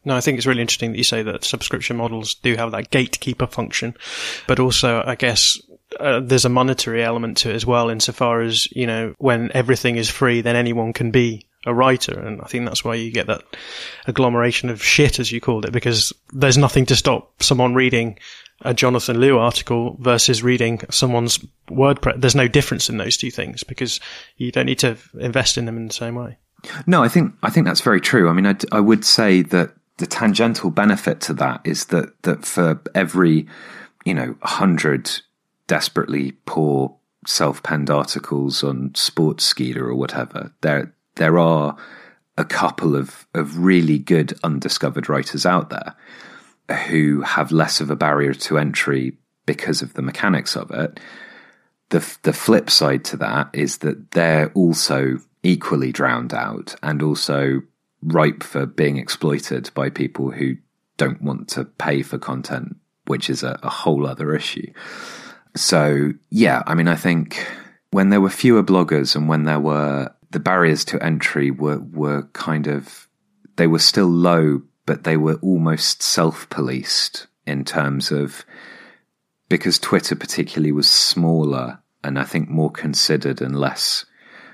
No, 0.04 0.16
I 0.16 0.20
think 0.20 0.38
it's 0.38 0.46
really 0.46 0.62
interesting 0.62 0.92
that 0.92 0.98
you 0.98 1.04
say 1.04 1.22
that 1.22 1.44
subscription 1.44 1.96
models 1.96 2.34
do 2.34 2.56
have 2.56 2.72
that 2.72 2.90
gatekeeper 2.90 3.46
function, 3.46 3.94
but 4.46 4.58
also, 4.58 5.02
I 5.04 5.16
guess, 5.16 5.60
uh, 6.00 6.20
there's 6.20 6.44
a 6.44 6.50
monetary 6.50 7.04
element 7.04 7.38
to 7.38 7.50
it 7.50 7.56
as 7.56 7.66
well, 7.66 7.90
insofar 7.90 8.40
as, 8.40 8.70
you 8.72 8.86
know, 8.86 9.14
when 9.18 9.50
everything 9.52 9.96
is 9.96 10.08
free, 10.08 10.40
then 10.40 10.56
anyone 10.56 10.92
can 10.92 11.10
be 11.10 11.47
a 11.66 11.74
writer. 11.74 12.18
And 12.18 12.40
I 12.40 12.46
think 12.46 12.66
that's 12.66 12.84
why 12.84 12.94
you 12.94 13.10
get 13.10 13.26
that 13.26 13.42
agglomeration 14.06 14.70
of 14.70 14.82
shit, 14.82 15.18
as 15.18 15.32
you 15.32 15.40
called 15.40 15.64
it, 15.64 15.72
because 15.72 16.12
there's 16.32 16.58
nothing 16.58 16.86
to 16.86 16.96
stop 16.96 17.42
someone 17.42 17.74
reading 17.74 18.18
a 18.62 18.74
Jonathan 18.74 19.18
Liew 19.18 19.38
article 19.38 19.96
versus 20.00 20.42
reading 20.42 20.80
someone's 20.90 21.38
WordPress. 21.70 22.20
There's 22.20 22.34
no 22.34 22.48
difference 22.48 22.88
in 22.88 22.96
those 22.96 23.16
two 23.16 23.30
things 23.30 23.62
because 23.62 24.00
you 24.36 24.50
don't 24.50 24.66
need 24.66 24.80
to 24.80 24.96
invest 25.18 25.58
in 25.58 25.64
them 25.64 25.76
in 25.76 25.86
the 25.86 25.94
same 25.94 26.14
way. 26.14 26.38
No, 26.86 27.02
I 27.02 27.08
think 27.08 27.34
I 27.42 27.50
think 27.50 27.66
that's 27.66 27.80
very 27.80 28.00
true. 28.00 28.28
I 28.28 28.32
mean, 28.32 28.46
I, 28.46 28.56
I 28.72 28.80
would 28.80 29.04
say 29.04 29.42
that 29.42 29.74
the 29.98 30.06
tangential 30.06 30.70
benefit 30.70 31.20
to 31.22 31.34
that 31.34 31.60
is 31.64 31.86
that 31.86 32.20
that 32.22 32.44
for 32.44 32.80
every 32.94 33.46
you 34.04 34.14
know 34.14 34.34
hundred 34.42 35.10
desperately 35.68 36.32
poor 36.46 36.96
self-penned 37.26 37.90
articles 37.90 38.64
on 38.64 38.90
Sportskeeda 38.90 39.76
or 39.76 39.94
whatever, 39.94 40.52
there 40.62 40.92
there 41.18 41.38
are 41.38 41.76
a 42.36 42.44
couple 42.44 42.96
of 42.96 43.26
of 43.34 43.58
really 43.58 43.98
good 43.98 44.38
undiscovered 44.42 45.08
writers 45.08 45.44
out 45.44 45.70
there 45.70 45.94
who 46.88 47.22
have 47.22 47.52
less 47.52 47.80
of 47.80 47.90
a 47.90 47.96
barrier 47.96 48.34
to 48.34 48.58
entry 48.58 49.16
because 49.46 49.82
of 49.82 49.94
the 49.94 50.02
mechanics 50.02 50.56
of 50.56 50.70
it. 50.70 51.00
The 51.90 52.16
the 52.22 52.32
flip 52.32 52.70
side 52.70 53.04
to 53.06 53.16
that 53.18 53.50
is 53.52 53.78
that 53.78 54.12
they're 54.12 54.50
also 54.52 55.18
equally 55.42 55.92
drowned 55.92 56.34
out 56.34 56.74
and 56.82 57.02
also 57.02 57.62
ripe 58.02 58.42
for 58.42 58.66
being 58.66 58.96
exploited 58.96 59.70
by 59.74 59.90
people 59.90 60.30
who 60.30 60.56
don't 60.96 61.22
want 61.22 61.48
to 61.48 61.64
pay 61.64 62.02
for 62.02 62.18
content, 62.18 62.76
which 63.06 63.30
is 63.30 63.42
a, 63.42 63.58
a 63.62 63.70
whole 63.70 64.06
other 64.06 64.34
issue. 64.34 64.70
So, 65.56 66.12
yeah, 66.30 66.62
I 66.66 66.74
mean, 66.74 66.88
I 66.88 66.96
think 66.96 67.46
when 67.90 68.10
there 68.10 68.20
were 68.20 68.30
fewer 68.30 68.62
bloggers 68.62 69.16
and 69.16 69.28
when 69.28 69.44
there 69.44 69.60
were 69.60 70.12
the 70.30 70.40
barriers 70.40 70.84
to 70.86 71.02
entry 71.02 71.50
were, 71.50 71.78
were 71.78 72.22
kind 72.32 72.66
of, 72.66 73.08
they 73.56 73.66
were 73.66 73.78
still 73.78 74.08
low, 74.08 74.62
but 74.86 75.04
they 75.04 75.16
were 75.16 75.38
almost 75.42 76.02
self 76.02 76.48
policed 76.50 77.26
in 77.46 77.64
terms 77.64 78.10
of, 78.10 78.44
because 79.48 79.78
Twitter 79.78 80.14
particularly 80.14 80.72
was 80.72 80.90
smaller 80.90 81.78
and 82.04 82.18
I 82.18 82.24
think 82.24 82.48
more 82.48 82.70
considered 82.70 83.40
and 83.40 83.58
less 83.58 84.04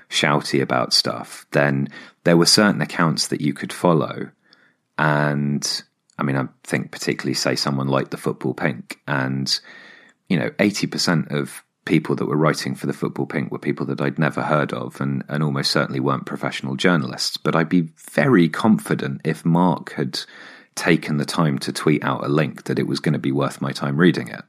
shouty 0.09 0.61
about 0.61 0.93
stuff, 0.93 1.45
then 1.51 1.89
there 2.23 2.37
were 2.37 2.45
certain 2.45 2.81
accounts 2.81 3.27
that 3.27 3.41
you 3.41 3.53
could 3.53 3.73
follow. 3.73 4.31
And 4.97 5.83
I 6.17 6.23
mean, 6.23 6.37
I 6.37 6.47
think 6.63 6.91
particularly 6.91 7.33
say 7.33 7.55
someone 7.55 7.87
like 7.87 8.09
the 8.09 8.17
Football 8.17 8.53
Pink, 8.53 8.99
and 9.07 9.59
you 10.29 10.39
know, 10.39 10.51
eighty 10.59 10.87
percent 10.87 11.31
of 11.31 11.63
people 11.85 12.15
that 12.15 12.25
were 12.25 12.35
writing 12.35 12.75
for 12.75 12.87
the 12.87 12.93
Football 12.93 13.25
Pink 13.25 13.51
were 13.51 13.59
people 13.59 13.85
that 13.85 14.01
I'd 14.01 14.19
never 14.19 14.41
heard 14.41 14.73
of, 14.73 14.99
and 14.99 15.23
and 15.29 15.43
almost 15.43 15.71
certainly 15.71 15.99
weren't 15.99 16.25
professional 16.25 16.75
journalists. 16.75 17.37
But 17.37 17.55
I'd 17.55 17.69
be 17.69 17.89
very 18.11 18.49
confident 18.49 19.21
if 19.23 19.45
Mark 19.45 19.93
had 19.93 20.19
taken 20.75 21.17
the 21.17 21.25
time 21.25 21.57
to 21.59 21.71
tweet 21.71 22.03
out 22.03 22.25
a 22.25 22.27
link 22.27 22.65
that 22.65 22.79
it 22.79 22.87
was 22.87 22.99
going 22.99 23.13
to 23.13 23.19
be 23.19 23.31
worth 23.31 23.61
my 23.61 23.71
time 23.71 23.95
reading 23.95 24.27
it 24.27 24.43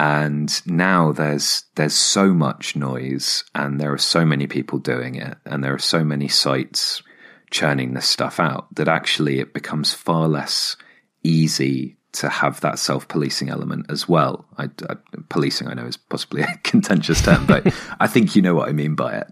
and 0.00 0.66
now 0.66 1.12
there's 1.12 1.64
there's 1.74 1.94
so 1.94 2.32
much 2.32 2.74
noise 2.74 3.44
and 3.54 3.78
there 3.78 3.92
are 3.92 3.98
so 3.98 4.24
many 4.24 4.46
people 4.46 4.78
doing 4.78 5.16
it 5.16 5.36
and 5.44 5.62
there 5.62 5.74
are 5.74 5.78
so 5.78 6.02
many 6.02 6.26
sites 6.26 7.02
churning 7.50 7.92
this 7.92 8.06
stuff 8.06 8.40
out 8.40 8.74
that 8.74 8.88
actually 8.88 9.40
it 9.40 9.52
becomes 9.52 9.92
far 9.92 10.26
less 10.26 10.74
easy 11.22 11.98
to 12.12 12.28
have 12.28 12.60
that 12.60 12.78
self-policing 12.78 13.48
element 13.48 13.86
as 13.88 14.08
well. 14.08 14.44
I, 14.58 14.64
I, 14.88 14.96
policing, 15.28 15.68
I 15.68 15.74
know, 15.74 15.86
is 15.86 15.96
possibly 15.96 16.42
a 16.42 16.58
contentious 16.62 17.22
term, 17.22 17.46
but 17.46 17.72
I 18.00 18.06
think 18.06 18.34
you 18.34 18.42
know 18.42 18.54
what 18.54 18.68
I 18.68 18.72
mean 18.72 18.94
by 18.94 19.16
it. 19.16 19.28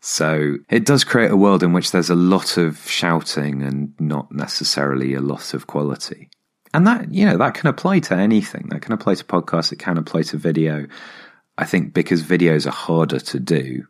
So 0.00 0.56
it 0.70 0.86
does 0.86 1.04
create 1.04 1.30
a 1.30 1.36
world 1.36 1.62
in 1.62 1.72
which 1.72 1.92
there's 1.92 2.10
a 2.10 2.14
lot 2.14 2.56
of 2.56 2.78
shouting 2.88 3.62
and 3.62 3.92
not 4.00 4.32
necessarily 4.32 5.14
a 5.14 5.20
lot 5.20 5.52
of 5.52 5.66
quality 5.66 6.30
and 6.72 6.86
that 6.86 7.12
you 7.12 7.26
know 7.26 7.36
that 7.36 7.54
can 7.54 7.68
apply 7.68 7.98
to 7.98 8.14
anything 8.14 8.66
that 8.70 8.82
can 8.82 8.92
apply 8.92 9.14
to 9.14 9.24
podcasts 9.24 9.72
it 9.72 9.78
can 9.78 9.98
apply 9.98 10.22
to 10.22 10.36
video 10.36 10.86
i 11.58 11.64
think 11.64 11.92
because 11.92 12.22
videos 12.22 12.66
are 12.66 12.70
harder 12.70 13.18
to 13.18 13.38
do 13.38 13.84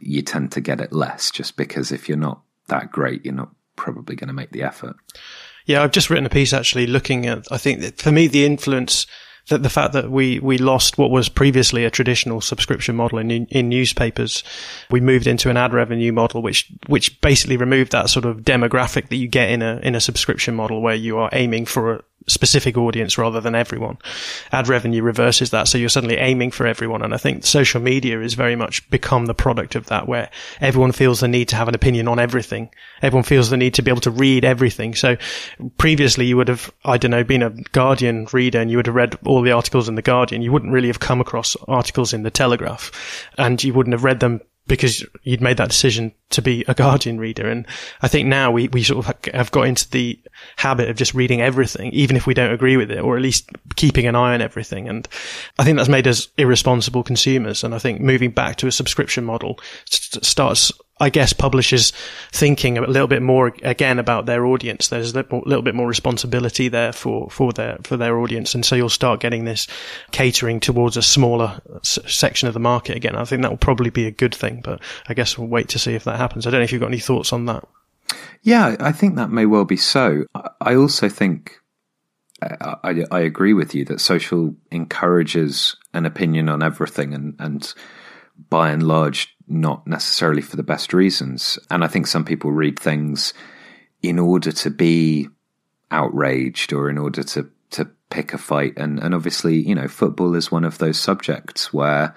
you 0.00 0.22
tend 0.22 0.52
to 0.52 0.60
get 0.60 0.80
it 0.80 0.92
less 0.92 1.30
just 1.30 1.56
because 1.56 1.92
if 1.92 2.08
you're 2.08 2.18
not 2.18 2.42
that 2.68 2.90
great 2.90 3.24
you're 3.24 3.34
not 3.34 3.50
probably 3.76 4.16
going 4.16 4.28
to 4.28 4.34
make 4.34 4.50
the 4.50 4.62
effort 4.62 4.96
yeah 5.66 5.82
i've 5.82 5.90
just 5.90 6.08
written 6.08 6.26
a 6.26 6.30
piece 6.30 6.52
actually 6.52 6.86
looking 6.86 7.26
at 7.26 7.46
i 7.52 7.58
think 7.58 7.96
for 7.98 8.10
me 8.10 8.26
the 8.26 8.46
influence 8.46 9.06
that 9.48 9.62
the 9.62 9.70
fact 9.70 9.92
that 9.92 10.10
we, 10.10 10.38
we 10.40 10.58
lost 10.58 10.98
what 10.98 11.10
was 11.10 11.28
previously 11.28 11.84
a 11.84 11.90
traditional 11.90 12.40
subscription 12.40 12.96
model 12.96 13.18
in, 13.18 13.30
in 13.30 13.68
newspapers, 13.68 14.42
we 14.90 15.00
moved 15.00 15.26
into 15.26 15.50
an 15.50 15.56
ad 15.56 15.72
revenue 15.72 16.12
model, 16.12 16.42
which, 16.42 16.70
which 16.88 17.20
basically 17.20 17.56
removed 17.56 17.92
that 17.92 18.10
sort 18.10 18.24
of 18.24 18.38
demographic 18.38 19.08
that 19.08 19.16
you 19.16 19.28
get 19.28 19.50
in 19.50 19.62
a, 19.62 19.76
in 19.78 19.94
a 19.94 20.00
subscription 20.00 20.54
model 20.54 20.80
where 20.80 20.94
you 20.94 21.18
are 21.18 21.30
aiming 21.32 21.64
for 21.64 21.94
a, 21.94 22.02
specific 22.28 22.76
audience 22.76 23.18
rather 23.18 23.40
than 23.40 23.54
everyone. 23.54 23.98
Ad 24.52 24.68
revenue 24.68 25.02
reverses 25.02 25.50
that. 25.50 25.68
So 25.68 25.78
you're 25.78 25.88
suddenly 25.88 26.16
aiming 26.16 26.50
for 26.50 26.66
everyone. 26.66 27.02
And 27.02 27.14
I 27.14 27.18
think 27.18 27.44
social 27.44 27.80
media 27.80 28.20
is 28.20 28.34
very 28.34 28.56
much 28.56 28.88
become 28.90 29.26
the 29.26 29.34
product 29.34 29.74
of 29.74 29.86
that 29.86 30.08
where 30.08 30.30
everyone 30.60 30.92
feels 30.92 31.20
the 31.20 31.28
need 31.28 31.48
to 31.48 31.56
have 31.56 31.68
an 31.68 31.74
opinion 31.74 32.08
on 32.08 32.18
everything. 32.18 32.70
Everyone 33.00 33.24
feels 33.24 33.50
the 33.50 33.56
need 33.56 33.74
to 33.74 33.82
be 33.82 33.90
able 33.90 34.00
to 34.02 34.10
read 34.10 34.44
everything. 34.44 34.94
So 34.94 35.16
previously 35.78 36.26
you 36.26 36.36
would 36.36 36.48
have, 36.48 36.72
I 36.84 36.98
don't 36.98 37.12
know, 37.12 37.24
been 37.24 37.42
a 37.42 37.50
Guardian 37.50 38.26
reader 38.32 38.60
and 38.60 38.70
you 38.70 38.78
would 38.78 38.86
have 38.86 38.94
read 38.94 39.16
all 39.24 39.35
the 39.42 39.52
articles 39.52 39.88
in 39.88 39.94
the 39.94 40.02
Guardian. 40.02 40.42
You 40.42 40.52
wouldn't 40.52 40.72
really 40.72 40.88
have 40.88 41.00
come 41.00 41.20
across 41.20 41.56
articles 41.68 42.12
in 42.12 42.22
the 42.22 42.30
Telegraph 42.30 42.90
and 43.38 43.62
you 43.62 43.74
wouldn't 43.74 43.94
have 43.94 44.04
read 44.04 44.20
them 44.20 44.40
because 44.68 45.04
you'd 45.22 45.40
made 45.40 45.58
that 45.58 45.68
decision 45.68 46.12
to 46.30 46.42
be 46.42 46.64
a 46.66 46.74
Guardian 46.74 47.18
reader. 47.18 47.48
And 47.48 47.66
I 48.02 48.08
think 48.08 48.26
now 48.26 48.50
we, 48.50 48.68
we 48.68 48.82
sort 48.82 49.06
of 49.06 49.32
have 49.32 49.52
got 49.52 49.68
into 49.68 49.88
the 49.90 50.18
habit 50.56 50.88
of 50.88 50.96
just 50.96 51.14
reading 51.14 51.40
everything, 51.40 51.92
even 51.92 52.16
if 52.16 52.26
we 52.26 52.34
don't 52.34 52.52
agree 52.52 52.76
with 52.76 52.90
it, 52.90 52.98
or 52.98 53.16
at 53.16 53.22
least 53.22 53.48
keeping 53.76 54.06
an 54.06 54.16
eye 54.16 54.34
on 54.34 54.42
everything. 54.42 54.88
And 54.88 55.06
I 55.58 55.64
think 55.64 55.76
that's 55.76 55.88
made 55.88 56.08
us 56.08 56.28
irresponsible 56.36 57.04
consumers. 57.04 57.62
And 57.62 57.74
I 57.74 57.78
think 57.78 58.00
moving 58.00 58.30
back 58.30 58.56
to 58.56 58.66
a 58.66 58.72
subscription 58.72 59.24
model 59.24 59.60
starts 59.88 60.72
I 60.98 61.10
guess 61.10 61.34
publishers 61.34 61.92
thinking 62.32 62.78
a 62.78 62.86
little 62.86 63.06
bit 63.06 63.20
more 63.20 63.52
again 63.62 63.98
about 63.98 64.24
their 64.24 64.46
audience. 64.46 64.88
There's 64.88 65.14
a 65.14 65.22
little 65.22 65.62
bit 65.62 65.74
more 65.74 65.86
responsibility 65.86 66.68
there 66.68 66.92
for, 66.92 67.28
for 67.28 67.52
their, 67.52 67.78
for 67.82 67.98
their 67.98 68.18
audience. 68.18 68.54
And 68.54 68.64
so 68.64 68.76
you'll 68.76 68.88
start 68.88 69.20
getting 69.20 69.44
this 69.44 69.66
catering 70.10 70.58
towards 70.58 70.96
a 70.96 71.02
smaller 71.02 71.60
s- 71.76 71.98
section 72.06 72.48
of 72.48 72.54
the 72.54 72.60
market 72.60 72.96
again. 72.96 73.14
I 73.14 73.24
think 73.24 73.42
that 73.42 73.50
will 73.50 73.58
probably 73.58 73.90
be 73.90 74.06
a 74.06 74.10
good 74.10 74.34
thing, 74.34 74.62
but 74.64 74.80
I 75.06 75.12
guess 75.12 75.36
we'll 75.36 75.48
wait 75.48 75.68
to 75.70 75.78
see 75.78 75.94
if 75.94 76.04
that 76.04 76.16
happens. 76.16 76.46
I 76.46 76.50
don't 76.50 76.60
know 76.60 76.64
if 76.64 76.72
you've 76.72 76.80
got 76.80 76.88
any 76.88 76.98
thoughts 76.98 77.32
on 77.32 77.44
that. 77.44 77.68
Yeah, 78.42 78.76
I 78.80 78.92
think 78.92 79.16
that 79.16 79.30
may 79.30 79.44
well 79.44 79.64
be 79.66 79.76
so. 79.76 80.24
I 80.60 80.76
also 80.76 81.10
think 81.10 81.58
uh, 82.40 82.76
I, 82.82 82.90
I, 82.90 83.04
I 83.10 83.20
agree 83.20 83.52
with 83.52 83.74
you 83.74 83.84
that 83.86 84.00
social 84.00 84.54
encourages 84.70 85.76
an 85.92 86.06
opinion 86.06 86.48
on 86.48 86.62
everything 86.62 87.12
and, 87.12 87.34
and 87.38 87.74
by 88.48 88.70
and 88.70 88.82
large 88.82 89.36
not 89.48 89.86
necessarily 89.86 90.42
for 90.42 90.56
the 90.56 90.62
best 90.62 90.92
reasons. 90.92 91.58
And 91.70 91.84
I 91.84 91.86
think 91.86 92.06
some 92.06 92.24
people 92.24 92.50
read 92.50 92.78
things 92.78 93.32
in 94.02 94.18
order 94.18 94.52
to 94.52 94.70
be 94.70 95.28
outraged 95.90 96.72
or 96.72 96.90
in 96.90 96.98
order 96.98 97.22
to, 97.22 97.48
to 97.70 97.88
pick 98.10 98.34
a 98.34 98.38
fight. 98.38 98.74
And, 98.76 98.98
and 98.98 99.14
obviously, 99.14 99.56
you 99.56 99.74
know, 99.74 99.88
football 99.88 100.34
is 100.34 100.50
one 100.50 100.64
of 100.64 100.78
those 100.78 100.98
subjects 100.98 101.72
where 101.72 102.14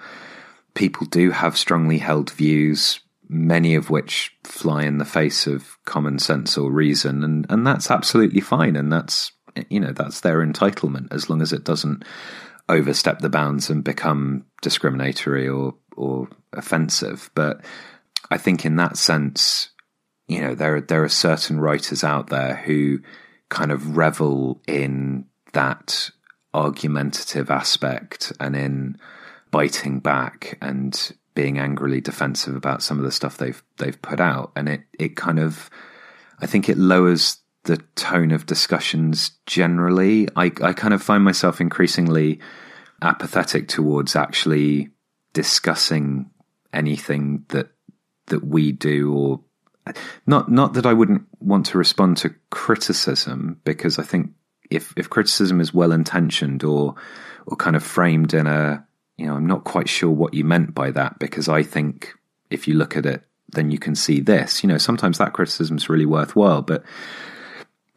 people 0.74 1.06
do 1.06 1.30
have 1.30 1.56
strongly 1.56 1.98
held 1.98 2.30
views, 2.30 3.00
many 3.28 3.74
of 3.74 3.90
which 3.90 4.36
fly 4.44 4.84
in 4.84 4.98
the 4.98 5.04
face 5.04 5.46
of 5.46 5.78
common 5.84 6.18
sense 6.18 6.58
or 6.58 6.70
reason. 6.70 7.22
And, 7.22 7.46
and 7.48 7.66
that's 7.66 7.90
absolutely 7.90 8.40
fine. 8.40 8.76
And 8.76 8.92
that's, 8.92 9.32
you 9.68 9.80
know, 9.80 9.92
that's 9.92 10.20
their 10.20 10.44
entitlement 10.44 11.12
as 11.12 11.30
long 11.30 11.42
as 11.42 11.52
it 11.52 11.64
doesn't 11.64 12.04
overstep 12.68 13.18
the 13.18 13.28
bounds 13.28 13.68
and 13.68 13.82
become 13.82 14.44
discriminatory 14.62 15.48
or 15.48 15.74
or 16.00 16.28
offensive. 16.52 17.30
But 17.34 17.64
I 18.30 18.38
think 18.38 18.64
in 18.64 18.76
that 18.76 18.96
sense, 18.96 19.70
you 20.28 20.40
know, 20.40 20.54
there 20.54 20.76
are, 20.76 20.80
there 20.80 21.04
are 21.04 21.08
certain 21.08 21.60
writers 21.60 22.04
out 22.04 22.28
there 22.28 22.56
who 22.56 23.00
kind 23.48 23.72
of 23.72 23.96
revel 23.96 24.60
in 24.66 25.26
that 25.52 26.10
argumentative 26.54 27.50
aspect 27.50 28.32
and 28.40 28.56
in 28.56 28.98
biting 29.50 29.98
back 29.98 30.56
and 30.60 31.12
being 31.34 31.58
angrily 31.58 32.00
defensive 32.00 32.56
about 32.56 32.82
some 32.82 32.98
of 32.98 33.04
the 33.04 33.12
stuff 33.12 33.36
they've 33.36 33.62
they've 33.78 34.00
put 34.02 34.20
out, 34.20 34.52
and 34.56 34.68
it 34.68 34.82
it 34.98 35.16
kind 35.16 35.38
of, 35.38 35.70
I 36.40 36.46
think 36.46 36.68
it 36.68 36.78
lowers 36.78 37.38
the 37.64 37.76
tone 37.94 38.30
of 38.30 38.46
discussions 38.46 39.32
generally. 39.46 40.28
I 40.36 40.46
I 40.62 40.72
kind 40.72 40.94
of 40.94 41.02
find 41.02 41.24
myself 41.24 41.60
increasingly 41.60 42.40
apathetic 43.02 43.68
towards 43.68 44.16
actually 44.16 44.90
discussing 45.32 46.30
anything 46.72 47.44
that 47.48 47.70
that 48.26 48.44
we 48.44 48.72
do 48.72 49.12
or 49.12 49.40
not 50.26 50.50
not 50.50 50.74
that 50.74 50.86
I 50.86 50.92
wouldn't 50.92 51.26
want 51.40 51.66
to 51.66 51.78
respond 51.78 52.16
to 52.18 52.34
criticism 52.50 53.60
because 53.64 53.98
I 53.98 54.02
think 54.02 54.30
if 54.70 54.94
if 54.96 55.10
criticism 55.10 55.60
is 55.60 55.74
well 55.74 55.92
intentioned 55.92 56.62
or 56.62 56.94
or 57.46 57.56
kind 57.56 57.74
of 57.74 57.82
framed 57.82 58.34
in 58.34 58.46
a 58.46 58.86
you 59.20 59.26
know, 59.26 59.34
I'm 59.34 59.46
not 59.46 59.64
quite 59.64 59.86
sure 59.86 60.10
what 60.10 60.32
you 60.32 60.44
meant 60.44 60.74
by 60.74 60.90
that 60.92 61.18
because 61.18 61.46
I 61.46 61.62
think 61.62 62.14
if 62.48 62.66
you 62.66 62.72
look 62.72 62.96
at 62.96 63.04
it, 63.04 63.22
then 63.50 63.70
you 63.70 63.78
can 63.78 63.94
see 63.94 64.18
this. 64.18 64.62
You 64.62 64.68
know, 64.68 64.78
sometimes 64.78 65.18
that 65.18 65.34
criticism 65.34 65.76
is 65.76 65.90
really 65.90 66.06
worthwhile, 66.06 66.62
but 66.62 66.82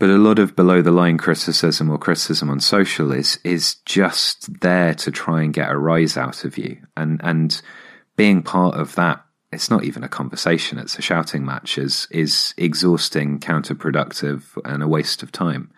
but 0.04 0.10
a 0.10 0.18
lot 0.18 0.38
of 0.38 0.54
below 0.54 0.82
the 0.82 0.92
line 0.92 1.18
criticism 1.18 1.90
or 1.90 1.98
criticism 1.98 2.50
on 2.50 2.60
social 2.60 3.14
is 3.14 3.40
is 3.46 3.76
just 3.86 4.60
there 4.60 4.94
to 4.94 5.10
try 5.10 5.42
and 5.42 5.54
get 5.54 5.72
a 5.72 5.78
rise 5.78 6.18
out 6.18 6.44
of 6.44 6.58
you, 6.58 6.76
and 6.98 7.22
and 7.24 7.62
being 8.18 8.44
part 8.44 8.76
of 8.76 8.96
that. 8.96 9.24
It's 9.54 9.72
not 9.72 9.86
even 9.86 10.04
a 10.04 10.10
conversation; 10.10 10.78
it's 10.78 11.00
a 11.00 11.02
shouting 11.02 11.46
match. 11.46 11.78
is 11.78 12.10
is 12.12 12.54
exhausting, 12.58 13.40
counterproductive, 13.40 14.44
and 14.66 14.84
a 14.84 14.90
waste 14.90 15.24
of 15.24 15.32
time 15.32 15.72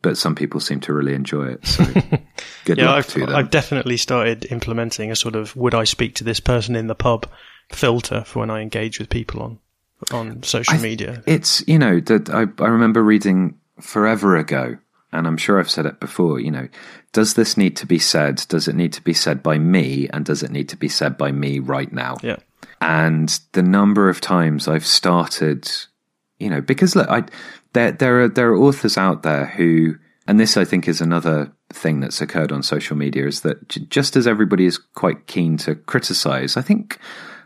but 0.00 0.16
some 0.16 0.34
people 0.34 0.60
seem 0.60 0.80
to 0.80 0.94
really 0.94 1.12
enjoy 1.12 1.44
it. 1.48 1.66
So 1.66 1.84
good 2.64 2.78
yeah, 2.78 2.86
luck 2.86 2.96
I've, 2.96 3.08
to 3.08 3.20
them. 3.26 3.36
I've 3.36 3.50
definitely 3.50 3.98
started 3.98 4.50
implementing 4.50 5.10
a 5.10 5.16
sort 5.16 5.36
of 5.36 5.54
would 5.54 5.74
I 5.74 5.84
speak 5.84 6.14
to 6.14 6.24
this 6.24 6.40
person 6.40 6.76
in 6.76 6.86
the 6.86 6.94
pub 6.94 7.26
filter 7.70 8.24
for 8.24 8.38
when 8.38 8.48
I 8.48 8.62
engage 8.62 8.98
with 8.98 9.10
people 9.10 9.42
on 9.42 9.58
on 10.12 10.42
social 10.42 10.72
th- 10.72 10.82
media. 10.82 11.22
It's 11.26 11.66
you 11.66 11.78
know 11.78 12.00
that 12.00 12.30
I 12.30 12.46
I 12.62 12.68
remember 12.68 13.02
reading 13.02 13.58
forever 13.80 14.36
ago, 14.36 14.78
and 15.12 15.26
I'm 15.26 15.36
sure 15.36 15.58
I've 15.58 15.70
said 15.70 15.86
it 15.86 16.00
before. 16.00 16.40
You 16.40 16.50
know, 16.50 16.68
does 17.12 17.34
this 17.34 17.56
need 17.56 17.76
to 17.76 17.86
be 17.86 17.98
said? 17.98 18.44
Does 18.48 18.68
it 18.68 18.74
need 18.74 18.92
to 18.94 19.02
be 19.02 19.14
said 19.14 19.42
by 19.42 19.58
me? 19.58 20.08
And 20.12 20.24
does 20.24 20.42
it 20.42 20.50
need 20.50 20.68
to 20.70 20.76
be 20.76 20.88
said 20.88 21.18
by 21.18 21.32
me 21.32 21.58
right 21.58 21.92
now? 21.92 22.16
Yeah. 22.22 22.36
And 22.80 23.38
the 23.52 23.62
number 23.62 24.08
of 24.08 24.20
times 24.20 24.66
I've 24.68 24.86
started, 24.86 25.70
you 26.38 26.48
know, 26.48 26.60
because 26.60 26.96
look, 26.96 27.08
I 27.08 27.24
there 27.72 27.92
there 27.92 28.22
are 28.22 28.28
there 28.28 28.50
are 28.50 28.56
authors 28.56 28.96
out 28.96 29.22
there 29.22 29.46
who, 29.46 29.96
and 30.26 30.40
this 30.40 30.56
I 30.56 30.64
think 30.64 30.88
is 30.88 31.00
another 31.00 31.52
thing 31.72 32.00
that's 32.00 32.20
occurred 32.20 32.52
on 32.52 32.62
social 32.62 32.96
media 32.96 33.26
is 33.26 33.42
that 33.42 33.68
j- 33.68 33.86
just 33.88 34.16
as 34.16 34.26
everybody 34.26 34.66
is 34.66 34.78
quite 34.78 35.26
keen 35.26 35.56
to 35.58 35.74
criticize, 35.74 36.56
I 36.56 36.62
think 36.62 36.98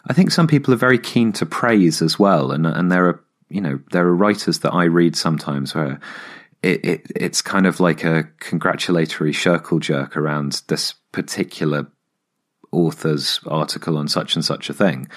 I 0.07 0.13
think 0.13 0.31
some 0.31 0.47
people 0.47 0.75
are 0.75 0.79
very 0.79 0.99
keen 0.99 1.33
to 1.35 1.47
praise 1.47 2.03
as 2.03 2.19
well, 2.19 2.53
and 2.53 2.67
and 2.67 2.91
there 2.91 3.07
are 3.07 3.25
you 3.49 3.61
know 3.61 3.81
there 3.93 4.07
are 4.07 4.15
writers 4.15 4.61
that 4.61 4.73
I 4.73 4.85
read 4.85 5.17
sometimes 5.17 5.75
where. 5.75 6.01
It, 6.63 6.83
it, 6.83 7.13
it's 7.15 7.43
kind 7.43 7.67
of 7.67 7.79
like 7.79 8.05
a 8.05 8.27
congratulatory 8.41 9.35
circle 9.35 9.81
jerk 9.81 10.17
around 10.17 10.63
this 10.69 10.95
particular 11.13 11.89
author's 12.73 13.39
article 13.47 13.99
on 13.99 14.09
such 14.09 14.35
and 14.35 14.43
such 14.43 14.71
a 14.71 14.73
thing, 14.73 15.09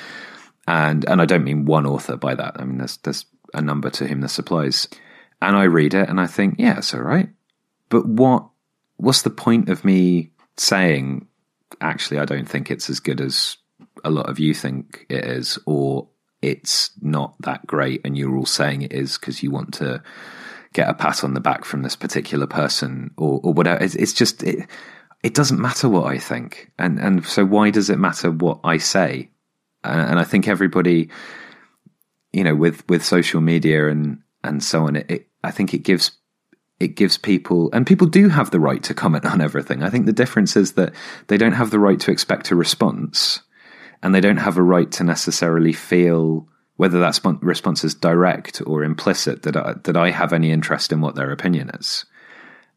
and 0.67 1.07
and 1.07 1.21
I 1.21 1.25
don't 1.25 1.45
mean 1.45 1.63
one 1.63 1.85
author 1.85 2.17
by 2.17 2.35
that. 2.35 2.59
I 2.59 2.65
mean 2.65 2.79
there's 2.79 2.97
there's 2.97 3.25
a 3.53 3.61
number 3.61 3.89
to 3.89 4.07
whom 4.07 4.21
this 4.21 4.39
applies. 4.39 4.87
And 5.41 5.55
I 5.55 5.63
read 5.63 5.93
it 5.93 6.09
and 6.09 6.19
I 6.19 6.27
think, 6.27 6.55
yeah, 6.57 6.77
it's 6.77 6.93
all 6.93 7.01
right. 7.01 7.29
But 7.89 8.05
what 8.05 8.47
what's 8.97 9.21
the 9.21 9.29
point 9.29 9.69
of 9.69 9.85
me 9.85 10.31
saying 10.57 11.27
actually 11.81 12.19
I 12.19 12.25
don't 12.25 12.49
think 12.49 12.71
it's 12.71 12.89
as 12.89 12.99
good 12.99 13.21
as 13.21 13.57
a 14.07 14.11
lot 14.11 14.29
of 14.29 14.39
you 14.39 14.53
think 14.53 15.05
it 15.09 15.25
is, 15.25 15.59
or 15.65 16.07
it's 16.41 16.91
not 17.01 17.35
that 17.41 17.65
great 17.65 18.01
and 18.05 18.17
you're 18.17 18.37
all 18.37 18.45
saying 18.45 18.83
it 18.83 18.93
is 18.93 19.17
because 19.17 19.41
you 19.41 19.51
want 19.51 19.73
to 19.75 20.01
get 20.73 20.89
a 20.89 20.93
pat 20.93 21.23
on 21.23 21.33
the 21.33 21.39
back 21.39 21.65
from 21.65 21.81
this 21.81 21.95
particular 21.95 22.45
person 22.45 23.11
or, 23.17 23.39
or 23.43 23.53
whatever. 23.53 23.83
It's, 23.83 23.95
it's 23.95 24.13
just 24.13 24.43
it, 24.43 24.67
it 25.23 25.33
doesn't 25.33 25.59
matter 25.59 25.89
what 25.89 26.05
I 26.05 26.17
think, 26.17 26.71
and 26.77 26.99
and 26.99 27.25
so 27.25 27.45
why 27.45 27.69
does 27.71 27.89
it 27.89 27.99
matter 27.99 28.31
what 28.31 28.59
I 28.63 28.77
say? 28.77 29.29
And, 29.83 30.11
and 30.11 30.19
I 30.19 30.23
think 30.23 30.47
everybody 30.47 31.09
you 32.37 32.43
know, 32.43 32.55
with 32.55 32.87
with 32.87 33.03
social 33.03 33.41
media 33.41 33.89
and 33.89 34.21
and 34.43 34.63
so 34.63 34.85
on, 34.85 34.95
it, 34.95 35.09
it, 35.09 35.27
I 35.43 35.51
think 35.51 35.73
it 35.73 35.79
gives 35.79 36.11
it 36.79 36.89
gives 36.89 37.17
people 37.17 37.71
and 37.73 37.87
people 37.87 38.05
do 38.05 38.29
have 38.29 38.51
the 38.51 38.59
right 38.59 38.83
to 38.83 38.93
comment 38.93 39.25
on 39.25 39.41
everything. 39.41 39.81
I 39.81 39.89
think 39.89 40.05
the 40.05 40.13
difference 40.13 40.55
is 40.55 40.73
that 40.73 40.93
they 41.27 41.37
don't 41.37 41.53
have 41.53 41.71
the 41.71 41.79
right 41.79 41.99
to 42.01 42.11
expect 42.11 42.51
a 42.51 42.55
response, 42.55 43.41
and 44.01 44.13
they 44.13 44.21
don't 44.21 44.37
have 44.37 44.57
a 44.57 44.63
right 44.63 44.91
to 44.93 45.03
necessarily 45.03 45.73
feel 45.73 46.47
whether 46.75 46.99
that 46.99 47.19
response 47.41 47.83
is 47.83 47.95
direct 47.95 48.61
or 48.65 48.83
implicit 48.83 49.43
that 49.43 49.57
I, 49.57 49.73
that 49.83 49.97
I 49.97 50.11
have 50.11 50.31
any 50.31 50.51
interest 50.51 50.91
in 50.91 51.01
what 51.01 51.15
their 51.15 51.31
opinion 51.31 51.69
is. 51.69 52.05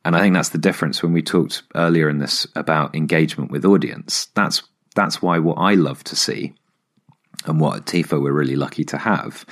And 0.04 0.16
I 0.16 0.20
think 0.20 0.34
that's 0.34 0.48
the 0.48 0.58
difference 0.58 1.02
when 1.02 1.12
we 1.12 1.22
talked 1.22 1.62
earlier 1.74 2.08
in 2.08 2.18
this 2.18 2.46
about 2.56 2.96
engagement 2.96 3.50
with 3.50 3.66
audience. 3.66 4.28
That's 4.34 4.62
that's 4.94 5.20
why 5.20 5.38
what 5.38 5.58
I 5.58 5.74
love 5.74 6.02
to 6.04 6.16
see 6.16 6.54
and 7.44 7.60
what 7.60 7.76
at 7.76 7.84
TIFO 7.84 8.20
we're 8.20 8.32
really 8.32 8.56
lucky 8.56 8.84
to 8.84 8.98
have 8.98 9.44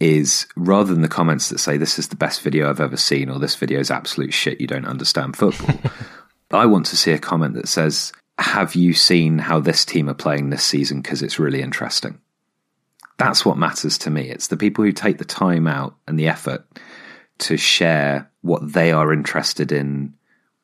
is 0.00 0.46
rather 0.56 0.92
than 0.92 1.02
the 1.02 1.08
comments 1.08 1.48
that 1.48 1.58
say 1.58 1.76
this 1.76 1.98
is 1.98 2.08
the 2.08 2.16
best 2.16 2.40
video 2.40 2.68
I've 2.68 2.80
ever 2.80 2.96
seen 2.96 3.30
or 3.30 3.38
this 3.38 3.56
video 3.56 3.80
is 3.80 3.90
absolute 3.90 4.32
shit, 4.32 4.60
you 4.60 4.66
don't 4.66 4.86
understand 4.86 5.36
football. 5.36 5.78
I 6.50 6.66
want 6.66 6.86
to 6.86 6.96
see 6.96 7.12
a 7.12 7.18
comment 7.18 7.54
that 7.54 7.68
says, 7.68 8.12
have 8.38 8.74
you 8.74 8.94
seen 8.94 9.38
how 9.38 9.60
this 9.60 9.84
team 9.84 10.08
are 10.08 10.14
playing 10.14 10.50
this 10.50 10.62
season 10.62 11.02
because 11.02 11.22
it's 11.22 11.38
really 11.38 11.60
interesting? 11.60 12.20
That's 13.18 13.44
what 13.44 13.58
matters 13.58 13.98
to 13.98 14.10
me. 14.10 14.30
It's 14.30 14.46
the 14.46 14.56
people 14.56 14.84
who 14.84 14.92
take 14.92 15.18
the 15.18 15.24
time 15.24 15.66
out 15.66 15.96
and 16.06 16.18
the 16.18 16.28
effort 16.28 16.64
to 17.38 17.56
share 17.56 18.30
what 18.42 18.72
they 18.72 18.92
are 18.92 19.12
interested 19.12 19.72
in 19.72 20.14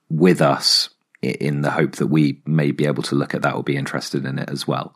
with 0.08 0.40
us 0.40 0.90
in 1.20 1.62
the 1.62 1.70
hope 1.70 1.96
that 1.96 2.06
we 2.06 2.40
may 2.46 2.70
be 2.70 2.86
able 2.86 3.02
to 3.02 3.14
look 3.14 3.34
at 3.34 3.42
that 3.42 3.54
or 3.54 3.62
be 3.62 3.76
interested 3.76 4.24
in 4.24 4.38
it 4.38 4.48
as 4.50 4.68
well. 4.68 4.94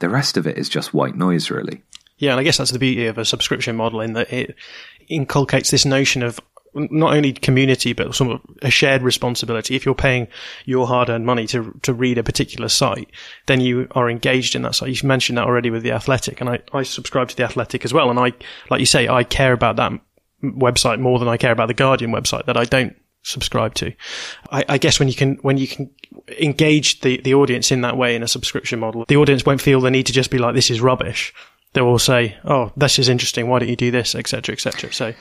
The 0.00 0.08
rest 0.08 0.36
of 0.36 0.46
it 0.46 0.58
is 0.58 0.68
just 0.68 0.94
white 0.94 1.16
noise, 1.16 1.50
really. 1.50 1.82
Yeah, 2.16 2.32
and 2.32 2.40
I 2.40 2.42
guess 2.42 2.56
that's 2.56 2.72
the 2.72 2.78
beauty 2.78 3.06
of 3.06 3.18
a 3.18 3.24
subscription 3.24 3.76
model 3.76 4.00
in 4.00 4.14
that 4.14 4.32
it 4.32 4.56
inculcates 5.08 5.70
this 5.70 5.84
notion 5.84 6.22
of 6.22 6.40
not 6.74 7.14
only 7.14 7.32
community 7.32 7.92
but 7.92 8.14
some 8.14 8.40
a 8.62 8.70
shared 8.70 9.02
responsibility. 9.02 9.74
If 9.74 9.84
you're 9.84 9.94
paying 9.94 10.28
your 10.64 10.86
hard-earned 10.86 11.26
money 11.26 11.46
to 11.48 11.78
to 11.82 11.92
read 11.92 12.18
a 12.18 12.22
particular 12.22 12.68
site, 12.68 13.10
then 13.46 13.60
you 13.60 13.88
are 13.92 14.10
engaged 14.10 14.54
in 14.54 14.62
that 14.62 14.74
site. 14.74 14.90
You 14.90 15.08
mentioned 15.08 15.38
that 15.38 15.46
already 15.46 15.70
with 15.70 15.82
the 15.82 15.92
Athletic, 15.92 16.40
and 16.40 16.50
I 16.50 16.60
I 16.72 16.82
subscribe 16.82 17.28
to 17.28 17.36
the 17.36 17.44
Athletic 17.44 17.84
as 17.84 17.92
well, 17.92 18.10
and 18.10 18.18
I 18.18 18.32
like 18.70 18.80
you 18.80 18.86
say 18.86 19.08
I 19.08 19.24
care 19.24 19.52
about 19.52 19.76
that 19.76 19.92
website 20.42 21.00
more 21.00 21.18
than 21.18 21.28
I 21.28 21.36
care 21.36 21.52
about 21.52 21.68
the 21.68 21.74
Guardian 21.74 22.12
website 22.12 22.46
that 22.46 22.56
I 22.56 22.64
don't 22.64 22.96
subscribe 23.22 23.74
to. 23.74 23.92
I, 24.50 24.64
I, 24.68 24.78
guess 24.78 24.98
when 24.98 25.08
you 25.08 25.14
can 25.14 25.36
when 25.42 25.58
you 25.58 25.66
can 25.66 25.90
engage 26.38 27.00
the, 27.00 27.20
the 27.20 27.34
audience 27.34 27.72
in 27.72 27.80
that 27.82 27.96
way 27.96 28.14
in 28.14 28.22
a 28.22 28.28
subscription 28.28 28.78
model, 28.78 29.04
the 29.08 29.16
audience 29.16 29.44
won't 29.44 29.60
feel 29.60 29.80
the 29.80 29.90
need 29.90 30.06
to 30.06 30.12
just 30.12 30.30
be 30.30 30.38
like, 30.38 30.54
"This 30.54 30.70
is 30.70 30.80
rubbish." 30.80 31.34
They 31.74 31.82
will 31.82 31.98
say, 31.98 32.36
"Oh, 32.44 32.72
this 32.76 32.98
is 32.98 33.08
interesting. 33.08 33.48
Why 33.48 33.58
don't 33.58 33.68
you 33.68 33.76
do 33.76 33.90
this?" 33.90 34.14
etc., 34.14 34.54
etc. 34.54 34.92
So, 34.92 35.14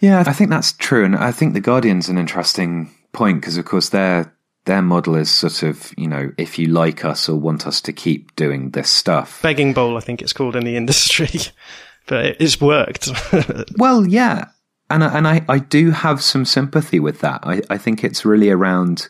yeah, 0.00 0.24
I 0.26 0.32
think 0.32 0.50
that's 0.50 0.72
true, 0.72 1.04
and 1.04 1.14
I 1.14 1.32
think 1.32 1.52
the 1.52 1.60
Guardian's 1.60 2.08
an 2.08 2.18
interesting 2.18 2.90
point 3.12 3.40
because, 3.40 3.56
of 3.56 3.64
course, 3.64 3.90
their 3.90 4.34
their 4.64 4.82
model 4.82 5.16
is 5.16 5.30
sort 5.30 5.62
of 5.62 5.92
you 5.96 6.06
know 6.06 6.30
if 6.38 6.58
you 6.58 6.66
like 6.68 7.04
us 7.04 7.28
or 7.28 7.36
want 7.36 7.66
us 7.66 7.80
to 7.82 7.92
keep 7.92 8.34
doing 8.36 8.70
this 8.70 8.90
stuff, 8.90 9.40
begging 9.42 9.72
bowl, 9.72 9.96
I 9.96 10.00
think 10.00 10.22
it's 10.22 10.32
called 10.32 10.56
in 10.56 10.64
the 10.64 10.76
industry. 10.76 11.28
but 12.06 12.36
it's 12.40 12.60
worked. 12.60 13.08
well, 13.76 14.06
yeah, 14.06 14.46
and 14.90 15.04
I, 15.04 15.16
and 15.16 15.28
I, 15.28 15.44
I 15.48 15.58
do 15.58 15.92
have 15.92 16.22
some 16.22 16.44
sympathy 16.44 16.98
with 16.98 17.20
that. 17.20 17.40
I, 17.44 17.62
I 17.70 17.78
think 17.78 18.02
it's 18.02 18.24
really 18.24 18.50
around 18.50 19.08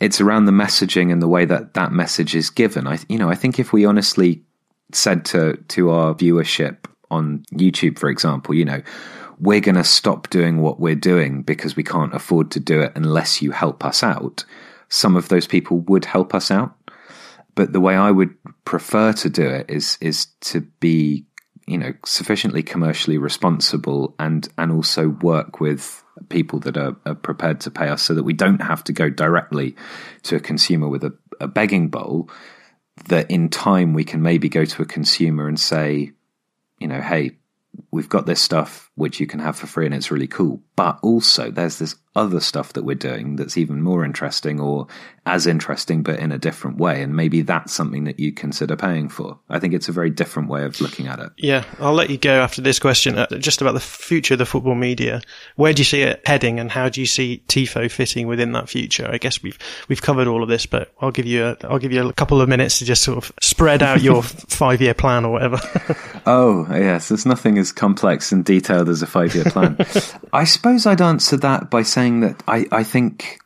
it's 0.00 0.20
around 0.20 0.44
the 0.44 0.52
messaging 0.52 1.12
and 1.12 1.22
the 1.22 1.28
way 1.28 1.44
that 1.44 1.74
that 1.74 1.92
message 1.92 2.34
is 2.34 2.50
given. 2.50 2.86
I 2.86 2.98
you 3.08 3.18
know 3.18 3.30
I 3.30 3.34
think 3.34 3.58
if 3.58 3.72
we 3.72 3.84
honestly 3.84 4.42
said 4.94 5.24
to 5.26 5.56
to 5.68 5.90
our 5.90 6.14
viewership 6.14 6.86
on 7.10 7.44
YouTube, 7.52 7.98
for 7.98 8.08
example, 8.08 8.54
you 8.54 8.64
know, 8.64 8.82
we're 9.38 9.60
going 9.60 9.74
to 9.74 9.84
stop 9.84 10.30
doing 10.30 10.60
what 10.60 10.80
we're 10.80 10.94
doing 10.94 11.42
because 11.42 11.76
we 11.76 11.82
can't 11.82 12.14
afford 12.14 12.50
to 12.52 12.60
do 12.60 12.80
it 12.80 12.92
unless 12.94 13.42
you 13.42 13.50
help 13.50 13.84
us 13.84 14.02
out. 14.02 14.44
Some 14.88 15.16
of 15.16 15.28
those 15.28 15.46
people 15.46 15.80
would 15.80 16.04
help 16.04 16.34
us 16.34 16.50
out, 16.50 16.74
but 17.54 17.72
the 17.72 17.80
way 17.80 17.96
I 17.96 18.10
would 18.10 18.34
prefer 18.64 19.12
to 19.14 19.28
do 19.28 19.46
it 19.48 19.68
is 19.68 19.98
is 20.00 20.26
to 20.42 20.60
be 20.80 21.26
you 21.66 21.78
know 21.78 21.92
sufficiently 22.04 22.62
commercially 22.62 23.18
responsible 23.18 24.14
and 24.18 24.48
and 24.58 24.72
also 24.72 25.08
work 25.08 25.60
with 25.60 26.02
people 26.28 26.58
that 26.60 26.76
are, 26.76 26.94
are, 27.06 27.14
prepared 27.14 27.60
to 27.60 27.70
pay 27.70 27.88
us 27.88 28.02
so 28.02 28.14
that 28.14 28.22
we 28.22 28.34
don't 28.34 28.60
have 28.60 28.84
to 28.84 28.92
go 28.92 29.08
directly 29.08 29.74
to 30.22 30.36
a 30.36 30.40
consumer 30.40 30.88
with 30.88 31.02
a, 31.04 31.12
a 31.40 31.48
begging 31.48 31.88
bowl 31.88 32.28
that 33.06 33.30
in 33.30 33.48
time 33.48 33.94
we 33.94 34.04
can 34.04 34.22
maybe 34.22 34.48
go 34.48 34.64
to 34.64 34.82
a 34.82 34.86
consumer 34.86 35.48
and 35.48 35.58
say, 35.58 36.12
you 36.78 36.86
know, 36.86 37.00
hey, 37.00 37.32
we've 37.90 38.08
got 38.08 38.26
this 38.26 38.40
stuff 38.40 38.90
which 38.94 39.20
you 39.20 39.26
can 39.26 39.40
have 39.40 39.56
for 39.56 39.66
free 39.66 39.86
and 39.86 39.94
it's 39.94 40.10
really 40.10 40.26
cool. 40.26 40.62
But 40.76 40.98
also 41.02 41.50
there's 41.50 41.78
this 41.78 41.96
other 42.14 42.40
stuff 42.40 42.74
that 42.74 42.84
we're 42.84 42.94
doing 42.94 43.36
that's 43.36 43.56
even 43.56 43.80
more 43.80 44.04
interesting 44.04 44.60
or 44.60 44.86
as 45.24 45.46
interesting 45.46 46.02
but 46.02 46.18
in 46.18 46.30
a 46.30 46.38
different 46.38 46.76
way. 46.76 47.02
And 47.02 47.16
maybe 47.16 47.40
that's 47.42 47.72
something 47.72 48.04
that 48.04 48.20
you 48.20 48.32
consider 48.32 48.76
paying 48.76 49.08
for. 49.08 49.38
I 49.48 49.58
think 49.58 49.72
it's 49.72 49.88
a 49.88 49.92
very 49.92 50.10
different 50.10 50.50
way 50.50 50.64
of 50.64 50.80
looking 50.80 51.06
at 51.06 51.20
it. 51.20 51.30
Yeah, 51.38 51.64
I'll 51.78 51.94
let 51.94 52.10
you 52.10 52.18
go 52.18 52.40
after 52.40 52.60
this 52.60 52.78
question 52.78 53.16
uh, 53.16 53.26
just 53.38 53.62
about 53.62 53.72
the 53.72 53.80
future 53.80 54.34
of 54.34 54.38
the 54.38 54.46
football 54.46 54.74
media. 54.74 55.22
Where 55.56 55.72
do 55.72 55.80
you 55.80 55.84
see 55.84 56.02
it 56.02 56.20
heading 56.26 56.60
and 56.60 56.70
how 56.70 56.88
do 56.90 57.00
you 57.00 57.06
see 57.06 57.42
TIFO 57.48 57.90
fitting 57.90 58.26
within 58.26 58.52
that 58.52 58.68
future? 58.68 59.08
I 59.10 59.16
guess 59.16 59.42
we've 59.42 59.58
we've 59.88 60.02
covered 60.02 60.26
all 60.26 60.42
of 60.42 60.50
this, 60.50 60.66
but 60.66 60.92
I'll 61.00 61.12
give 61.12 61.26
you 61.26 61.46
a, 61.46 61.56
I'll 61.64 61.78
give 61.78 61.92
you 61.92 62.06
a 62.06 62.12
couple 62.12 62.42
of 62.42 62.48
minutes 62.48 62.80
to 62.80 62.84
just 62.84 63.02
sort 63.02 63.18
of 63.18 63.32
spread 63.40 63.82
out 63.82 64.02
your 64.02 64.22
5-year 64.22 64.94
plan 64.94 65.24
or 65.24 65.32
whatever. 65.32 65.60
oh, 66.26 66.66
yes, 66.70 67.08
there's 67.08 67.24
nothing 67.24 67.58
as 67.58 67.72
complex 67.72 68.32
and 68.32 68.44
detailed 68.44 68.88
as 68.92 69.02
a 69.02 69.06
5-year 69.06 69.44
plan. 69.46 69.76
I 70.32 70.44
suppose 70.44 70.86
I'd 70.86 71.02
answer 71.02 71.36
that 71.38 71.70
by 71.70 71.82
saying 71.82 72.20
that 72.20 72.42
I, 72.46 72.66
I 72.70 72.84
think 72.84 73.40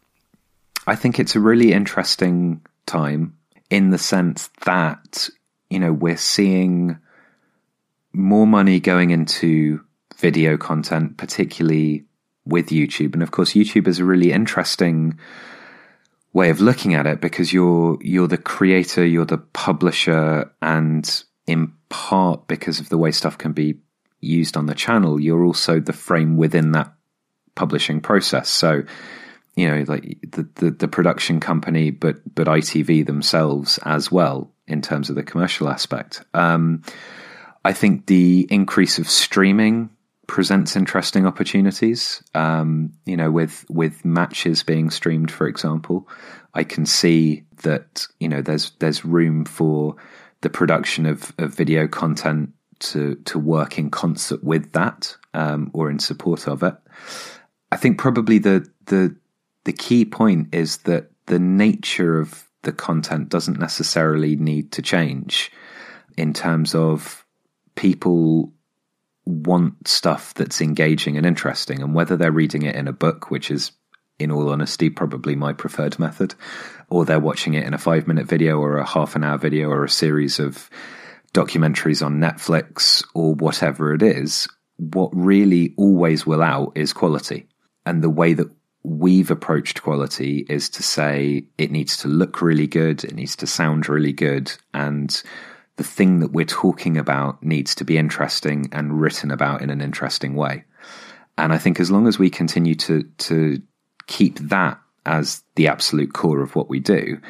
I 0.86 0.94
think 0.94 1.18
it's 1.18 1.34
a 1.34 1.40
really 1.40 1.72
interesting 1.72 2.60
time 2.86 3.36
in 3.70 3.90
the 3.90 3.98
sense 3.98 4.50
that 4.64 5.28
you 5.70 5.78
know 5.78 5.92
we're 5.92 6.16
seeing 6.16 6.98
more 8.12 8.46
money 8.46 8.80
going 8.80 9.10
into 9.10 9.80
video 10.16 10.56
content, 10.56 11.16
particularly 11.16 12.04
with 12.44 12.68
YouTube, 12.68 13.14
and 13.14 13.22
of 13.22 13.30
course 13.30 13.52
YouTube 13.52 13.88
is 13.88 13.98
a 13.98 14.04
really 14.04 14.32
interesting 14.32 15.18
way 16.32 16.50
of 16.50 16.60
looking 16.60 16.94
at 16.94 17.06
it 17.06 17.20
because 17.20 17.52
you're 17.52 17.98
you're 18.00 18.28
the 18.28 18.38
creator, 18.38 19.04
you're 19.04 19.24
the 19.24 19.38
publisher, 19.38 20.50
and 20.62 21.24
in 21.46 21.72
part 21.88 22.46
because 22.48 22.80
of 22.80 22.88
the 22.88 22.98
way 22.98 23.10
stuff 23.10 23.38
can 23.38 23.52
be 23.52 23.76
used 24.20 24.56
on 24.56 24.66
the 24.66 24.74
channel, 24.74 25.20
you're 25.20 25.44
also 25.44 25.80
the 25.80 25.92
frame 25.92 26.36
within 26.36 26.72
that 26.72 26.92
publishing 27.54 28.00
process. 28.00 28.48
So, 28.48 28.82
you 29.54 29.68
know, 29.68 29.84
like 29.86 30.18
the, 30.30 30.48
the, 30.56 30.70
the, 30.70 30.88
production 30.88 31.40
company, 31.40 31.90
but 31.90 32.16
but 32.34 32.46
ITV 32.46 33.06
themselves 33.06 33.78
as 33.84 34.12
well 34.12 34.52
in 34.66 34.82
terms 34.82 35.08
of 35.08 35.16
the 35.16 35.22
commercial 35.22 35.68
aspect. 35.68 36.22
Um, 36.34 36.82
I 37.64 37.72
think 37.72 38.06
the 38.06 38.46
increase 38.50 38.98
of 38.98 39.08
streaming 39.08 39.90
presents 40.26 40.76
interesting 40.76 41.26
opportunities. 41.26 42.22
Um, 42.34 42.92
you 43.04 43.16
know, 43.16 43.30
with 43.30 43.64
with 43.70 44.04
matches 44.04 44.62
being 44.62 44.90
streamed, 44.90 45.30
for 45.30 45.48
example, 45.48 46.08
I 46.54 46.64
can 46.64 46.86
see 46.86 47.44
that 47.62 48.06
you 48.20 48.28
know 48.28 48.42
there's 48.42 48.72
there's 48.78 49.04
room 49.04 49.44
for 49.44 49.96
the 50.42 50.50
production 50.50 51.06
of, 51.06 51.32
of 51.38 51.54
video 51.54 51.88
content 51.88 52.50
to 52.80 53.16
to 53.26 53.38
work 53.38 53.78
in 53.78 53.90
concert 53.90 54.42
with 54.42 54.72
that 54.72 55.16
um, 55.34 55.70
or 55.72 55.90
in 55.90 55.98
support 55.98 56.48
of 56.48 56.62
it. 56.62 56.74
I 57.70 57.76
think 57.76 57.98
probably 57.98 58.38
the 58.38 58.68
the 58.86 59.16
the 59.64 59.72
key 59.72 60.04
point 60.04 60.54
is 60.54 60.78
that 60.78 61.10
the 61.26 61.38
nature 61.38 62.20
of 62.20 62.44
the 62.62 62.72
content 62.72 63.28
doesn't 63.28 63.58
necessarily 63.58 64.36
need 64.36 64.72
to 64.72 64.82
change 64.82 65.52
in 66.16 66.32
terms 66.32 66.74
of 66.74 67.24
people 67.74 68.52
want 69.24 69.86
stuff 69.86 70.34
that's 70.34 70.60
engaging 70.60 71.16
and 71.16 71.26
interesting 71.26 71.82
and 71.82 71.94
whether 71.94 72.16
they're 72.16 72.32
reading 72.32 72.62
it 72.62 72.76
in 72.76 72.88
a 72.88 72.92
book 72.92 73.30
which 73.30 73.50
is 73.50 73.72
in 74.18 74.30
all 74.30 74.48
honesty 74.48 74.88
probably 74.88 75.34
my 75.34 75.52
preferred 75.52 75.98
method 75.98 76.34
or 76.88 77.04
they're 77.04 77.20
watching 77.20 77.54
it 77.54 77.66
in 77.66 77.74
a 77.74 77.78
5 77.78 78.06
minute 78.06 78.26
video 78.26 78.58
or 78.58 78.78
a 78.78 78.86
half 78.86 79.16
an 79.16 79.24
hour 79.24 79.36
video 79.36 79.68
or 79.68 79.84
a 79.84 79.88
series 79.88 80.38
of 80.38 80.70
documentaries 81.36 82.04
on 82.04 82.18
Netflix 82.18 83.04
or 83.14 83.34
whatever 83.34 83.92
it 83.92 84.02
is, 84.02 84.48
what 84.78 85.10
really 85.14 85.74
always 85.76 86.26
will 86.26 86.42
out 86.42 86.72
is 86.74 86.92
quality. 86.92 87.46
And 87.84 88.02
the 88.02 88.10
way 88.10 88.32
that 88.32 88.50
we've 88.82 89.30
approached 89.30 89.82
quality 89.82 90.46
is 90.48 90.70
to 90.70 90.82
say 90.82 91.44
it 91.58 91.70
needs 91.70 91.98
to 91.98 92.08
look 92.08 92.40
really 92.40 92.66
good, 92.66 93.04
it 93.04 93.14
needs 93.14 93.36
to 93.36 93.46
sound 93.46 93.88
really 93.88 94.12
good, 94.12 94.52
and 94.72 95.22
the 95.76 95.84
thing 95.84 96.20
that 96.20 96.32
we're 96.32 96.46
talking 96.46 96.96
about 96.96 97.42
needs 97.42 97.74
to 97.74 97.84
be 97.84 97.98
interesting 97.98 98.68
and 98.72 98.98
written 98.98 99.30
about 99.30 99.60
in 99.60 99.68
an 99.68 99.82
interesting 99.82 100.34
way. 100.34 100.64
And 101.36 101.52
I 101.52 101.58
think 101.58 101.80
as 101.80 101.90
long 101.90 102.06
as 102.06 102.18
we 102.18 102.30
continue 102.30 102.74
to 102.76 103.02
to 103.02 103.60
keep 104.06 104.38
that 104.38 104.80
as 105.04 105.42
the 105.56 105.68
absolute 105.68 106.14
core 106.14 106.40
of 106.40 106.56
what 106.56 106.70
we 106.70 106.80
do, 106.80 107.20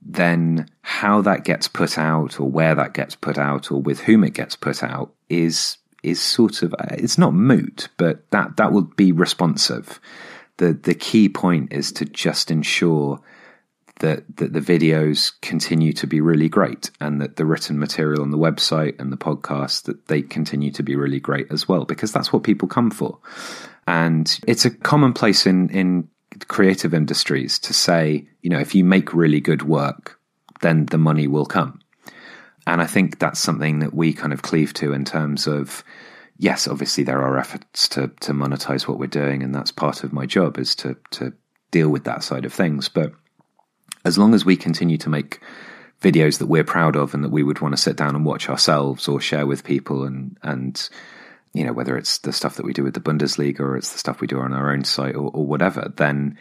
then 0.00 0.68
how 0.82 1.20
that 1.22 1.44
gets 1.44 1.68
put 1.68 1.98
out 1.98 2.38
or 2.40 2.48
where 2.48 2.74
that 2.74 2.94
gets 2.94 3.14
put 3.14 3.38
out 3.38 3.70
or 3.70 3.80
with 3.80 4.00
whom 4.00 4.24
it 4.24 4.34
gets 4.34 4.56
put 4.56 4.82
out 4.82 5.12
is 5.28 5.78
is 6.02 6.20
sort 6.20 6.62
of 6.62 6.74
uh, 6.74 6.86
it's 6.92 7.18
not 7.18 7.34
moot, 7.34 7.88
but 7.96 8.30
that 8.30 8.56
that 8.56 8.72
will 8.72 8.82
be 8.96 9.12
responsive. 9.12 10.00
The 10.58 10.72
the 10.72 10.94
key 10.94 11.28
point 11.28 11.72
is 11.72 11.92
to 11.92 12.04
just 12.04 12.50
ensure 12.50 13.20
that 14.00 14.24
that 14.36 14.52
the 14.52 14.60
videos 14.60 15.32
continue 15.42 15.92
to 15.92 16.06
be 16.06 16.20
really 16.20 16.48
great 16.48 16.90
and 17.00 17.20
that 17.20 17.36
the 17.36 17.44
written 17.44 17.78
material 17.78 18.22
on 18.22 18.30
the 18.30 18.38
website 18.38 18.98
and 19.00 19.12
the 19.12 19.16
podcast 19.16 19.84
that 19.84 20.06
they 20.06 20.22
continue 20.22 20.70
to 20.70 20.82
be 20.82 20.94
really 20.94 21.20
great 21.20 21.50
as 21.50 21.68
well 21.68 21.84
because 21.84 22.12
that's 22.12 22.32
what 22.32 22.44
people 22.44 22.68
come 22.68 22.90
for. 22.90 23.18
And 23.86 24.38
it's 24.46 24.64
a 24.64 24.70
commonplace 24.70 25.46
in 25.46 25.70
in 25.70 26.08
creative 26.46 26.94
industries 26.94 27.58
to 27.60 27.74
say, 27.74 28.28
you 28.42 28.50
know, 28.50 28.58
if 28.58 28.74
you 28.74 28.84
make 28.84 29.14
really 29.14 29.40
good 29.40 29.62
work, 29.62 30.18
then 30.60 30.86
the 30.86 30.98
money 30.98 31.26
will 31.26 31.46
come. 31.46 31.80
And 32.66 32.82
I 32.82 32.86
think 32.86 33.18
that's 33.18 33.40
something 33.40 33.78
that 33.78 33.94
we 33.94 34.12
kind 34.12 34.32
of 34.32 34.42
cleave 34.42 34.74
to 34.74 34.92
in 34.92 35.04
terms 35.04 35.46
of, 35.46 35.82
yes, 36.36 36.68
obviously 36.68 37.02
there 37.02 37.22
are 37.22 37.38
efforts 37.38 37.88
to 37.90 38.08
to 38.20 38.32
monetize 38.32 38.86
what 38.86 38.98
we're 38.98 39.06
doing, 39.06 39.42
and 39.42 39.54
that's 39.54 39.72
part 39.72 40.04
of 40.04 40.12
my 40.12 40.26
job 40.26 40.58
is 40.58 40.74
to 40.76 40.96
to 41.12 41.32
deal 41.70 41.88
with 41.88 42.04
that 42.04 42.22
side 42.22 42.44
of 42.44 42.52
things. 42.52 42.88
But 42.88 43.12
as 44.04 44.18
long 44.18 44.34
as 44.34 44.44
we 44.44 44.56
continue 44.56 44.98
to 44.98 45.08
make 45.08 45.40
videos 46.02 46.38
that 46.38 46.46
we're 46.46 46.64
proud 46.64 46.94
of 46.94 47.14
and 47.14 47.24
that 47.24 47.30
we 47.30 47.42
would 47.42 47.60
want 47.60 47.74
to 47.74 47.80
sit 47.82 47.96
down 47.96 48.14
and 48.14 48.24
watch 48.24 48.48
ourselves 48.48 49.08
or 49.08 49.20
share 49.20 49.46
with 49.46 49.64
people 49.64 50.04
and 50.04 50.36
and 50.42 50.88
you 51.52 51.64
know, 51.64 51.72
whether 51.72 51.96
it's 51.96 52.18
the 52.18 52.32
stuff 52.32 52.56
that 52.56 52.66
we 52.66 52.72
do 52.72 52.84
with 52.84 52.94
the 52.94 53.00
Bundesliga 53.00 53.60
or 53.60 53.76
it's 53.76 53.92
the 53.92 53.98
stuff 53.98 54.20
we 54.20 54.26
do 54.26 54.38
on 54.38 54.52
our 54.52 54.72
own 54.72 54.84
site 54.84 55.14
or, 55.14 55.30
or 55.32 55.46
whatever, 55.46 55.92
then 55.96 56.38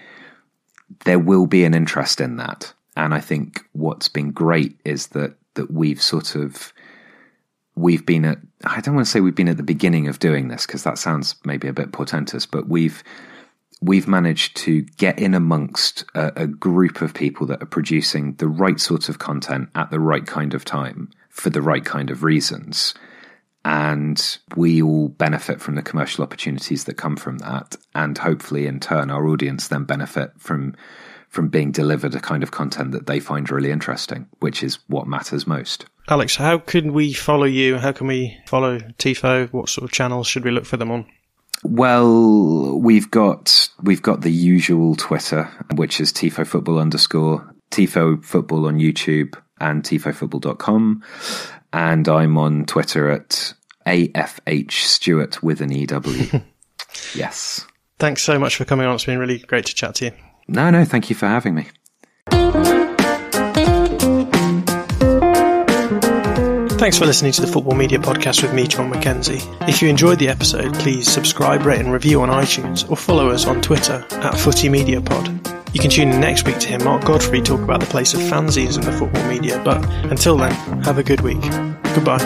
there 1.05 1.19
will 1.19 1.47
be 1.47 1.63
an 1.63 1.73
interest 1.73 2.21
in 2.21 2.37
that. 2.37 2.73
And 2.95 3.13
I 3.13 3.19
think 3.19 3.65
what's 3.73 4.09
been 4.09 4.31
great 4.31 4.79
is 4.83 5.07
that 5.07 5.35
that 5.53 5.71
we've 5.71 6.01
sort 6.01 6.35
of 6.35 6.73
we've 7.75 8.05
been 8.05 8.25
at 8.25 8.39
I 8.63 8.81
don't 8.81 8.95
want 8.95 9.05
to 9.05 9.11
say 9.11 9.19
we've 9.19 9.35
been 9.35 9.49
at 9.49 9.57
the 9.57 9.63
beginning 9.63 10.07
of 10.07 10.19
doing 10.19 10.47
this 10.47 10.65
because 10.65 10.83
that 10.83 10.97
sounds 10.97 11.35
maybe 11.45 11.67
a 11.67 11.73
bit 11.73 11.91
portentous, 11.91 12.45
but 12.45 12.67
we've 12.67 13.03
we've 13.81 14.07
managed 14.07 14.57
to 14.57 14.81
get 14.97 15.19
in 15.19 15.35
amongst 15.35 16.03
a, 16.15 16.43
a, 16.43 16.47
group 16.47 17.01
of 17.01 17.13
people 17.13 17.45
that 17.45 17.61
are 17.61 17.67
producing 17.67 18.33
the 18.35 18.47
right 18.47 18.79
sort 18.79 19.07
of 19.07 19.19
content 19.19 19.69
at 19.75 19.91
the 19.91 19.99
right 19.99 20.25
kind 20.25 20.55
of 20.55 20.65
time 20.65 21.11
for 21.29 21.51
the 21.51 21.61
right 21.61 21.85
kind 21.85 22.09
of 22.09 22.23
reasons 22.23 22.95
and 23.65 24.37
we 24.55 24.81
all 24.81 25.09
benefit 25.09 25.59
from 25.59 25.75
the 25.75 25.81
commercial 25.81 26.23
opportunities 26.23 26.85
that 26.85 26.95
come 26.95 27.17
from 27.17 27.39
that. 27.39 27.75
And 27.93 28.17
hopefully 28.17 28.67
in 28.67 28.79
turn 28.79 29.09
our 29.11 29.27
audience 29.27 29.67
then 29.67 29.83
benefit 29.83 30.31
from 30.37 30.75
from 31.29 31.49
being 31.49 31.73
delivered 31.73 32.15
a 32.15 32.21
kind 32.21 32.41
of 32.41 32.51
content 32.51 32.93
that 32.93 33.05
they 33.05 33.19
find 33.19 33.51
really 33.51 33.71
interesting 33.71 34.27
which 34.39 34.63
is 34.63 34.79
what 34.87 35.07
matters 35.07 35.45
most. 35.45 35.85
Alex 36.07 36.35
how 36.35 36.57
can 36.57 36.93
we 36.93 37.11
follow 37.13 37.45
you? 37.45 37.77
How 37.77 37.91
can 37.91 38.07
we 38.07 38.37
follow 38.47 38.79
tifo? 38.97 39.51
What 39.51 39.69
sort 39.69 39.83
of 39.85 39.91
channels 39.91 40.27
should 40.27 40.45
we 40.45 40.51
look 40.51 40.65
for 40.65 40.77
them 40.77 40.91
on? 40.91 41.05
Well 41.63 42.79
we've 42.79 43.11
got 43.11 43.69
we've 43.81 44.01
got 44.01 44.21
the 44.21 44.31
usual 44.31 44.95
twitter 44.95 45.51
which 45.75 45.99
is 45.99 46.13
tifo 46.13 46.47
football 46.47 46.79
underscore 46.79 47.53
tifo 47.71 48.23
football 48.23 48.67
on 48.67 48.77
youtube 48.77 49.35
and 49.59 49.83
tifofootball.com 49.83 51.03
and 51.73 52.07
I'm 52.07 52.37
on 52.37 52.65
Twitter 52.65 53.09
at 53.09 53.53
AFH 53.85 54.71
Stewart 54.71 55.41
with 55.41 55.61
an 55.61 55.71
EW. 55.71 56.41
yes. 57.15 57.65
Thanks 57.99 58.21
so 58.21 58.37
much 58.37 58.55
for 58.55 58.65
coming 58.65 58.85
on. 58.85 58.95
It's 58.95 59.05
been 59.05 59.19
really 59.19 59.39
great 59.39 59.65
to 59.65 59.75
chat 59.75 59.95
to 59.95 60.05
you. 60.05 60.11
No, 60.47 60.69
no, 60.69 60.85
thank 60.85 61.09
you 61.09 61.15
for 61.15 61.27
having 61.27 61.55
me. 61.55 61.67
Thanks 66.77 66.99
for 66.99 67.05
listening 67.07 67.31
to 67.33 67.41
the 67.41 67.47
Football 67.47 67.73
Media 67.75 67.97
Podcast 67.97 68.43
with 68.43 68.53
me, 68.53 68.67
Jon 68.67 68.91
Mackenzie. 68.91 69.41
If 69.61 69.81
you 69.81 69.89
enjoyed 69.89 70.19
the 70.19 70.29
episode, 70.29 70.75
please 70.75 71.11
subscribe, 71.11 71.65
rate, 71.65 71.79
and 71.79 71.91
review 71.91 72.21
on 72.21 72.29
iTunes 72.29 72.89
or 72.89 72.95
follow 72.95 73.29
us 73.29 73.47
on 73.47 73.61
Twitter 73.63 74.05
at 74.11 74.37
Footy 74.37 74.69
Media 74.69 75.01
Pod. 75.01 75.27
You 75.73 75.81
can 75.81 75.89
tune 75.89 76.09
in 76.09 76.21
next 76.21 76.45
week 76.45 76.59
to 76.59 76.67
hear 76.67 76.79
Mark 76.79 77.03
Godfrey 77.03 77.41
talk 77.41 77.61
about 77.61 77.79
the 77.79 77.87
place 77.87 78.13
of 78.13 78.19
fanzines 78.21 78.75
in 78.75 78.85
the 78.85 78.91
football 78.91 79.27
media. 79.27 79.59
But 79.65 79.83
until 80.11 80.37
then, 80.37 80.53
have 80.83 80.99
a 80.99 81.03
good 81.03 81.21
week. 81.21 81.41
Goodbye. 81.95 82.23